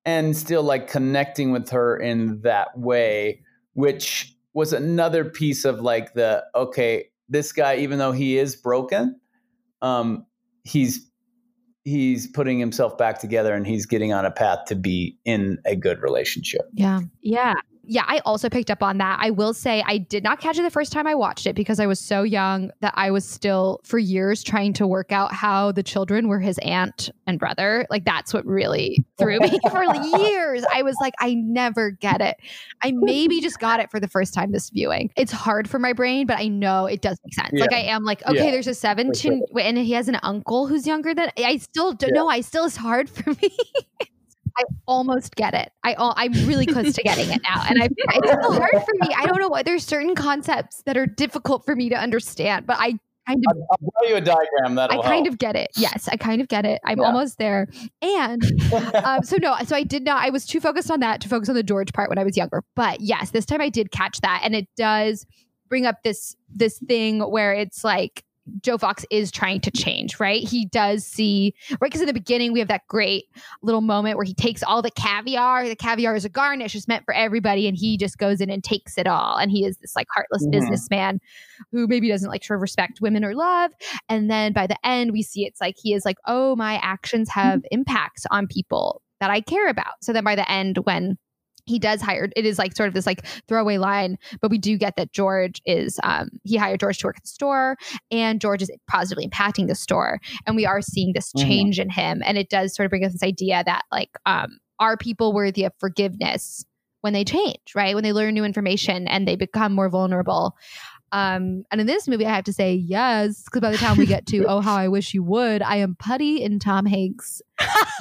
and 0.06 0.36
still 0.36 0.64
like 0.64 0.88
connecting 0.88 1.52
with 1.52 1.70
her 1.70 1.96
in 1.96 2.42
that 2.42 2.76
way 2.76 3.40
which 3.74 4.34
was 4.54 4.74
another 4.74 5.24
piece 5.24 5.66
of 5.66 5.82
like 5.82 6.16
the 6.16 6.44
okay 6.56 7.06
this 7.30 7.52
guy 7.52 7.76
even 7.76 8.00
though 8.00 8.12
he 8.12 8.40
is 8.40 8.56
broken 8.56 9.20
um 9.84 10.26
he's 10.64 11.08
he's 11.84 12.26
putting 12.26 12.58
himself 12.58 12.98
back 12.98 13.20
together 13.20 13.54
and 13.54 13.68
he's 13.68 13.86
getting 13.86 14.12
on 14.12 14.26
a 14.26 14.32
path 14.32 14.66
to 14.66 14.74
be 14.76 15.16
in 15.26 15.60
a 15.64 15.76
good 15.76 16.02
relationship 16.02 16.64
yeah. 16.74 17.02
yeah, 17.22 17.54
yeah, 17.88 18.04
I 18.08 18.20
also 18.26 18.50
picked 18.50 18.70
up 18.72 18.82
on 18.84 18.98
that. 19.00 19.20
I 19.22 19.30
will 19.30 19.54
say 19.54 19.84
I 19.86 19.98
did 19.98 20.24
not 20.24 20.40
catch 20.40 20.58
it 20.58 20.64
the 20.64 20.70
first 20.70 20.92
time 20.92 21.08
I 21.08 21.16
watched 21.16 21.46
it 21.48 21.56
because 21.56 21.80
I 21.80 21.86
was 21.88 22.00
so 22.00 22.24
young 22.24 22.72
that 22.82 22.94
I 22.96 23.12
was 23.12 23.28
still 23.28 23.80
for 23.84 23.98
years 24.00 24.44
trying 24.44 24.74
to 24.74 24.88
work 24.88 25.12
out 25.12 25.34
how 25.34 25.72
the 25.72 25.84
children 25.84 26.28
were 26.28 26.40
his 26.40 26.58
aunt 26.60 27.10
and 27.28 27.40
brother. 27.40 27.86
Like 27.90 28.06
that's 28.06 28.34
what 28.34 28.46
really 28.46 29.06
threw 29.18 29.40
me 29.40 29.60
for 29.72 29.84
years. 30.18 30.64
I 30.74 30.82
was 30.82 30.96
like, 31.00 31.14
I 31.20 31.34
never 31.36 31.92
get 31.92 32.22
it. 32.22 32.38
I 32.84 32.92
maybe 32.96 33.42
just 33.42 33.60
got 33.60 33.80
it 33.80 33.90
for 33.92 34.00
the 34.00 34.08
first 34.08 34.34
time 34.34 34.52
this 34.52 34.70
viewing. 34.70 35.12
It's 35.16 35.32
hard 35.32 35.70
for 35.70 35.80
my 35.80 35.94
brain, 35.94 36.28
but 36.28 36.38
I 36.40 36.48
know 36.48 36.86
it 36.86 37.02
does 37.02 37.18
make 37.24 37.34
sense. 37.34 37.52
Like 37.60 37.74
I 37.74 37.82
am 37.82 38.04
like, 38.04 38.26
okay, 38.26 38.46
Yeah, 38.46 38.52
there's 38.52 38.68
a 38.68 38.74
seven 38.74 39.14
sure. 39.14 39.40
and 39.60 39.78
he 39.78 39.94
has 39.94 40.08
an 40.08 40.20
uncle 40.24 40.68
who's 40.68 40.86
younger 40.88 41.14
than 41.14 41.30
I 41.38 41.58
still 41.58 41.94
don't 41.94 42.10
Yeah. 42.10 42.22
know. 42.22 42.28
I 42.30 42.42
still 42.42 42.66
it's 42.66 42.76
hard 42.76 43.10
for 43.10 43.30
me. 43.42 43.58
I 44.58 44.64
almost 44.88 45.36
get 45.36 45.54
it. 45.54 45.72
I 45.84 45.94
al- 45.94 46.14
I'm 46.18 46.32
really 46.48 46.66
close 46.66 46.94
to 46.94 47.04
getting 47.04 47.30
it 47.30 47.42
now, 47.44 47.64
and 47.70 47.82
I 47.82 47.88
it's 47.88 48.28
still 48.30 48.54
hard 48.54 48.72
for 48.72 48.94
me. 49.08 49.14
I 49.18 49.26
don't 49.26 49.40
know 49.40 49.50
why 49.50 49.64
there's 49.64 49.86
certain 49.86 50.16
concepts 50.16 50.82
that 50.84 50.96
are 50.98 51.06
difficult 51.06 51.66
for 51.66 51.76
me 51.76 51.90
to 51.90 51.96
understand, 51.96 52.66
but 52.66 52.78
I 52.80 52.98
kind 53.28 53.44
of 53.50 53.58
I'll, 53.58 53.68
I'll 53.72 53.78
draw 54.02 54.10
you 54.10 54.16
a 54.16 54.22
diagram 54.22 54.76
that'll 54.76 55.02
kind 55.02 55.26
help. 55.26 55.34
of 55.34 55.38
get 55.40 55.56
it. 55.56 55.70
Yes, 55.76 56.08
I 56.12 56.16
kind 56.16 56.42
of 56.42 56.48
get 56.48 56.64
it. 56.66 56.80
I'm 56.86 57.00
Yeah. 57.00 57.06
almost 57.06 57.38
there. 57.38 57.68
And 58.02 58.42
um, 59.04 59.24
so 59.24 59.38
no, 59.42 59.56
so 59.66 59.76
I 59.76 59.84
did 59.84 60.04
not. 60.04 60.24
I 60.24 60.30
was 60.30 60.46
too 60.46 60.60
focused 60.62 60.90
on 60.92 61.00
that 61.02 61.22
to 61.22 61.28
focus 61.30 61.50
on 61.50 61.56
the 61.56 61.64
George 61.64 61.92
part 61.92 62.10
when 62.10 62.18
I 62.20 62.24
was 62.24 62.38
younger. 62.38 62.64
But 62.76 63.02
yes, 63.02 63.32
this 63.32 63.46
time 63.46 63.62
I 63.62 63.70
did 63.70 63.92
catch 63.92 64.22
that, 64.22 64.42
and 64.44 64.56
it 64.56 64.68
does 64.78 65.26
bring 65.68 65.86
up 65.86 66.04
this 66.04 66.36
this 66.50 66.78
thing 66.80 67.20
where 67.20 67.52
it's 67.54 67.84
like 67.84 68.24
Joe 68.62 68.78
Fox 68.78 69.06
is 69.10 69.32
trying 69.32 69.60
to 69.62 69.72
change, 69.72 70.20
right? 70.20 70.48
He 70.48 70.66
does 70.66 71.06
see 71.06 71.54
right 71.70 71.80
because 71.82 72.02
in 72.02 72.08
the 72.08 72.14
beginning 72.14 72.54
we 72.54 72.60
have 72.60 72.68
that 72.68 72.88
great 72.88 73.26
little 73.64 73.82
moment 73.82 74.18
where 74.18 74.26
he 74.26 74.34
takes 74.34 74.62
all 74.64 74.82
the 74.82 74.92
caviar. 74.92 75.68
The 75.68 75.76
caviar 75.76 76.16
is 76.16 76.26
a 76.26 76.30
garnish; 76.30 76.76
it's 76.76 76.88
meant 76.88 77.06
for 77.06 77.14
everybody, 77.14 77.68
and 77.68 77.76
he 77.76 77.98
just 77.98 78.18
goes 78.18 78.42
in 78.42 78.50
and 78.50 78.64
takes 78.64 78.98
it 78.98 79.08
all. 79.08 79.38
And 79.38 79.52
he 79.52 79.66
is 79.66 79.78
this 79.78 79.96
like 79.96 80.08
heartless 80.14 80.46
Mhm. 80.46 80.52
businessman 80.52 81.20
who 81.72 81.88
maybe 81.88 82.08
doesn't 82.08 82.30
like 82.30 82.44
sort 82.44 82.58
of 82.58 82.62
respect 82.62 83.02
women 83.02 83.26
or 83.26 83.34
love. 83.34 83.72
And 84.10 84.30
then 84.30 84.54
by 84.54 84.68
the 84.68 84.78
end, 84.86 85.12
we 85.12 85.24
see 85.24 85.46
it's 85.46 85.60
like 85.62 85.76
he 85.82 85.94
is 85.94 86.06
like, 86.06 86.18
oh, 86.26 86.56
my 86.56 86.76
actions 86.84 87.30
have 87.32 87.62
impacts 87.72 88.26
on 88.30 88.48
people 88.48 89.02
that 89.20 89.30
I 89.32 89.42
care 89.42 89.70
about. 89.70 89.94
So 90.02 90.14
then 90.14 90.24
by 90.24 90.36
the 90.36 90.50
end, 90.52 90.78
when 90.84 91.18
he 91.66 91.80
does 91.80 92.02
hire, 92.02 92.30
it 92.36 92.46
is 92.46 92.58
like 92.60 92.76
sort 92.76 92.88
of 92.88 92.94
this 92.94 93.06
like 93.06 93.26
throwaway 93.48 93.78
line, 93.78 94.18
but 94.42 94.52
we 94.52 94.58
do 94.58 94.78
get 94.78 94.96
that 94.98 95.12
George 95.14 95.62
is, 95.66 96.00
um, 96.04 96.30
he 96.44 96.58
hired 96.58 96.80
George 96.80 97.00
to 97.00 97.08
work 97.08 97.18
at 97.18 97.24
the 97.24 97.28
store 97.30 97.76
and 98.12 98.40
George 98.40 98.62
is 98.62 98.72
positively 98.88 99.28
impacting 99.28 99.68
the 99.68 99.76
store. 99.76 100.20
And 100.46 100.56
we 100.56 100.66
are 100.66 100.82
seeing 100.82 101.14
this 101.14 101.32
Mhm. 101.34 101.42
change 101.48 101.80
in 101.80 101.90
him. 101.90 102.22
And 102.26 102.38
it 102.38 102.50
does 102.50 102.76
sort 102.76 102.86
of 102.86 102.90
bring 102.92 103.04
us 103.04 103.14
this 103.14 103.24
idea 103.24 103.64
that 103.66 103.84
like, 103.92 104.12
um, 104.26 104.60
are 104.80 104.98
people 104.98 105.34
worthy 105.34 105.64
of 105.64 105.74
forgiveness 105.80 106.66
when 107.02 107.14
they 107.14 107.24
change, 107.24 107.74
right? 107.76 107.94
When 107.94 108.04
they 108.04 108.14
learn 108.14 108.34
new 108.34 108.44
information 108.44 109.08
and 109.08 109.28
they 109.28 109.36
become 109.36 109.74
more 109.74 109.90
vulnerable. 109.90 110.56
Um, 111.12 111.64
and 111.72 111.80
in 111.80 111.88
this 111.88 112.08
movie, 112.08 112.26
I 112.26 112.36
have 112.36 112.44
to 112.46 112.54
say 112.54 112.74
yes, 112.74 113.44
because 113.44 113.62
by 113.62 113.72
the 113.72 113.78
time 113.78 113.98
we 113.98 114.06
get 114.06 114.26
to 114.28 114.46
"Oh 114.46 114.62
How 114.62 114.76
I 114.76 114.88
Wish 114.88 115.14
You 115.14 115.24
Would," 115.24 115.62
I 115.62 115.78
am 115.78 115.96
putty 115.96 116.42
in 116.42 116.60
Tom 116.60 116.86
Hanks' 116.86 117.42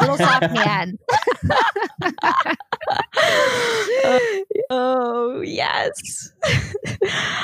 little 0.01 0.17
soft 0.17 0.53
man. 0.53 0.99
oh 4.71 5.41
yes. 5.43 6.33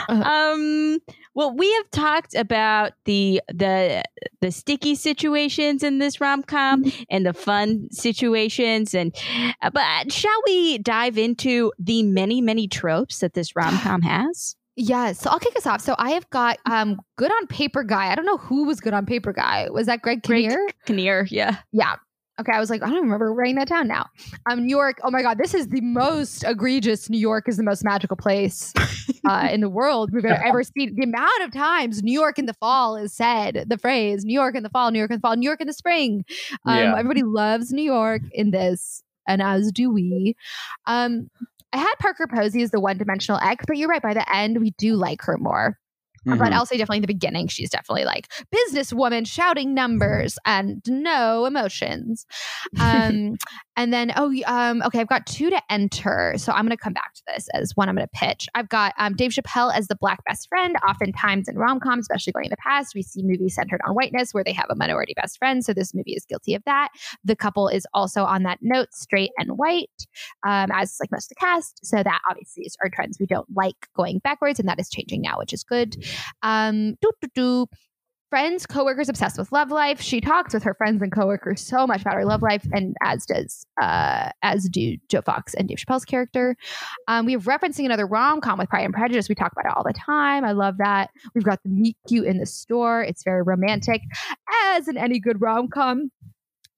um 0.09 0.99
well 1.35 1.55
we 1.55 1.73
have 1.75 1.91
talked 1.91 2.35
about 2.35 2.93
the 3.05 3.41
the 3.49 4.03
the 4.41 4.51
sticky 4.51 4.95
situations 4.95 5.83
in 5.83 5.99
this 5.99 6.21
rom-com 6.21 6.85
and 7.09 7.25
the 7.27 7.33
fun 7.33 7.89
situations 7.91 8.95
and 8.95 9.15
uh, 9.63 9.71
but 9.71 10.13
shall 10.13 10.43
we 10.47 10.79
dive 10.79 11.17
into 11.19 11.73
the 11.79 12.03
many 12.03 12.41
many 12.41 12.67
tropes 12.67 13.21
that 13.21 13.35
this 13.35 13.55
rom-com 13.57 14.03
has? 14.03 14.57
Yes, 14.83 15.21
so 15.21 15.29
I'll 15.29 15.39
kick 15.39 15.55
us 15.59 15.67
off. 15.67 15.83
So 15.83 15.95
I 15.99 16.13
have 16.13 16.29
got 16.31 16.59
um, 16.65 16.99
good 17.19 17.31
on 17.31 17.47
paper 17.49 17.83
guy. 17.85 18.11
I 18.11 18.15
don't 18.15 18.25
know 18.25 18.39
who 18.39 18.65
was 18.65 18.81
good 18.81 18.95
on 18.95 19.05
paper 19.05 19.31
guy. 19.33 19.69
Was 19.71 19.87
that 19.87 20.01
Greg 20.01 20.23
Greg 20.23 20.45
Kinnear? 20.45 20.67
Kinnear, 20.87 21.27
yeah. 21.31 21.59
Yeah. 21.71 21.97
Okay, 22.41 22.53
I 22.55 22.59
was 22.59 22.71
like, 22.71 22.83
I 22.83 22.89
don't 22.89 23.03
remember 23.03 23.35
writing 23.35 23.57
that 23.57 23.69
down 23.69 23.87
now. 23.89 24.07
Um, 24.51 24.65
New 24.65 24.75
York. 24.75 24.99
Oh 25.05 25.11
my 25.11 25.21
God, 25.21 25.37
this 25.37 25.53
is 25.53 25.69
the 25.69 25.83
most 25.83 26.43
egregious. 26.45 27.11
New 27.11 27.19
York 27.21 27.47
is 27.47 27.59
the 27.59 27.63
most 27.63 27.85
magical 27.85 28.17
place 28.17 28.73
uh, 29.29 29.49
in 29.53 29.61
the 29.61 29.69
world 29.69 30.09
we've 30.15 30.25
ever 30.25 30.63
seen. 30.63 30.95
The 30.97 31.05
amount 31.05 31.43
of 31.43 31.53
times 31.53 32.03
New 32.03 32.19
York 32.19 32.39
in 32.39 32.47
the 32.47 32.55
fall 32.55 32.97
is 32.97 33.13
said, 33.13 33.67
the 33.69 33.77
phrase 33.77 34.25
New 34.25 34.33
York 34.33 34.55
in 34.57 34.63
the 34.63 34.71
fall, 34.71 34.91
New 34.91 34.99
York 34.99 35.11
in 35.11 35.19
the 35.19 35.21
fall, 35.21 35.37
New 35.37 35.45
York 35.47 35.61
in 35.61 35.67
the 35.67 35.75
spring. 35.75 36.25
Um, 36.65 36.79
Yeah. 36.79 36.97
Everybody 36.97 37.25
loves 37.25 37.71
New 37.73 37.83
York 37.83 38.23
in 38.33 38.51
this, 38.53 39.03
and 39.29 39.43
as 39.43 39.71
do 39.71 39.91
we. 39.93 40.35
Um, 40.87 41.29
I 41.73 41.79
had 41.79 41.95
Parker 42.01 42.27
Posey 42.27 42.63
as 42.63 42.71
the 42.71 42.81
one 42.81 42.99
dimensional 42.99 43.41
X, 43.41 43.65
but 43.67 43.77
you're 43.77 43.89
right. 43.89 44.03
By 44.03 44.15
the 44.15 44.35
end, 44.35 44.61
we 44.61 44.71
do 44.73 44.97
like 44.97 45.23
her 45.23 45.39
more. 45.39 45.79
But 46.25 46.39
Mhm. 46.39 46.53
I'll 46.53 46.67
say 46.67 46.77
definitely 46.77 46.99
in 46.99 47.03
the 47.03 47.07
beginning, 47.09 47.49
she's 47.49 47.71
definitely 47.71 48.05
like 48.05 48.31
businesswoman 48.55 49.27
shouting 49.27 49.75
numbers 49.75 50.39
and 50.45 50.83
no 50.87 51.45
emotions. 51.47 52.27
Um, 52.79 53.37
and 53.77 53.93
then, 53.93 54.13
oh, 54.17 54.33
um, 54.47 54.83
okay, 54.83 55.01
I've 55.01 55.09
got 55.09 55.27
two 55.27 55.51
to 55.51 55.61
enter. 55.71 56.35
So 56.37 56.53
I'm 56.53 56.67
going 56.67 56.77
to 56.77 56.83
come 56.83 56.93
back 56.93 57.15
to 57.15 57.23
this 57.29 57.49
as 57.55 57.73
one 57.75 57.89
I'm 57.89 57.95
going 57.97 58.07
to 58.07 58.19
pitch. 58.19 58.47
I've 58.55 58.69
got 58.69 58.93
um, 58.99 59.15
Dave 59.15 59.31
Chappelle 59.31 59.73
as 59.75 59.89
the 59.89 59.97
black 59.97 60.23
best 60.27 60.49
friend. 60.49 60.77
Oftentimes 60.87 61.49
in 61.49 61.57
rom 61.57 61.81
coms, 61.81 62.05
especially 62.05 62.33
going 62.33 62.47
in 62.47 62.51
the 62.51 62.57
past, 62.59 62.95
we 62.95 63.03
see 63.03 63.23
movies 63.23 63.55
centered 63.55 63.81
on 63.87 63.95
whiteness 63.95 64.35
where 64.35 64.45
they 64.45 64.53
have 64.53 64.67
a 64.71 64.75
minority 64.77 65.15
best 65.17 65.39
friend. 65.39 65.65
So 65.65 65.73
this 65.73 65.95
movie 65.95 66.13
is 66.13 66.25
guilty 66.27 66.55
of 66.55 66.63
that. 66.67 66.89
The 67.25 67.37
couple 67.37 67.69
is 67.69 67.87
also 67.95 68.25
on 68.25 68.43
that 68.43 68.59
note, 68.61 68.89
straight 68.93 69.31
and 69.39 69.53
white, 69.53 70.07
um, 70.47 70.71
as 70.73 70.97
like 71.01 71.11
most 71.11 71.31
of 71.31 71.37
the 71.37 71.47
cast. 71.47 71.85
So 71.85 72.03
that 72.03 72.21
obviously 72.29 72.65
is 72.65 72.77
our 72.83 72.91
trends 72.91 73.19
we 73.19 73.27
don't 73.27 73.49
like 73.55 73.89
going 73.97 74.19
backwards, 74.19 74.59
and 74.61 74.69
that 74.69 74.79
is 74.79 74.91
changing 74.91 75.23
now, 75.23 75.39
which 75.39 75.53
is 75.53 75.65
good. 75.65 75.97
Um. 76.43 76.97
Friends, 78.31 78.65
coworkers 78.65 79.09
obsessed 79.09 79.39
with 79.39 79.51
love 79.51 79.73
life. 79.73 80.01
She 80.01 80.21
talks 80.21 80.55
with 80.55 80.63
her 80.63 80.75
friends 80.75 81.03
and 81.03 81.11
coworkers 81.11 81.61
so 81.61 81.85
much 81.85 82.03
about 82.03 82.15
her 82.15 82.25
love 82.25 82.43
life, 82.43 82.65
and 82.73 82.95
as 83.03 83.27
does 83.27 83.67
uh, 83.83 84.31
as 84.43 84.69
do 84.69 84.97
Joe 85.09 85.21
Fox 85.21 85.53
and 85.55 85.67
Dave 85.67 85.79
Chappelle's 85.79 86.05
character. 86.05 86.55
Um, 87.09 87.27
we 87.27 87.33
have 87.33 87.43
referencing 87.43 87.87
another 87.87 88.07
rom 88.07 88.41
com 88.41 88.61
with 88.61 88.69
Pride 88.69 88.85
and 88.85 88.95
Prejudice. 88.95 89.29
We 89.29 89.35
talk 89.35 89.51
about 89.51 89.69
it 89.69 89.77
all 89.77 89.83
the 89.83 89.93
time. 89.93 90.45
I 90.45 90.53
love 90.53 90.77
that. 90.79 91.11
We've 91.35 91.43
got 91.43 91.59
the 91.65 91.71
meet 91.71 91.97
cute 92.07 92.25
in 92.27 92.39
the 92.39 92.47
store. 92.47 93.03
It's 93.03 93.25
very 93.25 93.43
romantic, 93.43 94.01
as 94.67 94.87
in 94.87 94.97
any 94.97 95.19
good 95.19 95.41
rom 95.41 95.67
com. 95.67 96.13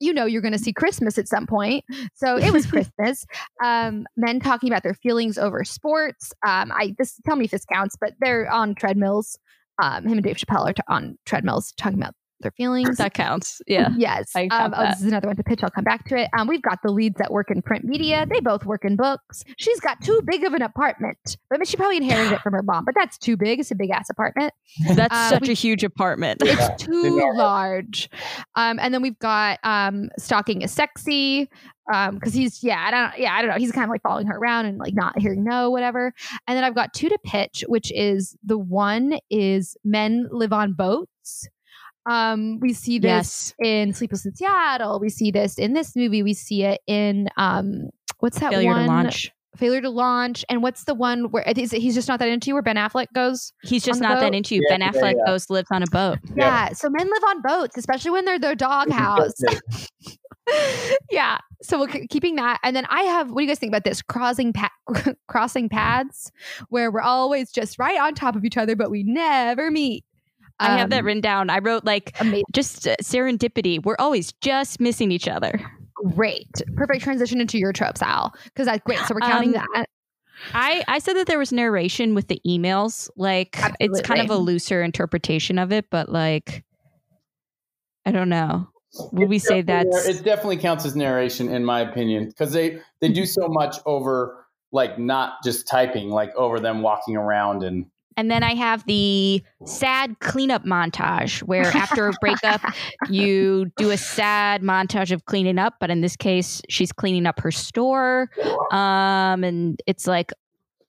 You 0.02 0.12
know 0.12 0.26
you're 0.26 0.42
going 0.42 0.52
to 0.52 0.58
see 0.58 0.72
Christmas 0.72 1.16
at 1.16 1.28
some 1.28 1.46
point, 1.46 1.84
so 2.14 2.36
it 2.36 2.52
was 2.52 2.66
Christmas. 2.70 3.24
Um, 3.62 4.04
men 4.16 4.40
talking 4.40 4.68
about 4.68 4.82
their 4.82 4.94
feelings 4.94 5.38
over 5.38 5.62
sports. 5.64 6.32
Um, 6.46 6.72
I 6.72 6.94
this 6.98 7.20
tell 7.24 7.36
me 7.36 7.44
if 7.44 7.52
this 7.52 7.64
counts, 7.64 7.96
but 8.00 8.14
they're 8.20 8.50
on 8.50 8.74
treadmills. 8.74 9.38
Um, 9.80 10.04
him 10.04 10.18
and 10.18 10.22
Dave 10.22 10.36
Chappelle 10.36 10.68
are 10.68 10.72
t- 10.72 10.82
on 10.88 11.18
treadmills 11.24 11.72
talking 11.76 11.98
about 11.98 12.14
their 12.42 12.52
feelings. 12.52 12.98
That 12.98 13.14
counts. 13.14 13.60
Yeah. 13.66 13.88
Yes. 13.96 14.30
I 14.36 14.46
Um, 14.48 14.74
oh, 14.76 14.86
this 14.88 15.00
is 15.00 15.06
another 15.06 15.28
one 15.28 15.36
to 15.36 15.42
pitch. 15.42 15.60
I'll 15.62 15.70
come 15.70 15.84
back 15.84 16.04
to 16.08 16.16
it. 16.16 16.28
Um, 16.36 16.46
we've 16.48 16.62
got 16.62 16.78
the 16.84 16.90
leads 16.92 17.16
that 17.18 17.30
work 17.32 17.50
in 17.50 17.62
print 17.62 17.84
media. 17.84 18.26
They 18.28 18.40
both 18.40 18.64
work 18.64 18.84
in 18.84 18.96
books. 18.96 19.42
She's 19.58 19.80
got 19.80 20.00
too 20.02 20.20
big 20.26 20.44
of 20.44 20.52
an 20.54 20.62
apartment. 20.62 21.36
I 21.52 21.58
mean, 21.58 21.64
she 21.64 21.76
probably 21.76 21.96
inherited 21.98 22.32
it 22.32 22.40
from 22.42 22.52
her 22.52 22.62
mom, 22.62 22.84
but 22.84 22.94
that's 22.96 23.16
too 23.18 23.36
big. 23.36 23.60
It's 23.60 23.70
a 23.70 23.74
big 23.74 23.90
ass 23.90 24.10
apartment. 24.10 24.52
That's 24.94 25.14
Uh, 25.14 25.28
such 25.30 25.42
we- 25.42 25.50
a 25.50 25.54
huge 25.54 25.84
apartment. 25.84 26.42
Yeah, 26.44 26.72
It's 26.72 26.84
too 26.84 27.02
they 27.16 27.22
are. 27.22 27.34
large. 27.36 28.10
Um, 28.56 28.78
and 28.80 28.92
then 28.92 29.02
we've 29.02 29.18
got 29.18 29.58
um, 29.64 30.08
stalking 30.18 30.62
is 30.62 30.70
sexy. 30.72 31.48
Um, 31.92 32.14
because 32.14 32.32
he's 32.32 32.62
yeah, 32.62 32.78
I 32.86 32.90
don't 32.92 33.18
yeah, 33.18 33.34
I 33.34 33.42
don't 33.42 33.50
know. 33.50 33.56
He's 33.56 33.72
kind 33.72 33.82
of 33.84 33.90
like 33.90 34.02
following 34.02 34.28
her 34.28 34.36
around 34.38 34.66
and 34.66 34.78
like 34.78 34.94
not 34.94 35.18
hearing 35.18 35.42
no, 35.42 35.68
whatever. 35.68 36.12
And 36.46 36.56
then 36.56 36.62
I've 36.62 36.76
got 36.76 36.94
two 36.94 37.08
to 37.08 37.18
pitch, 37.24 37.64
which 37.66 37.90
is 37.92 38.36
the 38.44 38.56
one 38.56 39.18
is 39.30 39.76
men 39.84 40.28
live 40.30 40.52
on 40.52 40.74
boats. 40.74 41.48
Um, 42.06 42.58
we 42.60 42.72
see 42.72 42.98
this 42.98 43.54
yes. 43.60 43.68
in 43.70 43.94
Sleepless 43.94 44.26
in 44.26 44.34
Seattle. 44.34 44.98
We 45.00 45.08
see 45.08 45.30
this 45.30 45.58
in 45.58 45.72
this 45.72 45.94
movie. 45.94 46.22
We 46.22 46.34
see 46.34 46.64
it 46.64 46.80
in 46.86 47.28
um, 47.36 47.90
what's 48.18 48.38
that 48.40 48.50
Failure 48.52 48.70
one? 48.70 48.82
to 48.82 48.88
launch. 48.88 49.30
Failure 49.56 49.82
to 49.82 49.90
launch. 49.90 50.44
And 50.48 50.62
what's 50.62 50.84
the 50.84 50.94
one 50.94 51.30
where 51.30 51.44
is 51.44 51.72
it, 51.72 51.80
he's 51.80 51.94
just 51.94 52.08
not 52.08 52.18
that 52.18 52.28
into 52.28 52.48
you? 52.48 52.54
Where 52.54 52.62
Ben 52.62 52.76
Affleck 52.76 53.06
goes? 53.14 53.52
He's 53.62 53.84
just 53.84 54.02
on 54.02 54.08
the 54.08 54.14
not 54.14 54.20
that 54.20 54.34
into 54.34 54.54
you. 54.54 54.62
Yeah, 54.68 54.78
ben 54.78 54.92
Affleck 54.92 55.14
yeah. 55.16 55.26
goes 55.26 55.48
lives 55.50 55.68
on 55.70 55.82
a 55.82 55.86
boat. 55.86 56.18
Yeah. 56.36 56.72
So 56.72 56.88
men 56.90 57.08
live 57.08 57.22
on 57.28 57.42
boats, 57.42 57.76
especially 57.76 58.10
when 58.10 58.24
they're 58.24 58.38
their 58.38 58.54
doghouse. 58.54 59.34
yeah. 61.10 61.38
So 61.62 61.80
we're 61.80 61.88
k- 61.88 62.06
keeping 62.08 62.36
that, 62.36 62.58
and 62.64 62.74
then 62.74 62.86
I 62.88 63.02
have. 63.02 63.30
What 63.30 63.40
do 63.40 63.44
you 63.44 63.48
guys 63.48 63.58
think 63.58 63.70
about 63.70 63.84
this 63.84 64.02
crossing 64.02 64.52
pa- 64.52 64.70
crossing 65.28 65.68
paths, 65.68 66.32
where 66.68 66.90
we're 66.90 67.00
always 67.00 67.52
just 67.52 67.78
right 67.78 68.00
on 68.00 68.14
top 68.14 68.34
of 68.34 68.44
each 68.44 68.56
other, 68.56 68.74
but 68.74 68.90
we 68.90 69.02
never 69.04 69.70
meet. 69.70 70.04
I 70.60 70.78
have 70.78 70.90
that 70.90 71.00
Um, 71.00 71.06
written 71.06 71.20
down. 71.20 71.50
I 71.50 71.58
wrote 71.58 71.84
like 71.84 72.14
Amazing. 72.20 72.44
just 72.52 72.86
uh, 72.86 72.96
serendipity. 73.02 73.82
We're 73.84 73.96
always 73.98 74.32
just 74.40 74.80
missing 74.80 75.10
each 75.12 75.28
other. 75.28 75.52
Great. 76.14 76.48
Perfect 76.76 77.02
transition 77.02 77.40
into 77.40 77.58
your 77.58 77.72
tropes, 77.72 78.02
Al. 78.02 78.32
Because 78.44 78.66
that's 78.66 78.82
great. 78.84 78.98
So 79.00 79.14
we're 79.14 79.20
counting 79.20 79.56
Um, 79.56 79.64
that. 79.74 79.86
I, 80.54 80.82
I 80.88 80.98
said 80.98 81.14
that 81.16 81.26
there 81.28 81.38
was 81.38 81.52
narration 81.52 82.14
with 82.14 82.26
the 82.28 82.40
emails. 82.46 83.08
Like 83.16 83.56
it's 83.78 84.00
kind 84.00 84.20
of 84.20 84.30
a 84.30 84.36
looser 84.36 84.82
interpretation 84.82 85.58
of 85.58 85.70
it, 85.72 85.86
but 85.90 86.08
like 86.08 86.64
I 88.04 88.10
don't 88.10 88.28
know. 88.28 88.68
Would 89.12 89.28
we 89.28 89.38
say 89.38 89.62
that 89.62 89.86
it 89.88 90.24
definitely 90.24 90.58
counts 90.58 90.84
as 90.84 90.94
narration 90.96 91.48
in 91.48 91.64
my 91.64 91.80
opinion 91.80 92.26
because 92.28 92.52
they 92.52 92.80
they 93.00 93.08
do 93.08 93.24
so 93.24 93.46
much 93.48 93.76
over 93.86 94.44
like 94.72 94.98
not 94.98 95.34
just 95.44 95.66
typing, 95.68 96.10
like 96.10 96.34
over 96.34 96.58
them 96.58 96.82
walking 96.82 97.16
around 97.16 97.62
and 97.62 97.86
And 98.16 98.30
then 98.30 98.42
I 98.42 98.54
have 98.54 98.84
the 98.86 99.42
sad 99.66 100.18
cleanup 100.20 100.64
montage 100.64 101.40
where 101.42 101.66
after 101.66 102.08
a 102.08 102.12
breakup, 102.20 102.60
you 103.10 103.70
do 103.76 103.90
a 103.90 103.96
sad 103.96 104.62
montage 104.62 105.10
of 105.12 105.24
cleaning 105.24 105.58
up. 105.58 105.74
But 105.80 105.90
in 105.90 106.00
this 106.00 106.16
case, 106.16 106.60
she's 106.68 106.92
cleaning 106.92 107.26
up 107.26 107.40
her 107.40 107.50
store. 107.50 108.30
Um, 108.70 109.44
and 109.44 109.80
it's 109.86 110.06
like 110.06 110.32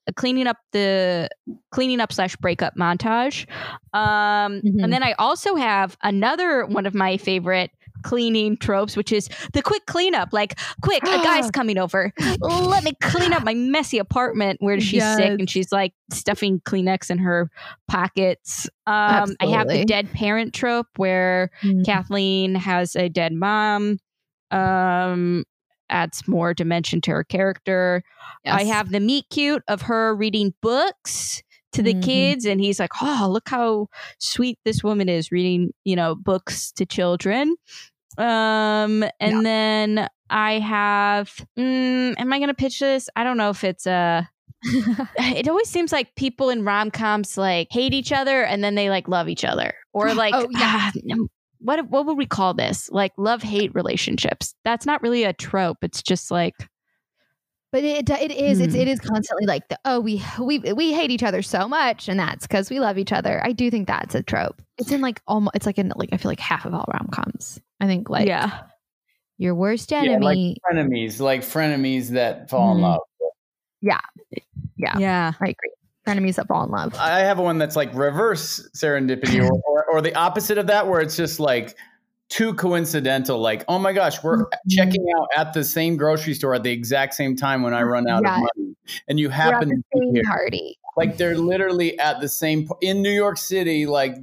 a 0.07 0.13
cleaning 0.13 0.47
up 0.47 0.57
the 0.73 1.29
cleaning 1.71 2.01
up 2.01 2.11
slash 2.11 2.35
breakup 2.35 2.73
montage. 2.77 3.47
Um, 3.93 4.61
Mhm. 4.61 4.83
and 4.83 4.91
then 4.91 5.01
I 5.03 5.13
also 5.13 5.55
have 5.55 5.97
another 6.03 6.65
one 6.65 6.85
of 6.85 6.93
my 6.93 7.15
favorite 7.17 7.71
cleaning 8.03 8.57
tropes, 8.57 8.95
which 8.97 9.11
is 9.11 9.29
the 9.53 9.61
quick 9.61 9.85
cleanup. 9.87 10.29
Like, 10.31 10.59
quick, 10.81 11.03
a 11.03 11.07
guy's 11.23 11.49
coming 11.51 11.77
over. 11.77 12.11
Let 12.41 12.83
me 12.83 12.93
clean 13.01 13.33
up 13.33 13.43
my 13.43 13.53
messy 13.53 13.97
apartment 13.97 14.57
where 14.61 14.79
she's 14.79 14.93
Yes. 15.01 15.17
sick 15.17 15.39
and 15.39 15.49
she's 15.49 15.71
like 15.71 15.93
stuffing 16.11 16.59
Kleenex 16.61 17.09
in 17.09 17.17
her 17.19 17.49
pockets. 17.87 18.67
Um, 18.85 19.35
I 19.39 19.47
have 19.47 19.67
the 19.67 19.85
dead 19.85 20.11
parent 20.11 20.53
trope 20.53 20.87
where 20.97 21.49
Mhm. 21.63 21.85
Kathleen 21.85 22.55
has 22.55 22.95
a 22.95 23.09
dead 23.09 23.33
mom. 23.33 23.97
Um, 24.51 25.45
adds 25.89 26.27
more 26.27 26.53
dimension 26.53 27.01
to 27.01 27.11
her 27.11 27.23
character. 27.23 28.03
I 28.45 28.63
have 28.65 28.91
the 28.91 28.99
meet 28.99 29.25
cute 29.29 29.63
of 29.67 29.83
her 29.83 30.15
reading 30.15 30.53
books 30.61 31.41
to 31.73 31.81
the 31.81 31.93
Mhm. 31.95 32.03
kids, 32.03 32.45
and 32.45 32.61
he's 32.61 32.79
like, 32.79 32.91
"Oh, 33.01 33.27
look 33.31 33.49
how 33.49 33.87
sweet 34.19 34.59
this 34.63 34.83
woman 34.83 35.09
is 35.09 35.31
reading, 35.31 35.71
you 35.83 35.95
know, 35.95 36.13
books 36.15 36.71
to 36.73 36.85
children." 36.85 37.55
Um, 38.17 39.03
and 39.19 39.37
Yeah. 39.37 39.41
then 39.43 40.09
I 40.29 40.59
have. 40.59 41.31
Mm, 41.57 42.15
am 42.17 42.33
I 42.33 42.37
going 42.39 42.47
to 42.49 42.53
pitch 42.53 42.79
this? 42.79 43.09
I 43.15 43.23
don't 43.23 43.37
know 43.37 43.49
if 43.49 43.63
it's 43.63 43.85
a. 43.87 44.29
It 45.17 45.47
always 45.47 45.69
seems 45.69 45.91
like 45.91 46.15
people 46.15 46.49
in 46.49 46.63
rom 46.63 46.89
coms 46.91 47.37
like 47.37 47.67
hate 47.71 47.93
each 47.93 48.11
other 48.11 48.43
and 48.43 48.63
then 48.63 48.75
they 48.75 48.89
like 48.89 49.07
love 49.07 49.27
each 49.29 49.43
other, 49.45 49.73
or 49.93 50.13
like 50.13 50.33
Oh, 50.35 50.47
yeah. 50.51 50.91
ah, 50.91 50.91
what 51.59 51.89
what 51.89 52.05
would 52.05 52.17
we 52.17 52.25
call 52.25 52.53
this? 52.53 52.89
Like 52.91 53.11
love 53.17 53.41
hate 53.43 53.73
relationships. 53.75 54.53
That's 54.63 54.85
not 54.85 55.01
really 55.01 55.23
a 55.23 55.33
trope. 55.33 55.77
It's 55.81 56.01
just 56.01 56.29
like 56.31 56.55
But 57.71 57.83
it 57.83 58.09
it 58.09 58.31
is 58.31 58.59
it's 58.59 58.73
Hmm. 58.75 58.81
it 58.81 58.87
is 58.87 58.99
constantly 58.99 59.45
like 59.47 59.67
the 59.69 59.79
oh 59.85 59.99
we 59.99 60.21
we 60.39 60.59
we 60.59 60.93
hate 60.93 61.09
each 61.11 61.23
other 61.23 61.41
so 61.41 61.67
much 61.67 62.07
and 62.09 62.19
that's 62.19 62.45
because 62.47 62.69
we 62.69 62.79
love 62.79 62.97
each 62.97 63.11
other. 63.11 63.41
I 63.45 63.51
do 63.53 63.69
think 63.71 63.87
that's 63.87 64.13
a 64.15 64.23
trope. 64.23 64.61
It's 64.77 64.91
in 64.91 65.01
like 65.01 65.21
almost 65.27 65.55
it's 65.55 65.65
like 65.65 65.77
in 65.77 65.91
like 65.95 66.09
I 66.13 66.17
feel 66.17 66.29
like 66.31 66.39
half 66.39 66.65
of 66.65 66.73
all 66.73 66.85
rom 66.93 67.07
coms. 67.11 67.59
I 67.83 67.87
think 67.87 68.09
like 68.09 68.27
yeah. 68.27 68.61
your 69.37 69.55
worst 69.55 69.91
Yeah, 69.91 70.03
enemy. 70.03 70.55
like 70.65 70.75
frenemies, 70.75 71.19
like 71.19 71.41
frenemies 71.41 72.09
that 72.09 72.49
fall 72.49 72.71
in 72.71 72.77
Mhm. 72.77 72.81
love. 72.83 73.01
yeah, 73.81 73.99
Yeah. 74.77 74.97
Yeah. 74.97 75.33
I 75.41 75.43
agree. 75.49 75.71
Enemies 76.07 76.37
that 76.37 76.47
fall 76.47 76.63
in 76.63 76.71
love. 76.71 76.95
I 76.97 77.19
have 77.19 77.39
one 77.39 77.57
that's 77.57 77.75
like 77.75 77.93
reverse 77.93 78.69
serendipity 78.75 79.43
or, 79.43 79.51
or, 79.67 79.85
or 79.91 80.01
the 80.01 80.15
opposite 80.15 80.57
of 80.57 80.67
that, 80.67 80.87
where 80.87 81.01
it's 81.01 81.17
just 81.17 81.39
like 81.41 81.75
too 82.29 82.53
coincidental. 82.53 83.37
Like, 83.39 83.65
oh 83.67 83.77
my 83.79 83.91
gosh, 83.91 84.23
we're 84.23 84.45
Mhm. 84.45 84.49
checking 84.69 85.05
out 85.17 85.27
at 85.35 85.51
the 85.53 85.63
same 85.65 85.97
grocery 85.97 86.33
store 86.35 86.55
at 86.55 86.63
the 86.63 86.71
exact 86.71 87.13
same 87.13 87.35
time 87.35 87.63
when 87.63 87.73
I 87.73 87.83
run 87.83 88.07
out 88.07 88.23
Yeah. 88.23 88.35
of 88.35 88.41
money. 88.55 88.75
And 89.09 89.19
you 89.19 89.27
We're 89.27 89.33
at 89.33 89.35
happen 89.53 89.69
the 89.69 89.75
to 89.75 89.83
be 89.93 89.99
same 90.05 90.15
here. 90.15 90.23
party. 90.25 90.77
Like, 90.95 91.17
they're 91.17 91.37
literally 91.37 91.99
at 91.99 92.21
the 92.21 92.29
same, 92.29 92.69
in 92.81 93.01
New 93.01 93.11
York 93.11 93.37
City, 93.37 93.85
like, 93.85 94.15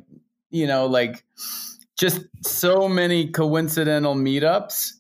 you 0.50 0.66
know, 0.66 0.86
like 0.86 1.24
just 2.00 2.22
so 2.42 2.88
many 2.88 3.28
coincidental 3.28 4.14
meetups. 4.14 4.92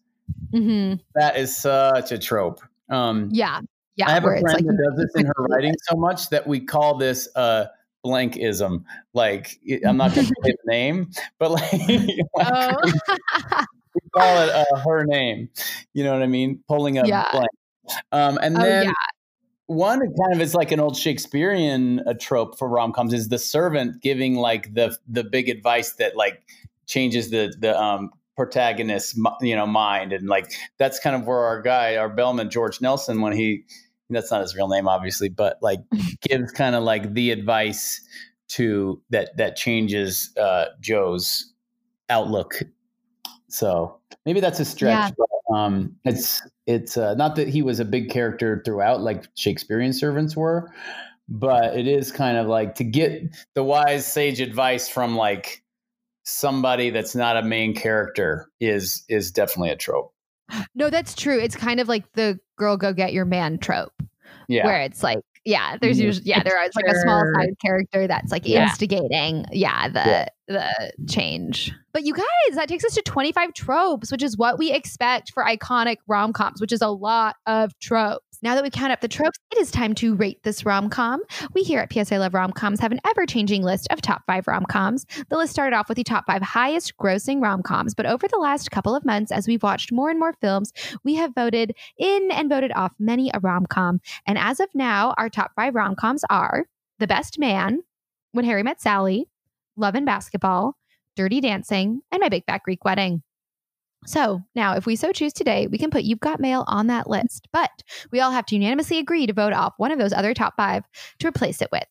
hmm 0.52 0.94
That 1.14 1.36
is 1.36 1.56
such 1.56 2.12
a 2.12 2.18
trope. 2.18 2.60
Um, 2.90 3.30
Yeah, 3.32 3.60
yeah. 3.96 4.08
I 4.08 4.12
have 4.12 4.24
a 4.24 4.26
friend 4.26 4.44
like 4.44 4.64
that 4.66 4.90
does 4.90 4.98
this 4.98 5.14
in 5.16 5.26
her 5.26 5.44
writing 5.48 5.74
so 5.88 5.96
much 5.96 6.28
that 6.30 6.46
we 6.46 6.60
call 6.60 6.98
this 6.98 7.28
uh 7.34 7.66
blankism. 8.04 8.84
Like 9.14 9.58
I'm 9.86 9.96
not 9.96 10.14
going 10.14 10.26
to 10.26 10.34
say 10.44 10.52
the 10.64 10.70
name, 10.70 11.10
but 11.38 11.50
like, 11.52 11.72
like, 12.34 12.46
Oh. 12.46 12.76
we 13.94 14.00
call 14.14 14.38
it 14.40 14.50
uh, 14.50 14.64
her 14.84 15.04
name. 15.04 15.48
You 15.94 16.04
know 16.04 16.12
what 16.12 16.22
I 16.22 16.26
mean? 16.26 16.62
Pulling 16.68 16.98
a 16.98 17.06
Yeah. 17.06 17.30
blank. 17.32 17.50
Um, 18.12 18.38
and 18.42 18.56
Oh, 18.56 18.62
then 18.62 18.84
yeah. 18.84 18.92
one 19.66 19.98
kind 20.00 20.32
of 20.34 20.40
is 20.40 20.54
like 20.54 20.72
an 20.72 20.80
old 20.80 20.96
Shakespearean 20.96 22.00
uh, 22.06 22.14
trope 22.18 22.58
for 22.58 22.68
rom 22.68 22.92
coms 22.92 23.12
is 23.12 23.28
the 23.28 23.38
servant 23.38 24.00
giving 24.02 24.34
like 24.36 24.74
the 24.74 24.96
the 25.08 25.24
big 25.24 25.48
advice 25.48 25.92
that 25.94 26.16
like 26.16 26.42
changes 26.90 27.30
the 27.30 27.54
the 27.60 27.80
um 27.80 28.10
protagonist's 28.36 29.18
you 29.40 29.54
know 29.54 29.66
mind 29.66 30.12
and 30.12 30.28
like 30.28 30.52
that's 30.78 30.98
kind 30.98 31.14
of 31.14 31.26
where 31.26 31.38
our 31.38 31.62
guy 31.62 31.96
our 31.96 32.08
bellman 32.08 32.50
George 32.50 32.80
Nelson 32.80 33.20
when 33.20 33.32
he 33.32 33.64
that's 34.10 34.30
not 34.30 34.40
his 34.40 34.56
real 34.56 34.68
name 34.68 34.88
obviously 34.88 35.28
but 35.28 35.56
like 35.62 35.80
gives 36.22 36.50
kind 36.52 36.74
of 36.74 36.82
like 36.82 37.14
the 37.14 37.30
advice 37.30 38.00
to 38.48 39.00
that 39.10 39.36
that 39.36 39.56
changes 39.56 40.32
uh 40.36 40.66
Joe's 40.80 41.52
outlook. 42.08 42.62
So 43.48 44.00
maybe 44.26 44.40
that's 44.40 44.58
a 44.58 44.64
stretch 44.64 45.12
but 45.16 45.54
um 45.56 45.94
it's 46.04 46.42
it's 46.66 46.96
uh, 46.96 47.14
not 47.14 47.36
that 47.36 47.48
he 47.48 47.62
was 47.62 47.78
a 47.80 47.84
big 47.84 48.10
character 48.10 48.62
throughout 48.64 49.00
like 49.00 49.26
Shakespearean 49.36 49.92
servants 49.92 50.36
were 50.36 50.72
but 51.28 51.76
it 51.76 51.86
is 51.86 52.10
kind 52.10 52.36
of 52.36 52.48
like 52.48 52.74
to 52.74 52.84
get 52.84 53.22
the 53.54 53.62
wise 53.62 54.04
sage 54.04 54.40
advice 54.40 54.88
from 54.88 55.14
like 55.14 55.62
somebody 56.30 56.90
that's 56.90 57.14
not 57.14 57.36
a 57.36 57.42
main 57.42 57.74
character 57.74 58.48
is 58.60 59.04
is 59.08 59.30
definitely 59.30 59.70
a 59.70 59.76
trope 59.76 60.12
no, 60.74 60.90
that's 60.90 61.14
true. 61.14 61.38
It's 61.38 61.54
kind 61.54 61.78
of 61.78 61.86
like 61.86 62.10
the 62.14 62.36
girl 62.58 62.76
go 62.76 62.92
get 62.92 63.12
your 63.12 63.24
man 63.24 63.56
trope. 63.58 63.92
yeah 64.48 64.64
where 64.66 64.80
it's 64.80 65.00
like 65.02 65.20
yeah 65.44 65.76
there's 65.80 65.98
usually 66.00 66.26
yeah 66.26 66.42
there 66.42 66.60
is 66.64 66.74
like 66.74 66.86
a 66.86 66.98
small 67.00 67.20
Sure. 67.22 67.34
side 67.36 67.54
character 67.64 68.06
that's 68.08 68.32
like 68.32 68.46
Yeah. 68.46 68.64
instigating 68.64 69.44
yeah 69.52 69.88
the 69.88 70.00
Yeah. 70.04 70.28
the 70.48 70.92
change 71.08 71.72
but 71.92 72.02
you 72.04 72.12
guys 72.14 72.56
that 72.56 72.68
takes 72.68 72.84
us 72.84 72.94
to 72.94 73.02
25 73.02 73.54
tropes 73.54 74.10
which 74.12 74.22
is 74.22 74.36
what 74.36 74.58
we 74.58 74.72
expect 74.72 75.32
for 75.32 75.44
iconic 75.44 75.96
rom-coms 76.08 76.60
which 76.60 76.72
is 76.72 76.82
a 76.82 76.88
lot 76.88 77.36
of 77.46 77.70
tropes 77.78 78.29
now 78.42 78.54
that 78.54 78.62
we've 78.62 78.72
counted 78.72 78.92
up 78.92 79.00
the 79.00 79.08
tropes 79.08 79.38
it 79.52 79.58
is 79.58 79.70
time 79.70 79.94
to 79.94 80.14
rate 80.14 80.42
this 80.42 80.64
rom-com. 80.64 81.22
We 81.54 81.62
here 81.62 81.80
at 81.80 81.92
psa 81.92 82.18
love 82.18 82.34
rom-coms 82.34 82.80
have 82.80 82.92
an 82.92 83.00
ever-changing 83.06 83.62
list 83.62 83.88
of 83.90 84.00
top 84.00 84.22
five 84.26 84.46
rom-coms. 84.46 85.06
The 85.28 85.36
list 85.36 85.52
started 85.52 85.76
off 85.76 85.88
with 85.88 85.96
the 85.96 86.04
top 86.04 86.26
five 86.26 86.42
highest 86.42 86.96
grossing 86.96 87.42
rom-coms 87.42 87.94
but 87.94 88.06
over 88.06 88.28
the 88.28 88.38
last 88.38 88.70
couple 88.70 88.94
of 88.94 89.04
months 89.04 89.32
as 89.32 89.46
we've 89.46 89.62
watched 89.62 89.92
more 89.92 90.10
and 90.10 90.18
more 90.18 90.34
films 90.40 90.72
we 91.04 91.14
have 91.16 91.34
voted 91.34 91.74
in 91.98 92.30
and 92.30 92.48
voted 92.48 92.72
off 92.72 92.92
many 92.98 93.30
a 93.34 93.40
rom-com. 93.40 94.00
And 94.26 94.38
as 94.38 94.60
of 94.60 94.68
now, 94.74 95.14
our 95.18 95.28
top 95.28 95.52
five 95.56 95.74
rom 95.74 95.94
coms 95.94 96.24
are 96.30 96.66
The 96.98 97.06
Best 97.06 97.38
Man, 97.38 97.82
When 98.32 98.44
Harry 98.44 98.62
Met 98.62 98.80
Sally, 98.80 99.28
Love 99.76 99.94
and 99.94 100.06
Basketball, 100.06 100.76
Dirty 101.16 101.40
Dancing, 101.40 102.02
and 102.12 102.20
My 102.20 102.28
Big 102.28 102.44
Fat 102.46 102.62
Greek 102.62 102.84
Wedding. 102.84 103.22
So 104.06 104.40
now, 104.54 104.74
if 104.76 104.86
we 104.86 104.96
so 104.96 105.12
choose 105.12 105.32
today, 105.32 105.66
we 105.66 105.78
can 105.78 105.90
put 105.90 106.04
You've 106.04 106.20
Got 106.20 106.40
Mail 106.40 106.64
on 106.66 106.86
that 106.86 107.08
list, 107.08 107.48
but 107.52 107.70
we 108.10 108.20
all 108.20 108.30
have 108.30 108.46
to 108.46 108.54
unanimously 108.54 108.98
agree 108.98 109.26
to 109.26 109.32
vote 109.32 109.52
off 109.52 109.74
one 109.76 109.92
of 109.92 109.98
those 109.98 110.12
other 110.12 110.32
top 110.34 110.54
five 110.56 110.84
to 111.18 111.28
replace 111.28 111.60
it 111.60 111.68
with. 111.70 111.84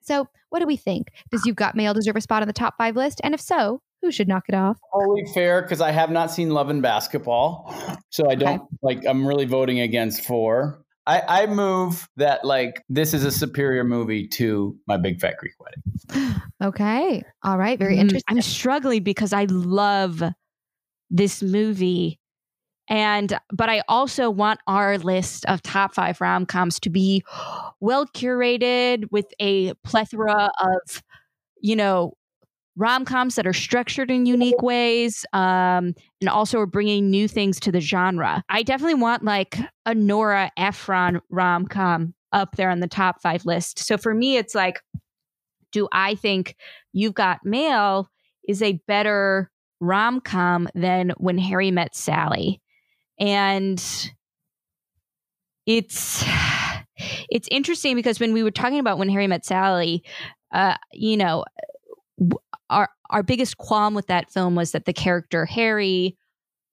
So, 0.00 0.26
what 0.50 0.58
do 0.58 0.66
we 0.66 0.76
think? 0.76 1.08
Does 1.30 1.46
You've 1.46 1.56
Got 1.56 1.76
Mail 1.76 1.94
deserve 1.94 2.16
a 2.16 2.20
spot 2.20 2.42
on 2.42 2.48
the 2.48 2.52
top 2.52 2.74
five 2.76 2.96
list? 2.96 3.20
And 3.22 3.32
if 3.32 3.40
so, 3.40 3.80
who 4.02 4.10
should 4.10 4.26
knock 4.26 4.44
it 4.48 4.54
off? 4.54 4.76
Totally 4.92 5.24
fair 5.32 5.62
because 5.62 5.80
I 5.80 5.92
have 5.92 6.10
not 6.10 6.30
seen 6.32 6.50
Love 6.50 6.68
and 6.68 6.82
Basketball, 6.82 7.72
so 8.10 8.28
I 8.28 8.34
don't 8.34 8.62
like. 8.82 9.04
I'm 9.06 9.24
really 9.24 9.44
voting 9.46 9.78
against 9.80 10.24
four. 10.24 10.82
I, 11.06 11.22
I 11.42 11.46
move 11.46 12.08
that 12.16 12.44
like 12.44 12.82
this 12.88 13.14
is 13.14 13.24
a 13.24 13.30
superior 13.30 13.84
movie 13.84 14.26
to 14.28 14.76
My 14.86 14.96
Big 14.96 15.20
Fat 15.20 15.36
Greek 15.38 15.54
Wedding. 15.58 16.34
Okay. 16.62 17.22
All 17.42 17.58
right. 17.58 17.78
Very 17.78 17.96
Mm, 17.96 18.00
interesting. 18.00 18.36
I'm 18.36 18.42
struggling 18.42 19.02
because 19.02 19.32
I 19.32 19.44
love 19.44 20.22
this 21.12 21.42
movie. 21.42 22.18
And 22.88 23.38
but 23.52 23.68
I 23.68 23.82
also 23.86 24.28
want 24.28 24.58
our 24.66 24.98
list 24.98 25.46
of 25.46 25.62
top 25.62 25.94
five 25.94 26.20
rom 26.20 26.46
coms 26.46 26.80
to 26.80 26.90
be 26.90 27.22
well 27.78 28.06
curated 28.06 29.04
with 29.12 29.26
a 29.38 29.74
plethora 29.84 30.50
of, 30.60 31.02
you 31.60 31.76
know, 31.76 32.14
rom 32.74 33.04
coms 33.04 33.36
that 33.36 33.46
are 33.46 33.52
structured 33.52 34.10
in 34.10 34.26
unique 34.26 34.62
ways, 34.62 35.24
um, 35.32 35.94
and 36.20 36.28
also 36.28 36.58
are 36.58 36.66
bringing 36.66 37.08
new 37.10 37.28
things 37.28 37.60
to 37.60 37.70
the 37.70 37.80
genre. 37.80 38.42
I 38.48 38.62
definitely 38.62 38.94
want 38.94 39.22
like 39.22 39.58
a 39.86 39.94
Nora 39.94 40.50
Ephron 40.56 41.20
rom 41.30 41.66
com 41.66 42.14
up 42.32 42.56
there 42.56 42.70
on 42.70 42.80
the 42.80 42.88
top 42.88 43.22
five 43.22 43.44
list. 43.44 43.78
So 43.78 43.96
for 43.96 44.12
me, 44.14 44.38
it's 44.38 44.54
like, 44.54 44.80
do 45.70 45.86
I 45.92 46.14
think 46.14 46.56
You've 46.92 47.14
Got 47.14 47.44
Mail 47.44 48.08
is 48.48 48.60
a 48.60 48.80
better 48.88 49.50
rom 49.82 50.20
com 50.20 50.68
than 50.74 51.12
When 51.18 51.36
Harry 51.36 51.70
Met 51.70 51.94
Sally? 51.94 52.62
And 53.18 53.82
it's 55.66 56.24
it's 57.30 57.48
interesting 57.50 57.96
because 57.96 58.20
when 58.20 58.32
we 58.32 58.42
were 58.42 58.50
talking 58.50 58.78
about 58.78 58.98
When 58.98 59.08
Harry 59.08 59.26
Met 59.26 59.44
Sally, 59.44 60.02
uh, 60.52 60.76
you 60.92 61.16
know, 61.16 61.44
our 62.70 62.88
our 63.10 63.22
biggest 63.22 63.58
qualm 63.58 63.94
with 63.94 64.06
that 64.06 64.32
film 64.32 64.54
was 64.54 64.72
that 64.72 64.86
the 64.86 64.92
character 64.92 65.44
Harry 65.44 66.16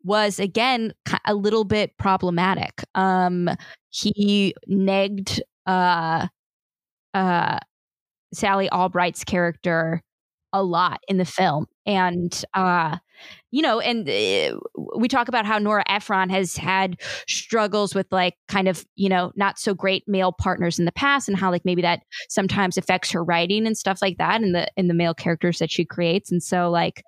was 0.03 0.39
again 0.39 0.93
a 1.25 1.33
little 1.33 1.65
bit 1.65 1.97
problematic. 1.97 2.83
Um, 2.95 3.49
he 3.89 4.53
negged 4.69 5.39
uh 5.65 6.27
uh 7.13 7.59
Sally 8.33 8.69
Albright's 8.71 9.23
character 9.23 10.01
a 10.53 10.63
lot 10.63 11.01
in 11.07 11.17
the 11.17 11.25
film. 11.25 11.67
And 11.85 12.43
uh 12.53 12.97
you 13.51 13.61
know, 13.61 13.79
and 13.79 14.07
uh, 14.07 14.59
we 14.95 15.07
talk 15.07 15.27
about 15.27 15.45
how 15.45 15.57
Nora 15.57 15.83
Ephron 15.89 16.29
has 16.29 16.55
had 16.55 17.01
struggles 17.27 17.95
with 17.95 18.07
like 18.11 18.35
kind 18.47 18.67
of, 18.67 18.85
you 18.95 19.09
know, 19.09 19.31
not 19.35 19.59
so 19.59 19.73
great 19.73 20.03
male 20.07 20.31
partners 20.31 20.79
in 20.79 20.85
the 20.85 20.91
past 20.91 21.27
and 21.27 21.37
how 21.37 21.51
like 21.51 21.65
maybe 21.65 21.81
that 21.81 22.03
sometimes 22.29 22.77
affects 22.77 23.11
her 23.11 23.23
writing 23.23 23.65
and 23.65 23.77
stuff 23.77 24.01
like 24.01 24.17
that 24.17 24.41
in 24.41 24.51
the 24.51 24.67
in 24.77 24.87
the 24.87 24.93
male 24.93 25.13
characters 25.13 25.59
that 25.59 25.71
she 25.71 25.83
creates. 25.83 26.31
And 26.31 26.41
so 26.41 26.69
like 26.69 27.03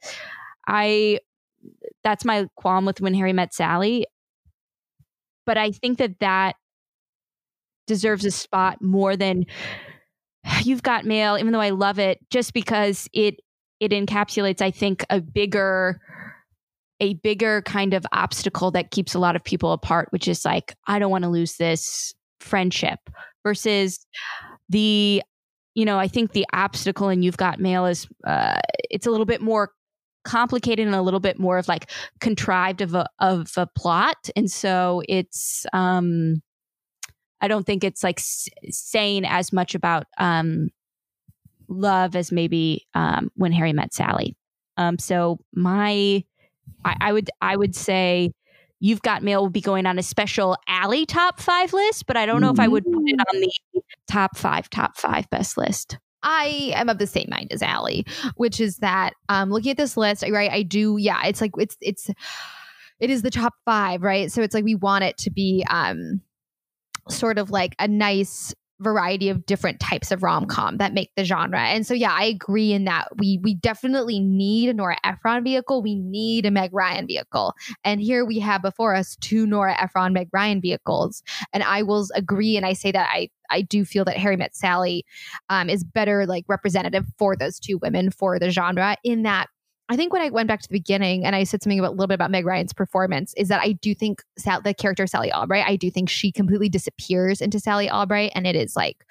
I 0.68 1.20
that's 2.04 2.26
my 2.26 2.48
qualm 2.56 2.86
with 2.86 3.02
when 3.02 3.14
Harry 3.14 3.34
met 3.34 3.54
Sally. 3.54 4.06
But 5.46 5.58
I 5.58 5.72
think 5.72 5.98
that 6.00 6.20
that 6.20 6.56
deserves 7.88 8.26
a 8.26 8.32
spot 8.32 8.82
more 8.82 9.16
than 9.16 9.46
you've 10.64 10.84
got 10.84 11.06
mail 11.06 11.38
even 11.38 11.54
though 11.54 11.62
i 11.62 11.70
love 11.70 12.00
it 12.00 12.20
just 12.30 12.54
because 12.54 13.08
it 13.14 13.40
it 13.80 13.92
encapsulates 13.92 14.62
i 14.62 14.72
think 14.72 15.06
a 15.10 15.20
bigger 15.20 16.00
a 17.00 17.16
bigger 17.16 17.64
kind 17.64 17.94
of 17.94 18.06
obstacle 18.12 18.70
that 18.72 18.92
keeps 18.92 19.16
a 19.16 19.20
lot 19.20 19.36
of 19.36 19.44
people 19.44 19.72
apart 19.72 20.08
which 20.12 20.28
is 20.28 20.46
like 20.46 20.76
i 20.88 21.00
don't 21.00 21.12
want 21.12 21.24
to 21.24 21.30
lose 21.30 21.58
this 21.58 22.14
friendship 22.40 23.00
versus 23.44 24.06
the 24.70 25.22
you 25.76 25.86
know 25.86 25.98
i 25.98 26.08
think 26.08 26.32
the 26.32 26.46
obstacle 26.54 27.10
in 27.10 27.24
you've 27.24 27.38
got 27.38 27.60
mail 27.60 27.86
is 27.86 28.08
uh, 28.26 28.60
it's 28.90 29.06
a 29.06 29.12
little 29.12 29.26
bit 29.26 29.42
more 29.42 29.72
complicated 30.24 30.86
and 30.86 30.96
a 30.96 31.02
little 31.02 31.20
bit 31.20 31.40
more 31.40 31.58
of 31.58 31.68
like 31.68 31.90
contrived 32.20 32.82
of 32.82 32.94
a 32.94 33.08
of 33.20 33.52
a 33.58 33.66
plot 33.76 34.30
and 34.36 34.52
so 34.52 35.02
it's 35.08 35.66
um 35.74 36.42
I 37.42 37.48
don't 37.48 37.66
think 37.66 37.84
it's 37.84 38.04
like 38.04 38.20
s- 38.20 38.48
saying 38.70 39.26
as 39.26 39.52
much 39.52 39.76
about 39.76 40.06
um, 40.18 40.70
love 41.68 42.16
as 42.16 42.32
maybe 42.32 42.86
um, 42.94 43.32
when 43.36 43.52
Harry 43.52 43.74
met 43.74 43.94
Sally. 43.94 44.36
Um, 44.78 44.98
so 45.00 45.40
my, 45.54 46.24
I, 46.86 46.96
I 47.02 47.14
would 47.14 47.30
I 47.42 47.56
would 47.56 47.76
say 47.76 48.32
you've 48.80 49.02
got 49.02 49.24
mail 49.24 49.42
will 49.42 49.50
be 49.50 49.62
going 49.62 49.86
on 49.86 50.00
a 50.00 50.04
special 50.04 50.58
Allie 50.68 51.06
top 51.06 51.40
five 51.40 51.74
list, 51.74 52.06
but 52.08 52.18
I 52.18 52.26
don't 52.26 52.42
know 52.42 52.50
if 52.52 52.60
I 52.60 52.68
would 52.68 52.84
put 52.84 53.04
it 53.06 53.20
on 53.20 53.42
the 53.42 53.52
top 54.08 54.38
five 54.38 54.70
top 54.70 54.98
five 54.98 55.30
best 55.30 55.58
list. 55.58 55.98
I 56.24 56.72
am 56.76 56.90
of 56.90 57.00
the 57.00 57.08
same 57.08 57.28
mind 57.32 57.52
as 57.52 57.64
Allie, 57.64 58.06
which 58.36 58.60
is 58.60 58.78
that 58.78 59.14
um 59.30 59.50
looking 59.50 59.72
at 59.72 59.78
this 59.78 59.98
list, 59.98 60.24
right? 60.30 60.52
I 60.52 60.64
do, 60.64 60.98
yeah, 60.98 61.26
it's 61.26 61.42
like 61.42 61.52
it's 61.58 61.78
it's 61.82 62.10
it 63.00 63.10
is 63.10 63.22
the 63.24 63.32
top 63.32 63.54
five, 63.66 64.04
right? 64.04 64.32
So 64.32 64.42
it's 64.42 64.54
like 64.54 64.64
we 64.64 64.76
want 64.76 65.04
it 65.04 65.18
to 65.20 65.32
be 65.32 65.66
um 65.70 66.22
sort 67.10 67.38
of 67.38 67.52
like 67.52 67.76
a 67.80 67.88
nice 67.88 68.54
variety 68.82 69.30
of 69.30 69.46
different 69.46 69.80
types 69.80 70.12
of 70.12 70.24
rom-com 70.24 70.78
that 70.78 70.94
make 70.94 71.12
the 71.16 71.24
genre. 71.24 71.60
And 71.60 71.86
so 71.86 71.94
yeah, 71.94 72.12
I 72.12 72.24
agree 72.26 72.74
in 72.74 72.86
that 72.86 73.08
we 73.18 73.40
we 73.42 73.54
definitely 73.54 74.20
need 74.20 74.70
a 74.70 74.74
Nora 74.74 74.98
Ephron 75.04 75.44
vehicle. 75.44 75.82
We 75.82 75.96
need 75.96 76.46
a 76.46 76.52
Meg 76.52 76.74
Ryan 76.74 77.08
vehicle. 77.08 77.54
And 77.84 78.02
here 78.02 78.26
we 78.26 78.40
have 78.40 78.62
before 78.62 78.96
us 78.96 79.16
two 79.18 79.46
Nora 79.46 79.80
Ephron 79.80 80.14
Meg 80.14 80.30
Ryan 80.34 80.62
vehicles. 80.62 81.22
And 81.54 81.64
I 81.64 81.84
will 81.84 82.08
agree 82.16 82.58
and 82.58 82.66
I 82.66 82.74
say 82.74 82.92
that 82.92 83.08
I 83.12 83.30
I 83.50 83.62
do 83.62 83.86
feel 83.86 84.06
that 84.06 84.18
Harry 84.18 84.38
Met 84.38 84.56
Sally 84.56 85.06
um, 85.50 85.70
is 85.70 85.84
better 85.84 86.26
like 86.26 86.46
representative 86.48 87.06
for 87.18 87.36
those 87.36 87.60
two 87.60 87.78
women 87.78 88.10
for 88.10 88.40
the 88.40 88.50
genre 88.50 88.96
in 89.04 89.24
that 89.24 89.48
I 89.92 89.98
think 89.98 90.14
when 90.14 90.22
I 90.22 90.30
went 90.30 90.48
back 90.48 90.62
to 90.62 90.68
the 90.70 90.74
beginning 90.74 91.26
and 91.26 91.36
I 91.36 91.44
said 91.44 91.62
something 91.62 91.78
about 91.78 91.90
a 91.90 91.92
little 91.92 92.08
bit 92.08 92.14
about 92.16 92.32
Meg 92.32 92.46
Ryan's 92.46 92.72
performance 92.74 93.34
is 93.36 93.50
that 93.50 93.62
I 93.62 93.74
do 93.74 93.94
think 93.94 94.24
Sal- 94.38 94.62
the 94.62 94.74
character 94.74 95.06
Sally 95.06 95.32
Albright, 95.34 95.66
I 95.68 95.76
do 95.76 95.92
think 95.92 96.10
she 96.10 96.32
completely 96.32 96.70
disappears 96.70 97.42
into 97.42 97.60
Sally 97.60 97.90
Albright, 97.90 98.32
and 98.34 98.48
it 98.48 98.56
is 98.56 98.76
like 98.76 99.06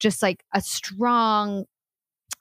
just 0.00 0.22
like 0.22 0.42
a 0.52 0.60
strong. 0.60 1.64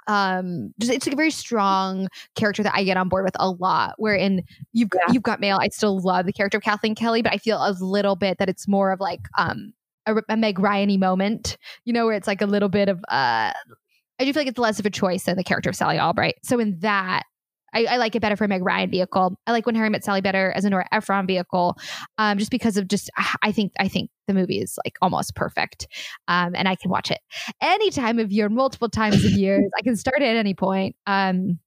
Um, 0.07 0.73
just 0.79 0.91
it's 0.91 1.05
like 1.07 1.13
a 1.13 1.17
very 1.17 1.31
strong 1.31 2.09
character 2.35 2.61
that 2.63 2.73
I 2.75 2.83
get 2.83 2.97
on 2.97 3.07
board 3.07 3.23
with 3.23 3.37
a 3.39 3.49
lot. 3.49 3.93
Wherein 3.97 4.43
you've 4.73 4.89
got, 4.89 5.03
Yeah. 5.07 5.13
you've 5.13 5.23
got 5.23 5.39
mail, 5.39 5.59
I 5.61 5.69
still 5.69 5.97
love 5.99 6.25
the 6.25 6.33
character 6.33 6.57
of 6.57 6.63
Kathleen 6.63 6.93
Kelly, 6.95 7.21
but 7.21 7.31
I 7.31 7.37
feel 7.37 7.57
a 7.57 7.71
little 7.79 8.17
bit 8.17 8.37
that 8.39 8.49
it's 8.49 8.67
more 8.67 8.91
of 8.91 8.99
like 8.99 9.21
um 9.37 9.71
a, 10.05 10.15
a 10.27 10.35
Meg 10.35 10.59
Ryan 10.59 10.99
moment, 10.99 11.57
you 11.85 11.93
know, 11.93 12.05
where 12.05 12.15
it's 12.15 12.27
like 12.27 12.41
a 12.41 12.45
little 12.45 12.67
bit 12.69 12.89
of 12.89 12.97
uh 13.07 13.53
I 14.19 14.25
do 14.25 14.33
feel 14.33 14.41
like 14.41 14.47
it's 14.47 14.57
less 14.59 14.79
of 14.79 14.85
a 14.85 14.89
choice 14.89 15.23
than 15.23 15.37
the 15.37 15.43
character 15.43 15.69
of 15.69 15.75
Sally 15.75 15.99
Albright. 15.99 16.35
So 16.43 16.59
in 16.59 16.79
that, 16.79 17.23
I, 17.73 17.85
I 17.85 17.97
like 17.97 18.15
it 18.15 18.21
better 18.21 18.35
for 18.35 18.45
a 18.45 18.47
Meg 18.47 18.63
Ryan 18.63 18.89
vehicle. 18.89 19.37
I 19.47 19.51
like 19.51 19.65
when 19.65 19.75
Harry 19.75 19.89
Met 19.89 20.03
Sally 20.03 20.21
better 20.21 20.51
as 20.55 20.65
a 20.65 20.69
Nora 20.69 20.87
Ephron 20.91 21.27
vehicle, 21.27 21.77
um, 22.17 22.37
just 22.37 22.51
because 22.51 22.77
of 22.77 22.87
just 22.87 23.09
I 23.41 23.51
think 23.51 23.73
I 23.79 23.87
think 23.87 24.09
the 24.27 24.33
movie 24.33 24.59
is 24.59 24.77
like 24.85 24.97
almost 25.01 25.35
perfect, 25.35 25.87
um, 26.27 26.53
and 26.55 26.67
I 26.67 26.75
can 26.75 26.89
watch 26.91 27.11
it 27.11 27.19
any 27.61 27.89
time 27.91 28.19
of 28.19 28.31
year, 28.31 28.49
multiple 28.49 28.89
times 28.89 29.23
of 29.25 29.31
years. 29.31 29.63
I 29.77 29.81
can 29.81 29.95
start 29.95 30.21
it 30.21 30.25
at 30.25 30.35
any 30.35 30.53
point. 30.53 30.95
Um, 31.07 31.59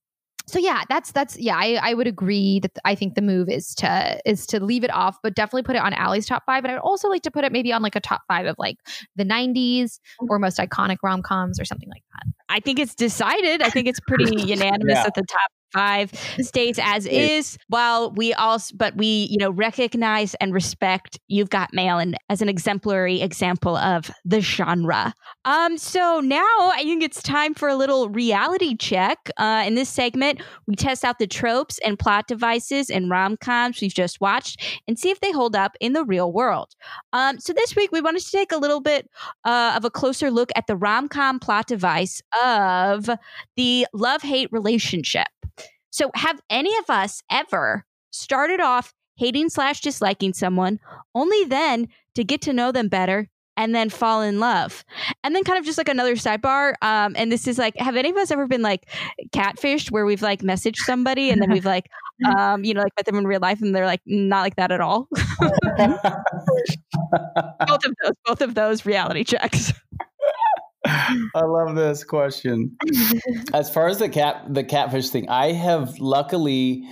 so 0.49 0.61
yeah, 0.61 0.83
that's 0.89 1.11
that's 1.11 1.37
yeah, 1.37 1.57
I, 1.57 1.79
I 1.83 1.95
would 1.95 2.07
agree 2.07 2.61
that 2.61 2.71
I 2.85 2.95
think 2.95 3.17
the 3.17 3.23
move 3.23 3.49
is 3.49 3.75
to 3.77 4.21
is 4.25 4.47
to 4.47 4.63
leave 4.65 4.85
it 4.85 4.95
off, 4.95 5.17
but 5.21 5.35
definitely 5.35 5.65
put 5.65 5.75
it 5.75 5.83
on 5.83 5.93
Allie's 5.93 6.27
top 6.27 6.45
five. 6.47 6.65
And 6.65 6.73
I'd 6.73 6.79
also 6.79 7.09
like 7.09 7.23
to 7.23 7.33
put 7.33 7.45
it 7.45 7.51
maybe 7.51 7.73
on 7.73 7.83
like 7.83 7.97
a 7.97 8.01
top 8.01 8.23
five 8.29 8.47
of 8.47 8.55
like 8.57 8.77
the 9.17 9.25
'90s 9.25 9.99
or 10.29 10.39
most 10.39 10.59
iconic 10.59 10.99
rom 11.03 11.21
coms 11.21 11.59
or 11.59 11.65
something 11.65 11.89
like 11.89 12.05
that. 12.13 12.33
I 12.49 12.61
think 12.61 12.79
it's 12.79 12.95
decided. 12.95 13.61
I 13.61 13.71
think 13.71 13.89
it's 13.89 13.99
pretty 14.07 14.41
unanimous 14.43 14.95
Yeah. 14.95 15.05
at 15.05 15.15
the 15.15 15.23
top 15.29 15.51
five 15.73 16.11
stays 16.41 16.79
as 16.83 17.07
is. 17.11 17.59
While 17.69 18.13
we 18.13 18.35
also, 18.35 18.75
but 18.77 18.97
we, 18.97 19.29
you 19.31 19.39
know, 19.39 19.51
recognize 19.51 20.35
and 20.37 20.53
respect 20.53 21.19
You've 21.29 21.51
Got 21.51 21.73
Mail 21.73 21.99
and 21.99 22.17
as 22.29 22.43
an 22.43 22.49
exemplary 22.49 23.21
example 23.21 23.77
of 23.77 24.11
the 24.25 24.41
genre. 24.41 25.15
Um, 25.45 25.79
so 25.79 26.21
now 26.21 26.45
I 26.61 26.83
think 26.83 27.03
it's 27.03 27.23
time 27.23 27.55
for 27.55 27.69
a 27.69 27.77
little 27.77 28.09
reality 28.09 28.77
check. 28.77 29.19
Uh, 29.37 29.65
in 29.67 29.75
this 29.75 29.89
segment, 29.89 30.43
we 30.67 30.75
test 30.75 31.05
out 31.05 31.19
the 31.19 31.27
tropes 31.27 31.79
and 31.85 31.99
plot 31.99 32.27
devices 32.27 32.91
and 32.91 33.11
rom 33.11 33.37
coms 33.37 33.81
we've 33.81 33.95
just 33.95 34.21
watched 34.21 34.63
and 34.89 34.99
see 34.99 35.11
if 35.11 35.21
they 35.21 35.33
hold 35.33 35.55
up 35.55 35.77
in 35.81 35.93
the 35.93 36.05
real 36.05 36.33
world. 36.33 36.75
Um, 37.13 37.39
so 37.39 37.53
this 37.53 37.77
week 37.77 37.93
we 37.93 38.01
wanted 38.01 38.23
to 38.23 38.31
take 38.31 38.53
a 38.53 38.57
little 38.57 38.81
bit 38.81 39.09
uh, 39.45 39.75
of 39.77 39.85
a 39.85 39.91
closer 39.91 40.31
look 40.31 40.51
at 40.57 40.67
the 40.67 40.77
rom 40.77 41.09
com 41.09 41.39
plot 41.39 41.67
device 41.67 42.21
of 42.43 43.09
the 43.57 43.87
love 43.93 44.23
hate 44.23 44.49
relationship. 44.53 45.27
So, 45.91 46.11
have 46.15 46.41
any 46.51 46.77
of 46.79 46.91
us 46.91 47.23
ever 47.31 47.85
started 48.11 48.61
off 48.61 48.93
hating 49.17 49.49
slash 49.49 49.81
disliking 49.81 50.35
someone 50.35 50.79
only 51.15 51.45
then 51.45 51.89
to 52.15 52.25
get 52.25 52.43
to 52.43 52.53
know 52.53 52.71
them 52.71 52.89
better 52.89 53.29
and 53.57 53.75
then 53.75 53.89
fall 53.89 54.21
in 54.21 54.39
love? 54.39 54.85
And 55.25 55.35
then, 55.35 55.43
kind 55.45 55.59
of 55.59 55.65
just 55.65 55.79
like 55.79 55.89
another 55.89 56.15
sidebar. 56.15 56.75
Um, 56.83 57.15
and 57.17 57.33
this 57.33 57.47
is 57.49 57.59
like, 57.59 57.77
have 57.79 57.97
any 57.97 58.11
of 58.11 58.17
us 58.17 58.31
ever 58.31 58.47
been 58.47 58.63
like 58.63 58.89
catfished 59.31 59.91
where 59.91 60.05
we've 60.05 60.23
like 60.23 60.43
messaged 60.43 60.77
somebody 60.85 61.31
and 61.31 61.41
then 61.41 61.51
we've 61.51 61.65
like, 61.65 61.87
um, 62.37 62.65
you 62.65 62.75
know, 62.75 62.83
like 62.83 62.93
met 62.99 63.07
them 63.07 63.17
in 63.17 63.27
real 63.27 63.41
life 63.41 63.63
and 63.63 63.75
they're 63.75 63.87
like 63.87 64.03
not 64.07 64.43
like 64.43 64.57
that 64.57 64.73
at 64.73 64.81
all? 64.81 65.09
both 67.67 67.85
of 67.85 67.95
those, 68.03 68.13
both 68.25 68.41
of 68.43 68.55
those 68.55 68.85
reality 68.85 69.25
checks. 69.25 69.73
I 70.87 71.45
love 71.45 71.75
this 71.75 72.05
question. 72.05 72.77
As 73.53 73.71
far 73.71 73.89
as 73.89 73.99
the 73.99 74.09
cat 74.09 74.45
the 74.53 74.65
catfish 74.65 75.11
thing, 75.11 75.29
I 75.29 75.53
have 75.53 75.99
luckily 75.99 76.85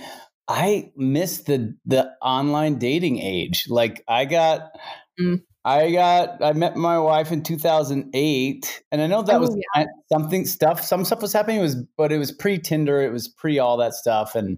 I 0.47 0.91
missed 0.95 1.45
the 1.47 1.75
the 1.85 2.11
online 2.21 2.77
dating 2.77 3.19
age. 3.19 3.65
Like 3.69 4.03
I 4.07 4.25
got 4.25 4.71
Mm. 5.17 5.41
I 5.63 5.93
got 5.93 6.43
I 6.43 6.51
met 6.51 6.75
my 6.75 6.99
wife 6.99 7.31
in 7.31 7.41
2008 7.41 8.83
and 8.91 9.01
I 9.01 9.07
know 9.07 9.21
that 9.21 9.35
Oh, 9.35 9.39
was 9.39 9.57
kind- 9.73 9.87
something 10.11 10.45
stuff 10.45 10.83
some 10.83 11.05
stuff 11.05 11.21
was 11.21 11.31
happening 11.31 11.59
it 11.59 11.61
was 11.61 11.75
but 11.97 12.11
it 12.11 12.17
was 12.17 12.33
pre 12.33 12.59
Tinder, 12.59 13.01
it 13.01 13.13
was 13.13 13.29
pre 13.29 13.57
all 13.57 13.77
that 13.77 13.93
stuff 13.93 14.35
and 14.35 14.57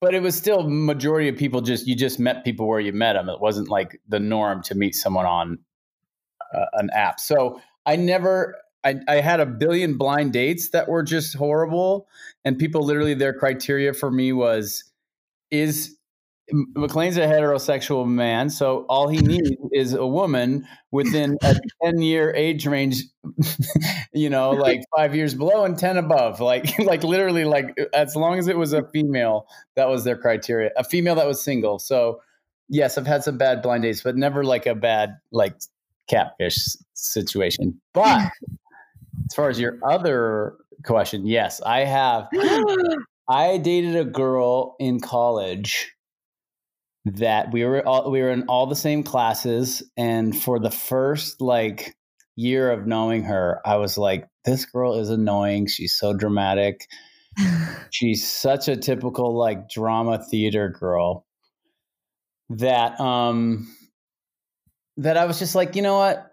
but 0.00 0.12
it 0.12 0.22
was 0.22 0.34
still 0.34 0.68
majority 0.68 1.28
of 1.28 1.36
people 1.36 1.60
just 1.60 1.86
you 1.86 1.94
just 1.94 2.18
met 2.18 2.44
people 2.44 2.66
where 2.66 2.80
you 2.80 2.92
met 2.92 3.12
them. 3.12 3.28
It 3.28 3.40
wasn't 3.40 3.68
like 3.68 4.00
the 4.08 4.18
norm 4.18 4.60
to 4.64 4.74
meet 4.74 4.96
someone 4.96 5.24
on 5.26 5.58
uh, 6.52 6.64
an 6.72 6.90
app. 6.92 7.20
So 7.20 7.60
I 7.90 7.96
never, 7.96 8.56
I, 8.84 9.00
I 9.08 9.14
had 9.16 9.40
a 9.40 9.46
billion 9.46 9.98
blind 9.98 10.32
dates 10.32 10.68
that 10.70 10.88
were 10.88 11.02
just 11.02 11.34
horrible. 11.34 12.06
And 12.44 12.56
people 12.56 12.84
literally, 12.84 13.14
their 13.14 13.32
criteria 13.34 13.92
for 13.94 14.12
me 14.12 14.32
was, 14.32 14.84
is 15.50 15.96
Maclain's 16.52 17.16
a 17.16 17.22
heterosexual 17.26 18.06
man. 18.06 18.48
So 18.48 18.86
all 18.88 19.08
he 19.08 19.18
needs 19.18 19.50
is 19.72 19.94
a 19.94 20.06
woman 20.06 20.68
within 20.92 21.36
a 21.42 21.56
10 21.82 22.00
year 22.00 22.32
age 22.32 22.64
range, 22.64 23.02
you 24.12 24.30
know, 24.30 24.50
like 24.50 24.82
five 24.96 25.16
years 25.16 25.34
below 25.34 25.64
and 25.64 25.76
10 25.76 25.96
above. 25.96 26.40
Like, 26.50 26.78
like 26.78 27.02
literally, 27.02 27.44
like 27.44 27.76
as 27.92 28.14
long 28.14 28.38
as 28.38 28.46
it 28.46 28.56
was 28.56 28.72
a 28.72 28.84
female, 28.92 29.48
that 29.74 29.88
was 29.88 30.04
their 30.04 30.16
criteria. 30.16 30.70
A 30.76 30.84
female 30.84 31.16
that 31.16 31.26
was 31.26 31.42
single. 31.42 31.80
So, 31.80 32.20
yes, 32.68 32.96
I've 32.96 33.08
had 33.08 33.24
some 33.24 33.36
bad 33.36 33.62
blind 33.62 33.82
dates, 33.82 34.00
but 34.00 34.14
never 34.16 34.44
like 34.44 34.66
a 34.66 34.76
bad, 34.76 35.18
like, 35.32 35.54
catfish 36.10 36.56
situation. 36.94 37.80
But 37.94 38.18
as 39.30 39.34
far 39.34 39.48
as 39.48 39.60
your 39.60 39.78
other 39.84 40.56
question, 40.84 41.26
yes, 41.26 41.60
I 41.62 41.80
have. 41.80 42.28
I 43.28 43.58
dated 43.58 43.94
a 43.94 44.04
girl 44.04 44.74
in 44.80 44.98
college 44.98 45.92
that 47.04 47.52
we 47.52 47.64
were 47.64 47.86
all 47.86 48.10
we 48.10 48.20
were 48.20 48.30
in 48.30 48.42
all 48.48 48.66
the 48.66 48.76
same 48.76 49.02
classes 49.02 49.82
and 49.96 50.38
for 50.38 50.58
the 50.58 50.70
first 50.70 51.40
like 51.40 51.96
year 52.36 52.70
of 52.70 52.86
knowing 52.86 53.24
her 53.24 53.60
i 53.64 53.76
was 53.76 53.96
like 53.96 54.26
this 54.44 54.66
girl 54.66 54.98
is 54.98 55.08
annoying 55.08 55.66
she's 55.66 55.94
so 55.94 56.12
dramatic 56.12 56.86
she's 57.90 58.30
such 58.30 58.68
a 58.68 58.76
typical 58.76 59.36
like 59.36 59.68
drama 59.70 60.22
theater 60.22 60.68
girl 60.68 61.24
that 62.50 63.00
um 63.00 63.66
that 64.96 65.16
i 65.16 65.24
was 65.24 65.38
just 65.38 65.54
like 65.54 65.76
you 65.76 65.82
know 65.82 65.98
what? 65.98 66.26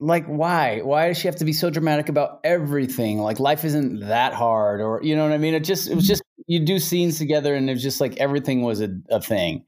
Like 0.00 0.26
why? 0.26 0.80
Why 0.80 1.08
does 1.08 1.18
she 1.18 1.26
have 1.26 1.36
to 1.36 1.44
be 1.44 1.52
so 1.52 1.70
dramatic 1.70 2.08
about 2.08 2.38
everything? 2.44 3.18
Like 3.18 3.40
life 3.40 3.64
isn't 3.64 4.00
that 4.00 4.32
hard 4.32 4.80
or 4.80 5.00
you 5.02 5.16
know 5.16 5.24
what 5.24 5.32
i 5.32 5.38
mean? 5.38 5.54
It 5.54 5.64
just 5.64 5.88
it 5.88 5.94
was 5.94 6.04
mm-hmm. 6.04 6.08
just 6.08 6.22
you 6.46 6.64
do 6.64 6.78
scenes 6.78 7.18
together 7.18 7.54
and 7.54 7.68
it 7.68 7.72
was 7.72 7.82
just 7.82 8.00
like 8.00 8.16
everything 8.16 8.62
was 8.62 8.80
a, 8.80 8.88
a 9.10 9.20
thing. 9.20 9.64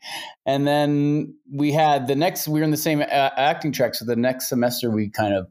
And 0.47 0.67
then 0.67 1.35
we 1.53 1.73
had 1.73 2.07
the 2.07 2.15
next 2.15 2.49
we 2.49 2.61
were 2.61 2.65
in 2.65 2.71
the 2.71 2.77
same 2.77 3.01
a- 3.01 3.41
acting 3.41 3.73
track 3.73 3.95
so 3.95 4.05
the 4.05 4.17
next 4.17 4.49
semester 4.49 4.91
we 4.91 5.11
kind 5.11 5.35
of 5.35 5.49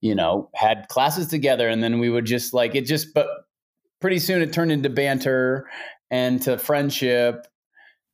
you 0.00 0.14
know 0.14 0.50
had 0.54 0.86
classes 0.88 1.28
together 1.28 1.68
and 1.68 1.82
then 1.82 1.98
we 1.98 2.10
would 2.10 2.26
just 2.26 2.52
like 2.52 2.74
it 2.74 2.82
just 2.84 3.14
but 3.14 3.26
pretty 4.00 4.18
soon 4.18 4.42
it 4.42 4.52
turned 4.52 4.72
into 4.72 4.90
banter 4.90 5.66
and 6.10 6.42
to 6.42 6.58
friendship 6.58 7.46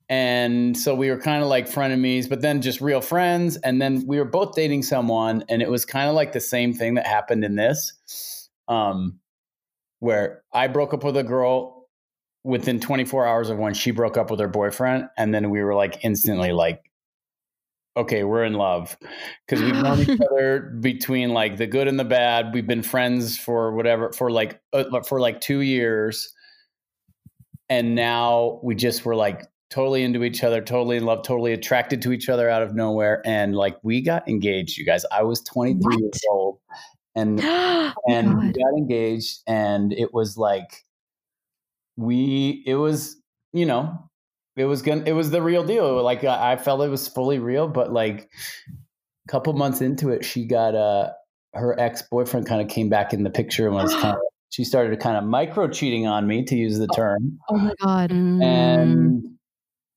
and 0.09 0.77
so 0.77 0.95
we 0.95 1.11
were 1.11 1.19
kind 1.19 1.43
of 1.43 1.49
like 1.49 1.69
frenemies, 1.69 2.29
but 2.29 2.41
then 2.41 2.63
just 2.63 2.81
real 2.81 3.03
friends. 3.03 3.57
And 3.59 3.81
then 3.81 4.07
we 4.07 4.19
were 4.19 4.25
both 4.25 4.55
dating 4.55 4.83
someone, 4.85 5.45
and 5.49 5.61
it 5.61 5.71
was 5.71 5.85
kind 5.85 6.09
of 6.09 6.15
like 6.15 6.33
the 6.33 6.41
same 6.41 6.73
thing 6.73 6.95
that 6.95 7.07
happened 7.07 7.45
in 7.45 7.57
this, 7.57 8.49
um, 8.69 9.19
where 9.99 10.43
I 10.53 10.69
broke 10.69 10.95
up 10.95 11.05
with 11.05 11.17
a 11.17 11.23
girl 11.23 11.89
within 12.43 12.81
24 12.81 13.27
hours 13.27 13.51
of 13.51 13.59
when 13.59 13.75
she 13.75 13.91
broke 13.91 14.17
up 14.17 14.31
with 14.31 14.41
her 14.41 14.49
boyfriend, 14.49 15.09
and 15.19 15.35
then 15.35 15.51
we 15.51 15.63
were 15.63 15.75
like 15.75 16.03
instantly 16.03 16.53
like, 16.53 16.91
okay, 17.95 18.25
we're 18.25 18.45
in 18.45 18.55
love 18.55 18.97
because 19.47 19.63
we've 19.63 19.75
known 19.75 20.01
each 20.01 20.21
other 20.33 20.75
between 20.81 21.35
like 21.35 21.59
the 21.59 21.67
good 21.67 21.87
and 21.87 22.01
the 22.01 22.05
bad. 22.05 22.55
We've 22.55 22.67
been 22.67 22.83
friends 22.83 23.37
for 23.37 23.75
whatever 23.75 24.13
for 24.13 24.31
like 24.31 24.59
uh, 24.73 25.03
for 25.03 25.21
like 25.21 25.43
two 25.43 25.61
years, 25.61 26.33
and 27.69 27.95
now 27.95 28.61
we 28.63 28.75
just 28.75 29.05
were 29.05 29.17
like 29.17 29.43
totally 29.71 30.03
into 30.03 30.25
each 30.25 30.43
other, 30.43 30.61
totally 30.63 30.97
in 30.97 31.05
love, 31.05 31.23
totally 31.25 31.53
attracted 31.53 32.01
to 32.03 32.13
each 32.13 32.29
other 32.29 32.49
out 32.49 32.63
of 32.63 32.75
nowhere. 32.75 33.23
And 33.25 33.55
like 33.55 33.77
we 33.83 34.01
got 34.01 34.27
engaged, 34.29 34.79
you 34.79 34.85
guys. 34.85 35.05
I 35.13 35.23
was 35.23 35.41
23 35.43 35.81
What? 35.83 36.01
years 36.01 36.21
old 36.31 36.59
and 37.15 37.41
Oh 37.45 37.93
and 38.09 38.39
we 38.39 38.47
God. 38.47 38.55
got 38.55 38.79
engaged 38.79 39.41
and 39.47 39.93
it 39.93 40.13
was 40.15 40.37
like 40.39 40.85
we 41.97 42.63
it 42.67 42.77
was, 42.77 43.17
you 43.53 43.67
know, 43.67 43.99
it 44.57 44.65
was 44.65 44.83
gonna 44.83 45.03
it 45.07 45.13
was 45.13 45.31
the 45.31 45.43
real 45.43 45.65
deal. 45.65 46.03
Like 46.03 46.25
I, 46.25 46.53
I 46.53 46.57
felt 46.57 46.83
it 46.83 46.89
was 46.89 47.09
fully 47.09 47.39
real, 47.39 47.69
but 47.69 47.93
like 47.93 48.31
a 48.69 49.31
couple 49.31 49.53
months 49.53 49.81
into 49.81 50.11
it, 50.11 50.25
she 50.25 50.45
got 50.47 50.75
uh 50.75 51.11
her 51.55 51.79
ex-boyfriend 51.81 52.47
kind 52.47 52.61
of 52.61 52.69
came 52.69 52.89
back 52.89 53.13
in 53.13 53.23
the 53.25 53.31
picture 53.31 53.67
and 53.67 53.75
was 53.75 53.93
kind 53.95 54.15
of 54.15 54.21
she 54.51 54.65
started 54.65 54.99
kind 55.01 55.17
of 55.17 55.25
micro 55.25 55.67
cheating 55.69 56.07
on 56.07 56.27
me 56.27 56.45
to 56.45 56.57
use 56.57 56.79
the 56.79 56.87
term 56.89 57.39
Oh 57.51 57.57
my 57.57 57.75
God. 57.83 58.11
Mm. 58.11 58.43
and 58.45 59.38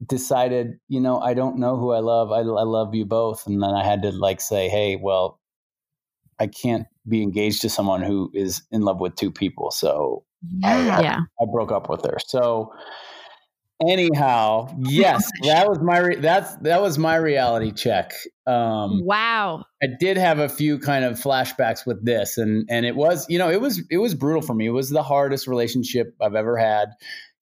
decided, 0.05 0.79
you 0.87 0.99
know, 0.99 1.19
I 1.19 1.33
don't 1.33 1.57
know 1.57 1.77
who 1.77 1.91
I 1.91 1.99
love. 1.99 2.31
I, 2.31 2.39
I 2.39 2.63
love 2.63 2.95
you 2.95 3.05
both. 3.05 3.45
And 3.47 3.61
then 3.61 3.71
I 3.71 3.83
had 3.83 4.01
to 4.03 4.11
like 4.11 4.41
say, 4.41 4.69
hey, 4.69 4.95
well, 4.95 5.39
I 6.39 6.47
can't 6.47 6.87
be 7.07 7.21
engaged 7.21 7.61
to 7.61 7.69
someone 7.69 8.01
who 8.01 8.31
is 8.33 8.63
in 8.71 8.81
love 8.81 8.99
with 8.99 9.15
two 9.15 9.31
people. 9.31 9.71
So 9.71 10.23
Yeah. 10.59 11.01
yeah. 11.01 11.19
I 11.39 11.45
broke 11.51 11.71
up 11.71 11.89
with 11.89 12.03
her. 12.05 12.17
So 12.25 12.71
anyhow, 13.87 14.75
yes, 14.79 15.29
that 15.43 15.67
was 15.67 15.79
my 15.81 15.99
re- 15.99 16.15
that's 16.19 16.55
that 16.57 16.81
was 16.81 16.97
my 16.97 17.15
reality 17.15 17.71
check. 17.71 18.13
Um, 18.47 19.01
Wow. 19.03 19.63
I 19.83 19.87
did 19.99 20.17
have 20.17 20.39
a 20.39 20.49
few 20.49 20.79
kind 20.79 21.05
of 21.05 21.19
flashbacks 21.19 21.85
with 21.85 22.03
this, 22.05 22.37
and 22.37 22.67
and 22.69 22.85
it 22.85 22.95
was 22.95 23.25
you 23.29 23.37
know 23.37 23.49
it 23.49 23.61
was 23.61 23.81
it 23.89 23.97
was 23.97 24.15
brutal 24.15 24.41
for 24.41 24.53
me. 24.53 24.67
It 24.67 24.71
was 24.71 24.89
the 24.89 25.03
hardest 25.03 25.47
relationship 25.47 26.15
I've 26.21 26.35
ever 26.35 26.57
had. 26.57 26.89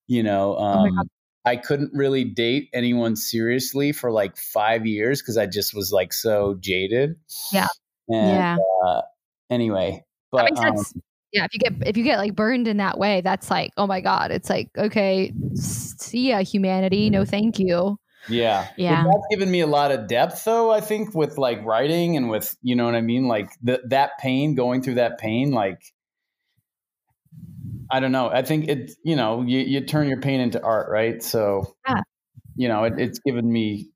You 0.08 0.24
know, 0.24 0.56
my 0.56 0.90
um, 0.90 1.10
I 1.50 1.56
couldn't 1.56 1.92
really 1.94 2.24
date 2.24 2.70
anyone 2.74 3.16
seriously 3.16 3.92
for 3.92 4.12
like 4.12 4.38
five 4.38 4.86
years 4.86 5.22
because 5.22 5.36
I 5.36 5.48
just 5.48 5.74
was 5.74 5.92
like 5.92 6.14
so 6.14 6.56
jaded. 6.60 7.16
Yeah. 7.52 7.68
And, 8.08 8.28
Yeah. 8.30 8.58
Uh, 8.86 9.02
anyway, 9.50 10.06
but 10.32 10.58
um, 10.60 10.76
yeah, 11.34 11.46
if 11.46 11.54
you 11.54 11.60
get 11.60 11.88
if 11.88 11.98
you 11.98 12.04
get 12.04 12.18
like 12.20 12.36
burned 12.36 12.68
in 12.68 12.78
that 12.78 13.00
way, 13.00 13.22
that's 13.22 13.50
like, 13.50 13.72
oh 13.78 13.88
my 13.88 14.00
god, 14.00 14.30
it's 14.32 14.50
like, 14.50 14.70
okay, 14.78 15.34
see 15.56 16.30
ya, 16.30 16.44
humanity. 16.44 17.10
No, 17.10 17.26
thank 17.26 17.58
you. 17.58 17.98
Yeah. 18.28 18.68
But 18.70 18.80
Yeah. 18.84 19.04
that's 19.06 19.28
given 19.32 19.50
me 19.50 19.62
a 19.62 19.68
lot 19.68 19.92
of 19.92 20.08
depth 20.08 20.44
though, 20.46 20.72
I 20.72 20.82
think, 20.82 21.16
with 21.16 21.38
like 21.38 21.66
writing 21.66 22.16
and 22.16 22.30
with, 22.30 22.56
you 22.62 22.76
know 22.76 22.86
what 22.86 22.96
I 22.96 23.02
mean? 23.02 23.28
Like 23.28 23.50
th- 23.66 23.82
that 23.86 24.20
pain, 24.20 24.54
going 24.54 24.84
through 24.84 24.96
that 24.96 25.18
pain, 25.18 25.52
like, 25.52 25.82
I 27.92 28.00
don't 28.00 28.12
know. 28.12 28.30
I 28.30 28.44
think 28.44 28.68
it, 28.68 28.92
you 29.04 29.16
know, 29.16 29.42
you, 29.42 29.60
you 29.60 29.82
turn 29.82 30.08
your 30.08 30.20
pain 30.22 30.40
into 30.40 30.62
art, 30.62 30.90
right? 30.92 31.22
So, 31.24 31.76
Yeah. 31.88 32.02
you 32.56 32.68
know, 32.68 32.84
it, 32.84 32.94
it's 32.98 33.20
given 33.20 33.52
me, 33.52 33.90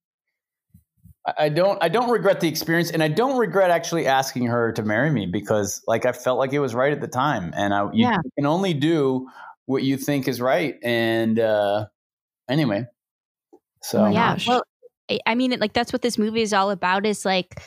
I- 1.28 1.46
I 1.46 1.50
don't, 1.50 1.82
I 1.84 1.90
don't 1.90 2.10
regret 2.10 2.40
the 2.40 2.48
experience 2.48 2.90
and 2.92 3.04
I 3.04 3.08
don't 3.08 3.38
regret 3.38 3.70
actually 3.70 4.08
asking 4.08 4.48
her 4.48 4.72
to 4.74 4.84
marry 4.84 5.10
me 5.12 5.28
because 5.32 5.82
like 5.88 6.06
I 6.06 6.12
felt 6.12 6.40
like 6.40 6.54
it 6.54 6.60
was 6.60 6.74
right 6.74 6.92
at 6.92 7.02
the 7.02 7.08
time 7.08 7.54
and 7.56 7.74
I, 7.74 7.84
you 7.94 8.08
Yeah. 8.08 8.18
can 8.36 8.46
only 8.46 8.74
do 8.74 9.28
what 9.66 9.84
you 9.84 9.98
think 9.98 10.28
is 10.28 10.42
right. 10.42 10.76
And, 10.84 11.40
uh, 11.40 11.86
anyway, 12.50 12.86
so 13.82 14.02
my 14.02 14.12
yeah. 14.12 14.34
gosh. 14.34 14.48
Well, 14.48 14.64
I- 15.10 15.20
I 15.26 15.36
mean, 15.36 15.58
like 15.60 15.74
that's 15.74 15.94
what 15.94 16.02
this 16.02 16.18
movie 16.18 16.42
is 16.42 16.54
all 16.54 16.72
about. 16.72 17.06
Is 17.06 17.26
like, 17.26 17.62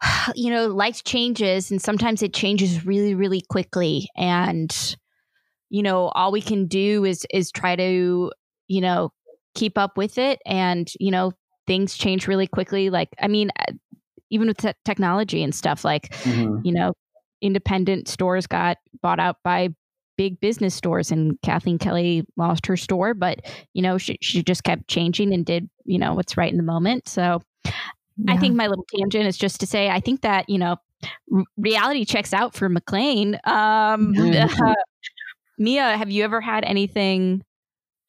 you 0.34 0.50
know, 0.50 0.66
life 0.68 1.04
changes, 1.04 1.70
and 1.70 1.80
sometimes 1.80 2.22
it 2.22 2.34
changes 2.34 2.84
really, 2.84 3.14
really 3.14 3.42
quickly. 3.42 4.08
And 4.16 4.74
you 5.70 5.82
know, 5.82 6.08
all 6.08 6.32
we 6.32 6.40
can 6.40 6.66
do 6.66 7.04
is 7.04 7.26
is 7.32 7.50
try 7.50 7.76
to, 7.76 8.32
you 8.68 8.80
know, 8.80 9.12
keep 9.54 9.78
up 9.78 9.96
with 9.96 10.18
it. 10.18 10.40
And 10.46 10.90
you 11.00 11.10
know, 11.10 11.32
things 11.66 11.96
change 11.96 12.28
really 12.28 12.46
quickly. 12.46 12.90
Like, 12.90 13.08
I 13.20 13.28
mean, 13.28 13.50
uh, 13.58 13.72
even 14.30 14.48
with 14.48 14.58
te- 14.58 14.72
technology 14.84 15.42
and 15.42 15.54
stuff, 15.54 15.84
like 15.84 16.10
mhm. 16.24 16.60
you 16.64 16.72
know, 16.72 16.92
independent 17.40 18.08
stores 18.08 18.46
got 18.46 18.78
bought 19.02 19.20
out 19.20 19.36
by 19.44 19.70
big 20.16 20.40
business 20.40 20.74
stores 20.74 21.10
and 21.10 21.38
Kathleen 21.42 21.78
Kelly 21.78 22.24
lost 22.36 22.66
her 22.66 22.76
store, 22.76 23.14
but 23.14 23.40
you 23.74 23.82
know, 23.82 23.98
she, 23.98 24.16
she 24.22 24.42
just 24.42 24.64
kept 24.64 24.88
changing 24.88 25.32
and 25.32 25.44
did, 25.44 25.68
you 25.84 25.98
know, 25.98 26.14
what's 26.14 26.36
right 26.36 26.50
in 26.50 26.56
the 26.56 26.62
moment. 26.62 27.06
So 27.08 27.42
I 28.28 28.38
think 28.38 28.54
my 28.54 28.66
little 28.66 28.86
tangent 28.96 29.26
is 29.26 29.36
just 29.36 29.60
to 29.60 29.66
say, 29.66 29.90
I 29.90 30.00
think 30.00 30.22
that, 30.22 30.48
you 30.48 30.58
know, 30.58 30.76
r- 31.32 31.44
reality 31.58 32.04
checks 32.04 32.32
out 32.32 32.54
for 32.54 32.70
Maclain. 32.70 33.38
Um, 33.46 34.14
uh, 34.16 34.74
Mia, 35.58 35.96
have 35.96 36.10
you 36.10 36.24
ever 36.24 36.40
had 36.40 36.64
anything 36.64 37.42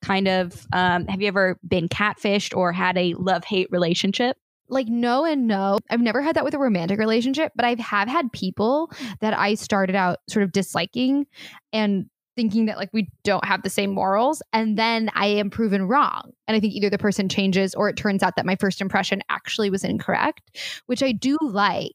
kind 0.02 0.28
of, 0.28 0.68
um, 0.74 1.08
have 1.08 1.22
you 1.22 1.28
ever 1.28 1.58
been 1.68 1.88
catfished 1.88 2.56
or 2.56 2.72
had 2.72 2.98
a 2.98 3.14
love 3.16 3.44
hate 3.44 3.68
relationship? 3.72 4.38
like 4.70 4.88
no 4.88 5.26
and 5.26 5.48
no. 5.48 5.80
I've 5.90 6.02
never 6.02 6.22
had 6.22 6.36
that 6.36 6.44
with 6.44 6.54
a 6.54 6.60
romantic 6.60 7.00
relationship, 7.00 7.52
but 7.56 7.66
I 7.66 7.76
have 7.80 8.08
had 8.08 8.32
people 8.32 8.92
that 9.22 9.38
I 9.38 9.56
started 9.56 9.96
out 9.96 10.20
sort 10.28 10.44
of 10.44 10.52
disliking 10.52 11.26
and 11.72 12.08
thinking 12.36 12.68
that 12.68 12.78
like 12.78 12.90
we 12.94 13.10
don't 13.24 13.46
have 13.46 13.64
the 13.64 13.70
same 13.70 13.92
morals 13.92 14.44
and 14.54 14.78
then 14.78 15.10
I 15.16 15.26
am 15.28 15.50
proven 15.50 15.88
wrong. 15.88 16.32
And 16.48 16.56
I 16.56 16.60
think 16.60 16.74
either 16.74 16.90
the 16.90 16.98
person 16.98 17.30
changes 17.30 17.74
or 17.74 17.90
it 17.90 17.98
turns 17.98 18.22
out 18.22 18.36
that 18.36 18.46
my 18.46 18.56
first 18.56 18.80
impression 18.80 19.22
actually 19.30 19.70
was 19.70 19.84
incorrect, 19.84 20.42
which 20.86 21.02
I 21.02 21.12
do 21.12 21.38
like. 21.42 21.94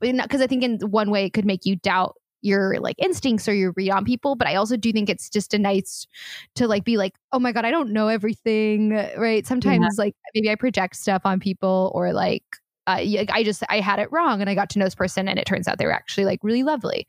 Because 0.00 0.42
I 0.42 0.46
think 0.46 0.62
in 0.62 0.78
one 0.80 1.10
way 1.10 1.24
it 1.24 1.32
could 1.32 1.46
make 1.46 1.64
you 1.64 1.76
doubt 1.76 2.16
your 2.44 2.78
like 2.80 2.96
instincts 2.98 3.48
or 3.48 3.54
your 3.54 3.72
read 3.76 3.90
on 3.90 4.04
people, 4.04 4.36
but 4.36 4.46
I 4.46 4.56
also 4.56 4.76
do 4.76 4.92
think 4.92 5.08
it's 5.08 5.28
just 5.28 5.54
a 5.54 5.58
nice 5.58 6.06
to 6.56 6.68
like 6.68 6.84
be 6.84 6.96
like, 6.96 7.14
oh 7.32 7.38
my 7.38 7.52
god, 7.52 7.64
I 7.64 7.70
don't 7.70 7.90
know 7.90 8.08
everything, 8.08 8.90
right? 9.16 9.46
Sometimes 9.46 9.96
like 9.98 10.14
maybe 10.34 10.50
I 10.50 10.54
project 10.54 10.96
stuff 10.96 11.22
on 11.24 11.40
people 11.40 11.90
or 11.94 12.12
like 12.12 12.44
uh, 12.86 13.00
I 13.00 13.42
just 13.44 13.62
I 13.68 13.80
had 13.80 13.98
it 13.98 14.12
wrong 14.12 14.40
and 14.40 14.50
I 14.50 14.54
got 14.54 14.70
to 14.70 14.78
know 14.78 14.84
this 14.84 14.94
person 14.94 15.26
and 15.26 15.38
it 15.38 15.46
turns 15.46 15.66
out 15.66 15.78
they 15.78 15.86
were 15.86 15.92
actually 15.92 16.26
like 16.26 16.40
really 16.42 16.62
lovely. 16.62 17.08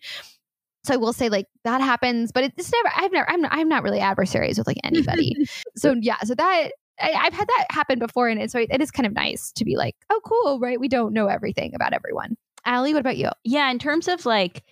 So 0.86 0.94
I 0.94 0.98
will 0.98 1.14
say 1.14 1.30
like 1.30 1.48
that 1.64 1.82
happens, 1.82 2.32
but 2.32 2.44
it's 2.44 2.72
never. 2.72 2.92
I've 2.96 3.12
never. 3.12 3.30
I'm. 3.30 3.46
I'm 3.46 3.68
not 3.68 3.84
really 3.84 4.00
adversaries 4.00 4.58
with 4.58 4.68
like 4.68 4.78
anybody. 4.84 5.34
so 5.76 5.96
yeah. 6.00 6.20
So 6.24 6.36
that 6.36 6.72
I, 7.00 7.12
I've 7.12 7.34
had 7.34 7.48
that 7.48 7.66
happen 7.72 7.98
before, 7.98 8.30
and 8.30 8.40
it, 8.40 8.52
so 8.52 8.60
it 8.60 8.82
is 8.82 8.92
kind 8.92 9.08
of 9.08 9.14
nice 9.14 9.52
to 9.54 9.66
be 9.66 9.76
like, 9.76 9.96
oh, 10.12 10.22
cool, 10.24 10.60
right? 10.60 10.80
We 10.80 10.88
don't 10.88 11.14
know 11.14 11.28
everything 11.28 11.74
about 11.74 11.94
everyone. 11.94 12.38
Allie, 12.66 12.94
what 12.94 13.00
about 13.00 13.18
you? 13.18 13.30
Yeah, 13.44 13.70
in 13.72 13.80
terms 13.80 14.08
of 14.08 14.26
like 14.26 14.64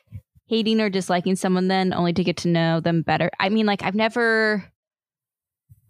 hating 0.53 0.79
or 0.79 0.89
disliking 0.89 1.35
someone, 1.35 1.67
then 1.67 1.93
only 1.93 2.13
to 2.13 2.23
get 2.23 2.37
to 2.37 2.47
know 2.47 2.79
them 2.79 3.01
better. 3.01 3.31
I 3.39 3.49
mean, 3.49 3.65
like 3.65 3.81
I've 3.81 3.95
never. 3.95 4.63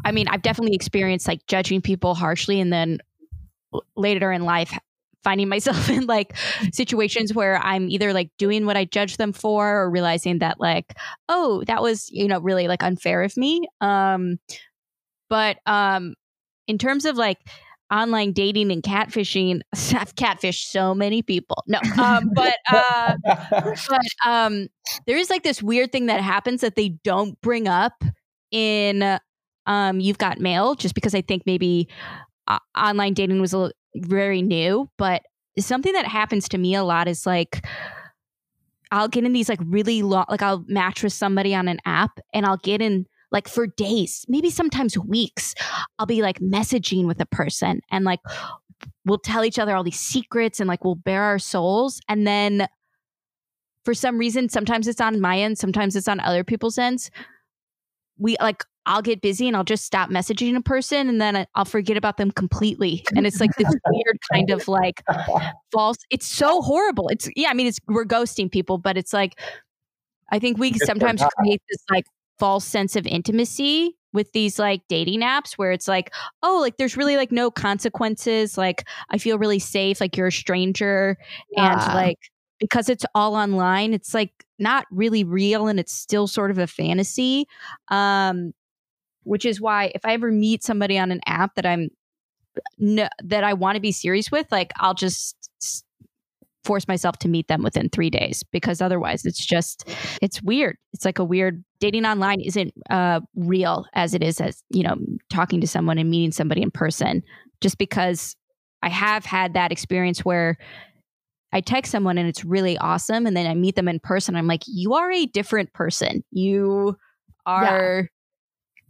I 0.06 0.12
mean, 0.12 0.28
I've 0.28 0.42
definitely 0.42 0.76
experienced 0.76 1.28
like 1.28 1.46
judging 1.48 1.82
people 1.82 2.16
harshly, 2.16 2.62
and 2.62 2.72
then 2.72 3.00
later 3.96 4.32
in 4.32 4.44
life 4.44 4.78
finding 5.24 5.50
myself 5.50 5.90
in 5.98 6.06
like 6.06 6.36
situations 6.72 7.34
where 7.34 7.58
I'm 7.58 7.90
either 7.90 8.14
like 8.14 8.30
doing 8.38 8.66
what 8.66 8.78
I 8.78 8.86
judged 8.86 9.18
them 9.18 9.34
for, 9.34 9.82
or 9.82 9.90
realizing 9.90 10.40
that 10.40 10.62
like, 10.62 10.94
oh, 11.28 11.64
that 11.68 11.82
was 11.82 12.10
you 12.10 12.30
know 12.30 12.40
really 12.40 12.70
like 12.70 12.84
unfair 12.84 13.22
of 13.24 13.36
me. 13.36 13.68
Um, 13.82 14.40
but 15.30 15.58
um, 15.66 16.16
in 16.68 16.78
terms 16.78 17.04
of 17.04 17.18
like 17.18 17.40
online 17.94 18.32
dating 18.32 18.72
and 18.72 18.82
catfishing, 18.82 19.62
I've 19.74 20.16
catfished 20.16 20.70
so 20.70 20.96
many 20.96 21.22
people. 21.22 21.64
No, 21.68 21.80
um, 22.02 22.32
but 22.34 22.56
uh, 22.72 23.16
but 23.90 24.02
um, 24.26 24.68
there 25.06 25.18
is 25.18 25.30
like 25.30 25.44
this 25.44 25.62
weird 25.62 25.92
thing 25.92 26.08
that 26.08 26.22
happens 26.22 26.62
that 26.62 26.76
they 26.76 26.90
don't 27.04 27.40
bring 27.42 27.68
up 27.68 28.04
in 28.52 29.20
um, 29.68 30.00
You've 30.00 30.18
Got 30.18 30.40
Mail, 30.40 30.76
just 30.76 30.96
because 30.96 31.14
I 31.14 31.22
think 31.22 31.44
maybe 31.46 31.88
uh, 32.48 32.60
online 32.76 33.14
dating 33.14 33.40
was 33.40 33.54
a 33.54 33.58
little, 33.58 33.74
very 33.96 34.42
new. 34.42 34.90
But 34.98 35.22
something 35.60 35.94
that 35.94 36.08
happens 36.08 36.50
to 36.50 36.58
me 36.58 36.76
a 36.76 36.84
lot 36.84 37.08
is 37.08 37.26
like. 37.26 37.66
I'll 38.92 39.08
get 39.08 39.24
in 39.24 39.34
these 39.34 39.50
like 39.50 39.60
really 39.66 40.04
long, 40.04 40.26
like 40.30 40.44
I'll 40.44 40.64
match 40.68 41.02
with 41.02 41.14
somebody 41.14 41.56
on 41.56 41.68
an 41.68 41.80
app 41.84 42.20
and 42.32 42.46
I'll 42.46 42.58
get 42.58 42.80
in 42.80 43.08
like 43.34 43.48
for 43.50 43.68
days, 43.68 44.26
maybe 44.30 44.50
sometimes 44.50 44.98
weeks. 44.98 45.56
I'll 46.00 46.06
be 46.06 46.22
like 46.22 46.40
messaging 46.40 47.06
with 47.06 47.20
a 47.20 47.26
person 47.26 47.82
and 47.92 48.06
like 48.06 48.20
we'll 49.06 49.18
tell 49.18 49.44
each 49.44 49.60
other 49.60 49.76
all 49.76 49.84
these 49.84 50.00
secrets 50.00 50.60
and 50.60 50.68
like 50.68 50.86
we'll 50.86 50.96
bare 50.96 51.24
our 51.24 51.40
souls. 51.40 52.00
And 52.08 52.26
then 52.26 52.68
for 53.84 53.94
some 53.94 54.18
reason, 54.18 54.48
sometimes 54.50 54.88
it's 54.88 55.02
on 55.02 55.20
my 55.20 55.40
end, 55.40 55.58
sometimes 55.58 55.96
it's 55.96 56.08
on 56.08 56.20
other 56.20 56.44
people's 56.44 56.78
ends. 56.78 57.12
We 58.18 58.38
like, 58.40 58.64
I'll 58.86 59.02
get 59.02 59.22
busy 59.22 59.48
and 59.48 59.58
I'll 59.58 59.64
just 59.64 59.86
stop 59.86 60.10
messaging 60.10 60.56
a 60.56 60.62
person 60.62 61.10
and 61.10 61.20
then 61.20 61.48
I'll 61.56 61.66
forget 61.66 61.98
about 61.98 62.18
them 62.18 62.32
completely. 62.32 63.04
And 63.16 63.26
it's 63.26 63.40
like 63.40 63.56
this 63.58 63.74
weird 63.88 64.18
kind 64.32 64.52
of 64.52 64.68
like 64.68 65.02
false. 65.72 65.98
It's 66.10 66.28
so 66.28 66.62
horrible. 66.62 67.08
It's, 67.08 67.30
yeah, 67.36 67.50
I 67.50 67.54
mean, 67.54 67.68
it's, 67.68 67.80
we're 67.88 68.06
ghosting 68.06 68.52
people, 68.52 68.78
but 68.78 68.98
it's 68.98 69.14
like, 69.14 69.40
I 70.32 70.40
think 70.40 70.58
we 70.58 70.74
sometimes 70.74 71.24
create 71.38 71.62
this 71.70 71.84
like 71.90 72.06
false 72.40 72.66
sense 72.66 72.96
of 72.96 73.06
intimacy 73.08 73.98
with 74.14 74.32
these 74.32 74.60
like 74.60 74.82
dating 74.88 75.22
apps 75.22 75.54
where 75.54 75.72
it's 75.72 75.88
like, 75.88 76.14
oh, 76.44 76.60
like 76.62 76.78
there's 76.78 76.96
really 76.96 77.18
like 77.18 77.32
no 77.32 77.50
consequences. 77.50 78.58
Like 78.58 78.88
I 79.10 79.18
feel 79.18 79.40
really 79.40 79.60
safe. 79.60 80.00
Like 80.00 80.16
you're 80.16 80.28
a 80.28 80.32
stranger. 80.32 81.18
And 81.58 81.80
like 81.94 82.20
because 82.60 82.90
it's 82.90 83.06
all 83.16 83.36
online, 83.36 83.94
it's 83.94 84.14
like 84.14 84.46
not 84.60 84.86
really 84.92 85.24
real 85.24 85.68
and 85.68 85.80
it's 85.80 85.94
still 85.94 86.28
sort 86.28 86.52
of 86.52 86.60
a 86.60 86.68
fantasy. 86.68 87.48
Um, 87.90 88.54
which 89.24 89.46
is 89.46 89.60
why 89.60 89.92
if 89.96 90.06
I 90.06 90.14
ever 90.14 90.32
meet 90.32 90.64
somebody 90.64 90.98
on 90.98 91.12
an 91.12 91.22
app 91.26 91.56
that 91.56 91.66
I'm 91.66 91.90
no, 92.78 93.08
that 93.24 93.44
I 93.44 93.54
want 93.54 93.76
to 93.76 93.82
be 93.82 93.92
serious 93.92 94.32
with, 94.32 94.52
like 94.52 94.72
I'll 94.78 94.94
just 94.94 95.43
force 96.64 96.88
myself 96.88 97.18
to 97.20 97.28
meet 97.28 97.48
them 97.48 97.64
within 97.64 97.90
three 97.90 98.10
days 98.10 98.44
because 98.52 98.82
otherwise 98.82 99.26
it's 99.26 99.46
just 99.46 99.88
it's 100.22 100.42
weird. 100.42 100.78
It's 100.94 101.06
like 101.06 101.20
a 101.20 101.24
weird 101.24 101.64
dating 101.80 102.06
online 102.06 102.42
isn't 102.42 102.74
uh, 102.90 103.20
real 103.36 103.86
as 103.94 104.14
it 104.14 104.24
is 104.24 104.40
as 104.40 104.64
you 104.70 104.84
know 104.84 104.96
talking 105.30 105.62
to 105.62 105.68
someone 105.68 105.98
and 105.98 106.10
meeting 106.10 106.32
somebody 106.32 106.62
in 106.62 106.72
person. 106.72 107.24
Just 107.62 107.78
because 107.78 108.36
I 108.82 108.90
have 108.90 109.26
had 109.26 109.54
that 109.54 109.72
experience 109.72 110.26
where 110.26 110.58
I 111.52 111.62
text 111.62 111.92
someone 111.92 112.18
and 112.18 112.28
it's 112.28 112.44
really 112.44 112.78
awesome, 112.78 113.26
and 113.26 113.36
then 113.38 113.48
I 113.48 113.54
meet 113.54 113.76
them 113.76 113.88
in 113.88 114.00
person. 114.00 114.36
I'm 114.36 114.48
like, 114.48 114.64
you 114.68 114.94
are 114.94 115.12
a 115.12 115.26
different 115.26 115.74
person. 115.74 116.24
You 116.32 116.98
are 117.46 118.10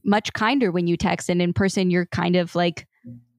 much 0.06 0.32
kinder 0.34 0.72
when 0.72 0.88
you 0.88 0.98
text, 0.98 1.30
and 1.30 1.42
in 1.42 1.54
person 1.54 1.90
you're 1.90 2.06
kind 2.08 2.36
of 2.36 2.56
like 2.56 2.88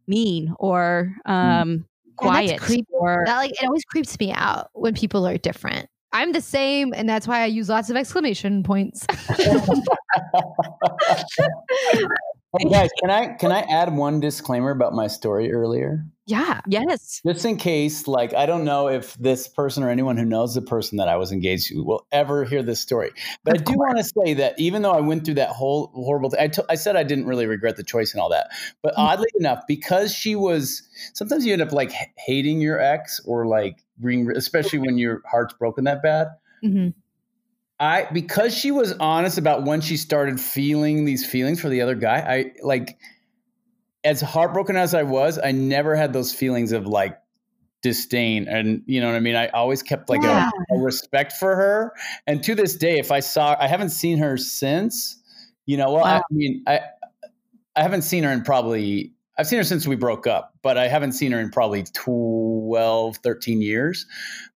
mean 0.06 0.54
or 0.58 1.14
um 1.24 1.86
quiet 2.16 2.60
creepy. 2.60 2.86
or 2.90 3.24
That 3.26 3.36
like 3.36 3.50
it 3.52 3.64
always 3.64 3.84
creeps 3.84 4.18
me 4.18 4.32
out 4.32 4.70
when 4.72 4.94
people 4.94 5.26
are 5.26 5.38
different. 5.38 5.88
I'm 6.12 6.32
the 6.32 6.40
same, 6.40 6.94
and 6.94 7.08
that's 7.08 7.26
why 7.26 7.42
I 7.42 7.46
use 7.46 7.68
lots 7.68 7.90
of 7.90 7.96
exclamation 7.96 8.62
points. 8.62 9.06
Hey 12.56 12.68
guys, 12.68 12.90
can 13.00 13.10
I 13.10 13.34
can 13.34 13.50
I 13.50 13.62
add 13.62 13.96
one 13.96 14.20
disclaimer 14.20 14.70
about 14.70 14.92
my 14.92 15.08
story 15.08 15.52
earlier? 15.52 16.04
Yeah. 16.26 16.60
yes 16.66 17.20
Just 17.26 17.44
in 17.44 17.56
case, 17.56 18.06
like 18.06 18.34
I 18.34 18.44
don't 18.46 18.64
know 18.64 18.88
if 18.88 19.14
this 19.14 19.48
person 19.48 19.82
or 19.82 19.88
anyone 19.90 20.16
who 20.16 20.24
knows 20.24 20.54
the 20.54 20.62
person 20.62 20.98
that 20.98 21.08
I 21.08 21.16
was 21.16 21.32
engaged 21.32 21.68
to 21.68 21.82
will 21.82 22.06
ever 22.12 22.44
hear 22.44 22.62
this 22.62 22.80
story. 22.80 23.12
But 23.44 23.54
Of 23.54 23.62
I 23.62 23.64
do 23.64 23.72
want 23.74 23.98
to 23.98 24.04
say 24.04 24.34
that 24.34 24.58
even 24.58 24.82
though 24.82 24.92
I 24.92 25.00
went 25.00 25.24
through 25.24 25.34
that 25.34 25.50
whole 25.50 25.88
horrible 25.94 26.30
thing, 26.30 26.40
I 26.40 26.72
I 26.72 26.74
said 26.74 26.96
I 26.96 27.02
didn't 27.02 27.26
really 27.26 27.46
regret 27.46 27.76
the 27.76 27.82
choice 27.82 28.12
and 28.12 28.20
all 28.20 28.28
that. 28.30 28.48
But 28.82 28.94
Mm. 28.94 28.98
oddly 28.98 29.28
enough, 29.38 29.62
because 29.66 30.14
she 30.14 30.34
was, 30.36 30.82
sometimes 31.14 31.46
you 31.46 31.52
end 31.52 31.62
up 31.62 31.72
like 31.72 31.90
h- 31.90 32.08
hating 32.18 32.60
your 32.60 32.78
ex 32.78 33.20
or 33.26 33.46
like 33.46 33.82
being, 34.04 34.30
especially 34.36 34.78
when 34.80 34.98
your 34.98 35.22
heart's 35.30 35.54
broken 35.54 35.84
that 35.84 36.02
bad. 36.02 36.28
hmm 36.62 36.88
I 37.80 38.06
because 38.12 38.56
she 38.56 38.70
was 38.70 38.92
honest 38.94 39.36
about 39.36 39.64
when 39.64 39.80
she 39.80 39.96
started 39.96 40.40
feeling 40.40 41.04
these 41.04 41.26
feelings 41.26 41.60
for 41.60 41.68
the 41.68 41.80
other 41.80 41.96
guy. 41.96 42.18
I 42.18 42.52
like 42.62 42.98
as 44.04 44.20
heartbroken 44.20 44.76
as 44.76 44.94
I 44.94 45.02
was, 45.02 45.38
I 45.42 45.52
never 45.52 45.96
had 45.96 46.12
those 46.12 46.32
feelings 46.32 46.72
of 46.72 46.86
like 46.86 47.18
disdain 47.82 48.48
and 48.48 48.82
you 48.86 49.00
know 49.00 49.08
what 49.08 49.16
I 49.16 49.20
mean. 49.20 49.36
I 49.36 49.48
always 49.48 49.82
kept 49.82 50.08
like 50.08 50.22
Yeah. 50.22 50.44
a, 50.70 50.74
a 50.74 50.78
respect 50.78 51.32
for 51.32 51.56
her, 51.56 51.92
and 52.26 52.42
to 52.44 52.54
this 52.54 52.76
day, 52.76 52.98
if 52.98 53.10
I 53.12 53.20
saw, 53.20 53.56
I 53.58 53.66
haven't 53.68 53.90
seen 53.90 54.18
her 54.18 54.36
since. 54.36 55.20
You 55.66 55.78
know, 55.78 55.92
well, 55.92 56.04
I 56.04 56.20
mean, 56.30 56.62
I 56.66 56.80
I 57.76 57.82
haven't 57.82 58.02
seen 58.02 58.24
her 58.24 58.30
in 58.32 58.42
probably. 58.42 59.12
I've 59.36 59.48
seen 59.48 59.58
her 59.58 59.64
since 59.64 59.84
we 59.88 59.96
broke 59.96 60.28
up, 60.28 60.54
but 60.62 60.78
I 60.78 60.86
haven't 60.86 61.12
seen 61.12 61.32
her 61.32 61.40
in 61.40 61.50
probably 61.50 61.82
12, 61.92 63.16
13 63.16 63.60
years. 63.62 64.06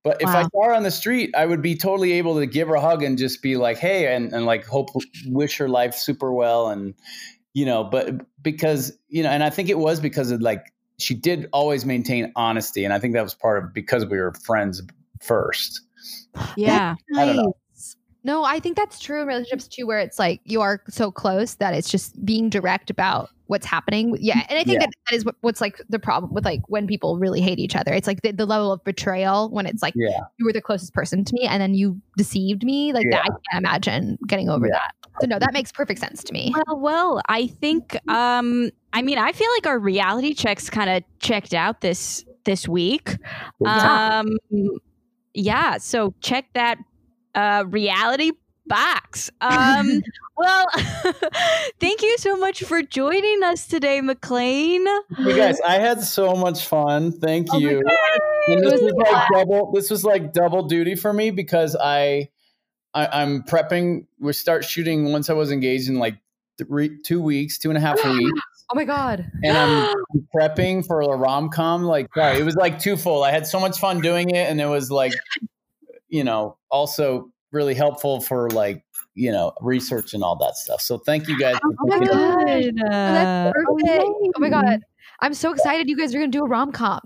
But 0.05 0.23
if 0.23 0.35
I 0.37 0.43
Wow. 0.43 0.49
saw 0.55 0.65
her 0.67 0.73
on 0.75 0.85
the 0.85 0.91
street, 0.93 1.35
I 1.37 1.47
would 1.47 1.63
be 1.63 1.75
totally 1.75 2.13
able 2.13 2.39
to 2.39 2.47
give 2.47 2.69
her 2.69 2.77
a 2.77 2.81
hug 2.81 3.03
and 3.03 3.19
just 3.19 3.43
be 3.43 3.57
like, 3.57 3.79
hey, 3.79 4.15
and, 4.15 4.33
and 4.33 4.47
like 4.47 4.65
hope, 4.65 4.91
wish 5.27 5.59
her 5.59 5.69
life 5.69 5.95
super 5.97 6.33
well. 6.33 6.69
And, 6.69 6.95
you 7.59 7.67
know, 7.67 7.83
but 7.83 8.15
because, 8.41 8.97
you 9.09 9.21
know, 9.21 9.31
and 9.31 9.43
I 9.43 9.51
think 9.51 9.69
it 9.69 9.79
was 9.79 9.99
because 9.99 10.31
of 10.31 10.41
like, 10.41 10.73
she 10.99 11.13
did 11.13 11.49
always 11.53 11.85
maintain 11.85 12.31
honesty. 12.37 12.85
And 12.85 12.95
I 12.95 13.01
think 13.01 13.15
that 13.15 13.23
was 13.23 13.35
part 13.35 13.65
of 13.65 13.75
because 13.75 14.07
we 14.07 14.17
were 14.17 14.33
friends 14.33 14.81
first. 15.21 15.81
yeah 16.57 16.95
I 17.17 17.25
don't 17.27 17.35
know. 17.35 17.57
Nice. 17.73 17.97
No, 18.23 18.45
I 18.45 18.61
think 18.61 18.77
that's 18.77 19.01
true 19.01 19.23
in 19.23 19.27
relationships 19.27 19.67
too, 19.67 19.89
where 19.89 19.99
it's 19.99 20.21
like 20.21 20.41
you 20.45 20.61
are 20.61 20.81
so 20.89 21.11
close 21.11 21.55
that 21.55 21.75
it's 21.75 21.91
just 21.91 22.25
being 22.25 22.49
direct 22.49 22.91
about 22.91 23.31
what's 23.49 23.67
happening. 23.67 24.17
Yeah. 24.21 24.43
And 24.49 24.59
I 24.59 24.63
think 24.63 24.81
Yeah. 24.81 24.87
that 24.87 24.91
that 25.11 25.17
is 25.17 25.25
what, 25.25 25.35
what's 25.41 25.61
like 25.61 25.81
the 25.89 25.99
problem 25.99 26.33
with 26.33 26.45
like 26.45 26.61
when 26.69 26.87
people 26.87 27.19
really 27.19 27.41
hate 27.41 27.59
each 27.59 27.75
other. 27.75 27.93
It's 27.93 28.07
like 28.07 28.23
the, 28.23 28.31
the 28.33 28.47
level 28.47 28.71
of 28.71 28.85
betrayal 28.85 29.51
when 29.51 29.67
it's 29.67 29.83
like 29.83 29.95
Yeah. 29.97 30.21
you 30.39 30.45
were 30.47 30.53
the 30.53 30.61
closest 30.61 30.95
person 30.95 31.25
to 31.25 31.33
me 31.35 31.43
and 31.47 31.61
then 31.61 31.75
you 31.75 32.01
deceived 32.17 32.63
me. 32.63 32.93
Like 32.93 33.07
that, 33.11 33.25
I 33.25 33.29
can't 33.29 33.65
imagine 33.67 34.19
getting 34.27 34.49
over 34.49 34.67
Yeah. 34.67 34.75
that. 34.75 34.95
So, 35.21 35.27
no, 35.27 35.39
that 35.39 35.53
makes 35.53 35.73
perfect 35.73 35.99
sense 35.99 36.23
to 36.25 36.33
me. 36.33 36.55
Well, 36.55 36.79
well, 36.79 37.23
I 37.29 37.49
think 37.49 37.97
um 38.09 38.71
I 38.93 39.03
mean, 39.03 39.19
I 39.19 39.33
feel 39.33 39.51
like 39.57 39.67
our 39.67 39.79
reality 39.79 40.33
checks 40.35 40.71
kind 40.71 40.89
of 40.91 41.03
checked 41.19 41.55
out 41.55 41.81
this 41.81 42.25
this 42.45 42.69
week. 42.69 43.17
Yeah. 43.61 44.21
Um 44.21 44.29
yeah, 45.35 45.79
so 45.79 46.15
check 46.21 46.47
that 46.55 46.79
uh 47.35 47.65
reality 47.67 48.33
box. 48.69 49.31
Um 49.41 50.03
well, 50.37 50.67
thank 51.81 52.03
you 52.03 52.17
so 52.19 52.37
much 52.37 52.63
for 52.65 52.83
joining 52.83 53.43
us 53.43 53.67
today, 53.67 54.01
Maclain. 54.01 54.85
You 55.19 55.35
guys, 55.37 55.61
I 55.61 55.79
had 55.79 56.03
so 56.03 56.35
much 56.35 56.67
fun. 56.67 57.13
Thank 57.13 57.49
Oh 57.53 57.59
you. 57.59 57.83
This 58.49 58.63
was 58.73 58.81
was 58.81 58.93
like 59.11 59.29
double. 59.33 59.73
This 59.73 59.91
was 59.91 60.05
like 60.05 60.33
double 60.33 60.63
duty 60.65 60.95
for 60.95 61.13
me 61.13 61.31
because 61.31 61.77
I, 61.77 62.29
I 62.95 63.07
I'm 63.23 63.43
prepping. 63.43 64.07
We 64.21 64.33
start 64.33 64.65
shooting 64.65 65.13
once 65.13 65.29
I 65.29 65.35
was 65.35 65.51
engaged 65.51 65.89
in 65.89 65.99
like 65.99 66.19
three, 66.57 66.99
two 67.05 67.21
weeks, 67.21 67.59
two 67.59 67.69
and 67.71 67.77
a 67.77 67.81
half 67.81 67.97
weeks, 68.05 68.41
Oh 68.71 68.75
my 68.75 68.85
God. 68.85 69.31
and 69.45 69.57
I'm 69.57 69.95
prepping 70.37 70.87
for 70.87 71.01
a 71.03 71.17
rom 71.17 71.51
com. 71.51 71.85
Like, 71.85 72.07
sorry, 72.15 72.39
it 72.39 72.45
was 72.45 72.57
like 72.57 72.79
twofold. 72.79 73.25
I 73.25 73.31
had 73.33 73.47
so 73.47 73.59
much 73.61 73.79
fun 73.79 74.01
doing 74.01 74.31
it, 74.31 74.49
and 74.49 74.61
it 74.61 74.67
was 74.67 74.91
like, 74.91 75.13
you 76.09 76.25
know, 76.25 76.57
also 76.71 77.31
really 77.53 77.75
helpful 77.75 78.21
for 78.21 78.51
like 78.51 78.85
you 79.15 79.33
know 79.33 79.53
research 79.61 80.15
and 80.15 80.23
all 80.23 80.37
that 80.37 80.57
stuff. 80.57 80.81
So 80.81 80.99
thank 80.99 81.29
you 81.29 81.39
guys. 81.39 81.57
for 81.59 81.71
Oh 81.81 81.87
my 81.87 81.99
God. 82.07 82.49
Oh, 82.49 83.13
that's 83.13 83.53
perfect. 83.55 84.03
Oh 84.37 84.41
my 84.41 84.49
God. 84.51 84.81
I'm 85.21 85.35
so 85.35 85.53
excited 85.53 85.89
you 85.89 85.97
guys 85.97 86.15
are 86.15 86.19
going 86.19 86.31
to 86.31 86.39
do 86.39 86.45
a 86.45 86.49
rom 86.49 86.71
com, 86.71 87.01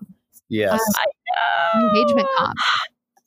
Yes, 0.50 0.78
engagement 1.74 2.28
com. 2.36 2.52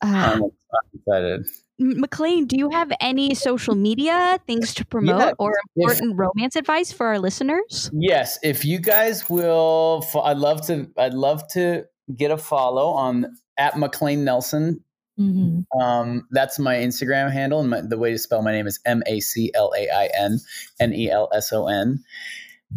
Uh, 0.02 0.06
I'm, 0.06 0.44
I'm 0.44 0.50
excited. 0.94 1.46
Maclain, 1.82 2.48
do 2.48 2.56
you 2.58 2.70
have 2.70 2.92
any 3.02 3.34
social 3.34 3.76
media 3.76 4.40
things 4.48 4.74
to 4.76 4.86
promote 4.86 5.20
Yeah, 5.20 5.32
or 5.40 5.54
if- 5.76 5.90
important 5.90 6.18
romance 6.18 6.56
advice 6.56 6.92
for 6.92 7.08
our 7.08 7.20
listeners? 7.20 7.90
Yes, 7.94 8.38
if 8.44 8.64
you 8.64 8.80
guys 8.80 9.30
will, 9.30 10.06
I'd 10.24 10.38
love 10.38 10.66
to. 10.68 10.90
I'd 10.98 11.14
love 11.16 11.46
to 11.50 11.86
get 12.16 12.32
a 12.32 12.38
follow 12.38 12.90
on 12.90 13.36
at 13.58 13.74
Maclain 13.74 14.20
Nelson. 14.20 14.82
Mhm. 15.20 15.66
Um, 15.80 16.28
that's 16.32 16.60
my 16.60 16.76
Instagram 16.76 17.32
handle, 17.32 17.60
and 17.60 17.70
my, 17.70 17.82
the 17.82 17.98
way 17.98 18.12
to 18.12 18.18
spell 18.18 18.42
my 18.42 18.52
name 18.52 18.68
is 18.68 18.80
M 18.86 19.04
A 19.08 19.20
C 19.20 19.52
L 19.54 19.72
A 19.78 19.90
I 19.90 20.10
N 20.18 20.40
N 20.80 20.94
E 20.94 21.10
L 21.10 21.30
S 21.34 21.52
O 21.54 21.68
N. 21.68 22.04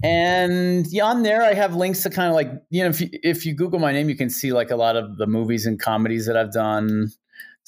And 0.02 0.86
yeah, 0.88 1.04
on 1.04 1.22
there, 1.22 1.42
I 1.42 1.54
have 1.54 1.74
links 1.74 2.02
to 2.04 2.10
kind 2.10 2.28
of 2.28 2.34
like 2.34 2.50
you 2.70 2.82
know, 2.82 2.90
if 2.90 3.00
you, 3.00 3.08
if 3.12 3.46
you 3.46 3.54
Google 3.54 3.80
my 3.80 3.92
name, 3.92 4.08
you 4.08 4.16
can 4.16 4.30
see 4.30 4.52
like 4.52 4.70
a 4.70 4.76
lot 4.76 4.96
of 4.96 5.16
the 5.16 5.26
movies 5.26 5.66
and 5.66 5.80
comedies 5.80 6.26
that 6.26 6.36
I've 6.36 6.52
done. 6.52 7.10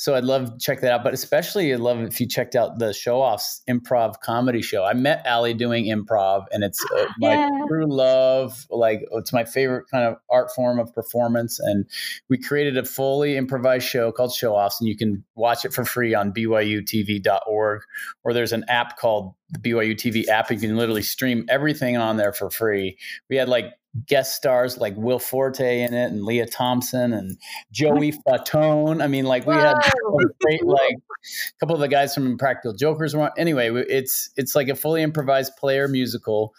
So 0.00 0.14
I'd 0.14 0.24
love 0.24 0.50
to 0.50 0.58
check 0.58 0.80
that 0.80 0.92
out. 0.92 1.04
But 1.04 1.12
especially, 1.12 1.74
I'd 1.74 1.80
love 1.80 2.00
if 2.00 2.18
you 2.22 2.26
checked 2.26 2.56
out 2.56 2.78
the 2.78 2.94
show 2.94 3.20
offs 3.20 3.60
improv 3.68 4.14
comedy 4.22 4.62
show. 4.62 4.82
I 4.82 4.94
met 4.94 5.20
Allie 5.26 5.52
doing 5.52 5.84
improv, 5.84 6.46
and 6.52 6.64
it's 6.64 6.82
uh, 6.96 7.04
my 7.18 7.34
Yeah. 7.34 7.48
true 7.68 7.84
love. 7.86 8.66
Like 8.70 9.02
it's 9.12 9.30
my 9.30 9.44
favorite 9.44 9.84
kind 9.90 10.04
of 10.04 10.16
art 10.30 10.50
form 10.54 10.78
of 10.78 10.94
performance. 10.94 11.60
And 11.60 11.84
we 12.30 12.38
created 12.38 12.78
a 12.78 12.84
fully 12.86 13.36
improvised 13.36 13.86
show 13.86 14.10
called 14.10 14.32
Show 14.32 14.54
Offs, 14.56 14.80
and 14.80 14.88
you 14.88 14.96
can 14.96 15.22
watch 15.34 15.66
it 15.66 15.74
for 15.74 15.84
free 15.84 16.14
on 16.14 16.32
byutv.org. 16.32 17.82
Or 18.24 18.32
there's 18.32 18.52
an 18.54 18.64
app 18.68 18.96
called 18.96 19.34
the 19.50 19.58
BYU 19.58 19.94
TV 19.94 20.28
app. 20.28 20.50
You 20.50 20.58
can 20.58 20.76
literally 20.76 21.02
stream 21.02 21.44
everything 21.48 21.96
on 21.96 22.16
there 22.16 22.32
for 22.32 22.50
free. 22.50 22.98
We 23.28 23.36
had 23.36 23.48
like 23.48 23.74
guest 24.06 24.36
stars 24.36 24.78
like 24.78 24.94
Will 24.96 25.18
Forte 25.18 25.82
in 25.82 25.94
it 25.94 26.12
and 26.12 26.24
Lea 26.24 26.46
Thompson 26.46 27.12
and 27.12 27.36
Joey 27.72 28.12
Fatone. 28.12 29.02
I 29.02 29.06
mean, 29.08 29.24
like 29.24 29.46
we 29.46 29.54
had 29.54 29.74
great 30.40 30.64
like 30.64 30.94
a 30.94 31.58
couple 31.58 31.74
of 31.74 31.80
the 31.80 31.88
guys 31.88 32.14
from 32.14 32.26
Impractical 32.26 32.72
Jokers 32.74 33.14
were 33.14 33.22
on. 33.22 33.30
Anyway, 33.36 33.70
it's 33.88 34.30
it's 34.36 34.54
like 34.54 34.68
a 34.68 34.76
fully 34.76 35.02
improvised 35.02 35.56
player 35.56 35.88
musical, 35.88 36.54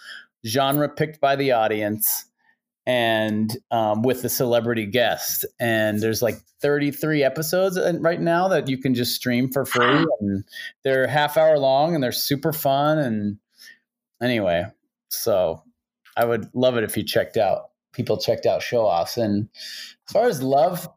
genre 0.45 0.89
picked 0.89 1.21
by 1.21 1.35
the 1.35 1.51
audience, 1.51 2.25
and 2.85 3.55
um, 3.71 4.01
with 4.01 4.21
the 4.21 4.29
celebrity 4.29 4.85
guest. 4.85 5.45
And 5.59 5.99
there's 5.99 6.21
like 6.21 6.35
33 6.61 7.23
episodes 7.23 7.79
right 7.99 8.19
now 8.21 8.47
that 8.47 8.67
you 8.67 8.77
can 8.77 8.93
just 8.93 9.15
stream 9.15 9.49
for 9.51 9.65
free, 9.65 10.05
and 10.19 10.43
they're 10.83 11.07
half 11.07 11.37
hour 11.37 11.57
long 11.57 11.95
and 11.95 12.03
they're 12.03 12.11
super 12.11 12.53
fun. 12.53 12.97
And 12.99 13.37
anyway, 14.21 14.65
so 15.09 15.63
I 16.17 16.25
would 16.25 16.49
love 16.53 16.77
it 16.77 16.83
if 16.83 16.97
you 16.97 17.03
checked 17.03 17.37
out 17.37 17.67
people 17.93 18.17
checked 18.17 18.45
out 18.45 18.61
show 18.61 18.85
offs. 18.85 19.17
And 19.17 19.49
as 20.07 20.13
far 20.13 20.27
as 20.27 20.41
love 20.41 20.87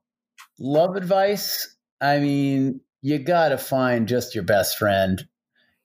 love 0.60 0.94
advice, 0.94 1.74
I 2.00 2.18
mean, 2.20 2.80
you 3.02 3.18
gotta 3.18 3.58
find 3.58 4.06
just 4.06 4.34
your 4.34 4.44
best 4.44 4.78
friend. 4.78 5.26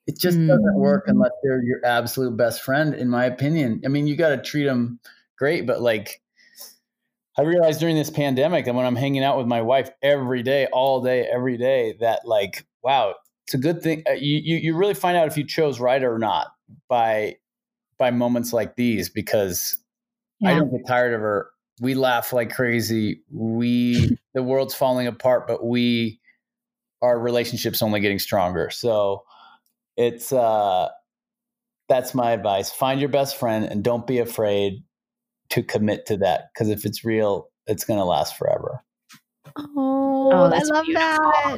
It 0.05 0.19
just 0.19 0.37
doesn't 0.37 0.75
work 0.75 1.07
Mm. 1.07 1.11
unless 1.13 1.31
they're 1.43 1.63
your 1.63 1.83
absolute 1.83 2.37
best 2.37 2.61
friend, 2.61 2.93
in 2.93 3.09
my 3.09 3.25
opinion. 3.25 3.81
I 3.85 3.87
mean, 3.89 4.05
you 4.05 4.15
gotta 4.15 4.37
treat 4.37 4.65
them 4.65 4.99
great, 5.39 5.65
but 5.65 5.81
like 5.81 6.21
I 7.39 7.43
realized 7.43 7.79
during 7.79 7.95
this 7.95 8.09
pandemic 8.09 8.67
and 8.67 8.75
when 8.75 8.85
I'm 8.85 8.97
hanging 8.97 9.23
out 9.23 9.37
with 9.37 9.47
my 9.47 9.61
wife 9.61 9.89
every 10.03 10.43
day, 10.43 10.67
all 10.73 11.01
day, 11.01 11.25
every 11.25 11.57
day, 11.57 11.95
that 12.01 12.19
like, 12.25 12.65
wow, 12.83 13.15
it's 13.47 13.53
a 13.53 13.57
good 13.57 13.81
thing. 13.81 14.03
Uh, 14.07 14.13
you, 14.13 14.41
you 14.43 14.57
you 14.57 14.75
really 14.75 14.93
find 14.93 15.15
out 15.15 15.27
if 15.27 15.37
you 15.37 15.45
chose 15.45 15.79
right 15.79 16.03
or 16.03 16.19
not 16.19 16.47
by 16.89 17.37
by 17.97 18.11
moments 18.11 18.51
like 18.51 18.75
these 18.75 19.09
because 19.09 19.77
I 20.45 20.53
don't 20.53 20.69
get 20.69 20.85
tired 20.85 21.13
of 21.13 21.21
her. 21.21 21.49
We 21.81 21.95
laugh 21.95 22.33
like 22.33 22.51
crazy. 22.51 23.21
We 23.31 24.17
the 24.33 24.43
world's 24.43 24.75
falling 24.75 25.07
apart, 25.07 25.47
but 25.47 25.65
we 25.65 26.19
our 27.01 27.17
relationship's 27.17 27.81
only 27.81 28.01
getting 28.01 28.19
stronger. 28.19 28.69
So 28.69 29.23
it's 29.95 30.33
uh 30.33 30.89
that's 31.87 32.13
my 32.13 32.31
advice. 32.31 32.69
Find 32.69 32.99
your 32.99 33.09
best 33.09 33.37
friend 33.37 33.65
and 33.65 33.81
don't 33.81 34.05
be 34.05 34.19
afraid 34.19 34.83
to 35.51 35.63
commit 35.63 36.05
to 36.07 36.17
that 36.17 36.49
because 36.53 36.69
if 36.69 36.85
it's 36.85 37.03
real, 37.03 37.49
it's 37.67 37.83
going 37.83 37.99
to 37.99 38.05
last 38.05 38.37
forever. 38.37 38.83
Oh, 39.57 40.29
Oh, 40.31 40.43
I 40.45 40.59
love 40.59 40.85
beautiful. 40.85 40.93
that. 40.93 41.57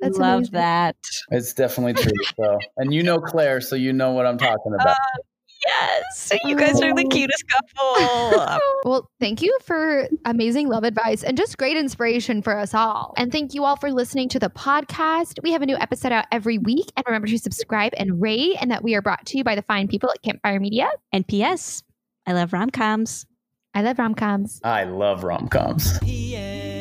That's 0.00 0.18
Love 0.18 0.38
amazing. 0.38 0.52
that. 0.52 0.96
It's 1.30 1.54
definitely 1.54 1.94
true. 1.94 2.12
So, 2.38 2.58
and 2.76 2.92
you 2.92 3.02
know 3.02 3.18
Claire, 3.20 3.62
so 3.62 3.74
you 3.74 3.90
know 3.92 4.12
what 4.12 4.26
I'm 4.26 4.36
talking 4.36 4.74
about. 4.78 4.96
Oh, 5.00 5.22
yes, 5.66 6.30
you 6.44 6.56
guys 6.56 6.82
are 6.82 6.94
the 6.94 7.04
Oh. 7.06 7.08
cutest 7.08 7.44
couple. 7.78 8.60
Well, 8.84 9.10
thank 9.18 9.40
you 9.40 9.56
for 9.64 10.06
amazing 10.26 10.68
love 10.68 10.84
advice 10.84 11.22
and 11.22 11.38
just 11.38 11.56
great 11.56 11.78
inspiration 11.78 12.42
for 12.42 12.54
us 12.58 12.74
all. 12.74 13.14
And 13.16 13.32
thank 13.32 13.54
you 13.54 13.64
all 13.64 13.76
for 13.76 13.90
listening 13.90 14.28
to 14.30 14.38
the 14.38 14.50
podcast. 14.50 15.38
We 15.42 15.52
have 15.52 15.62
a 15.62 15.66
new 15.66 15.76
episode 15.76 16.12
out 16.12 16.26
every 16.30 16.58
week. 16.58 16.86
And 16.98 17.04
remember 17.06 17.28
to 17.28 17.38
subscribe 17.38 17.94
and 17.96 18.20
rate, 18.20 18.56
and 18.60 18.70
that 18.70 18.84
we 18.84 18.94
are 18.94 19.00
brought 19.00 19.24
to 19.26 19.38
you 19.38 19.44
by 19.44 19.54
the 19.54 19.62
fine 19.62 19.88
people 19.88 20.10
at 20.10 20.20
Campfire 20.20 20.60
Media. 20.60 20.90
and 21.14 21.26
P.S. 21.26 21.82
I 22.26 22.32
love 22.32 22.52
rom 22.52 22.70
coms. 22.70 23.26
I 23.74 23.82
love 23.82 23.98
rom 23.98 24.14
coms. 24.14 24.60
I 24.64 24.84
love 24.84 25.24
rom 25.24 25.48
coms. 25.48 25.98
P.S. 25.98 26.73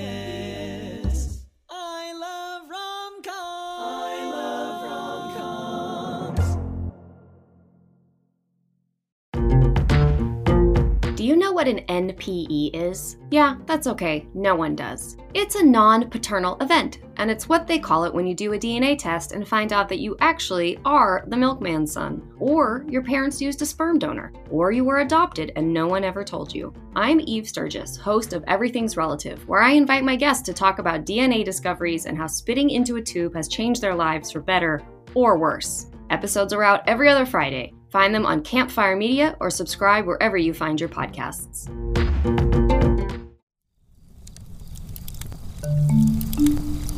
Do 11.23 11.29
you 11.29 11.37
know 11.37 11.53
what 11.53 11.69
an 11.69 11.85
NPE 11.87 12.71
is? 12.73 13.15
Yeah, 13.31 13.55
that's 13.65 13.87
okay. 13.87 14.27
No 14.33 14.55
one 14.55 14.75
does. 14.75 15.15
It's 15.33 15.55
a 15.55 15.63
non 15.63 16.09
paternal 16.09 16.57
event, 16.59 16.99
and 17.15 17.31
it's 17.31 17.47
what 17.47 17.65
they 17.65 17.79
call 17.79 18.03
it 18.03 18.13
when 18.13 18.27
you 18.27 18.35
do 18.35 18.51
a 18.51 18.57
DNA 18.57 18.99
test 18.99 19.31
and 19.31 19.47
find 19.47 19.71
out 19.71 19.87
that 19.87 20.01
you 20.01 20.17
actually 20.19 20.79
are 20.83 21.23
the 21.27 21.37
milkman's 21.37 21.93
son, 21.93 22.29
or 22.39 22.83
your 22.89 23.03
parents 23.03 23.41
used 23.41 23.61
a 23.61 23.65
sperm 23.65 23.99
donor, 23.99 24.33
or 24.51 24.73
you 24.73 24.83
were 24.83 24.99
adopted 24.99 25.53
and 25.55 25.73
no 25.73 25.87
one 25.87 26.03
ever 26.03 26.25
told 26.25 26.53
you. 26.53 26.73
I'm 26.93 27.21
Eve 27.21 27.47
Sturgis, 27.47 27.95
host 27.95 28.33
of 28.33 28.43
Everything's 28.45 28.97
Relative, 28.97 29.47
where 29.47 29.61
I 29.61 29.71
invite 29.71 30.03
my 30.03 30.17
guests 30.17 30.43
to 30.47 30.53
talk 30.53 30.79
about 30.79 31.05
DNA 31.05 31.45
discoveries 31.45 32.05
and 32.05 32.17
how 32.17 32.27
spitting 32.27 32.69
into 32.69 32.97
a 32.97 33.01
tube 33.01 33.33
has 33.33 33.47
changed 33.47 33.79
their 33.79 33.95
lives 33.95 34.29
for 34.29 34.41
better 34.41 34.81
or 35.13 35.37
worse. 35.37 35.89
Episodes 36.09 36.51
are 36.51 36.63
out 36.63 36.83
every 36.85 37.07
other 37.07 37.25
Friday. 37.25 37.73
Find 37.93 38.15
them 38.15 38.25
on 38.25 38.41
Campfire 38.41 38.95
Media 38.95 39.37
or 39.39 39.51
subscribe 39.51 40.07
wherever 40.07 40.35
you 40.35 40.51
find 40.51 40.79
your 40.79 40.89
podcasts. 40.89 41.67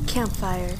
Campfire. 0.08 0.74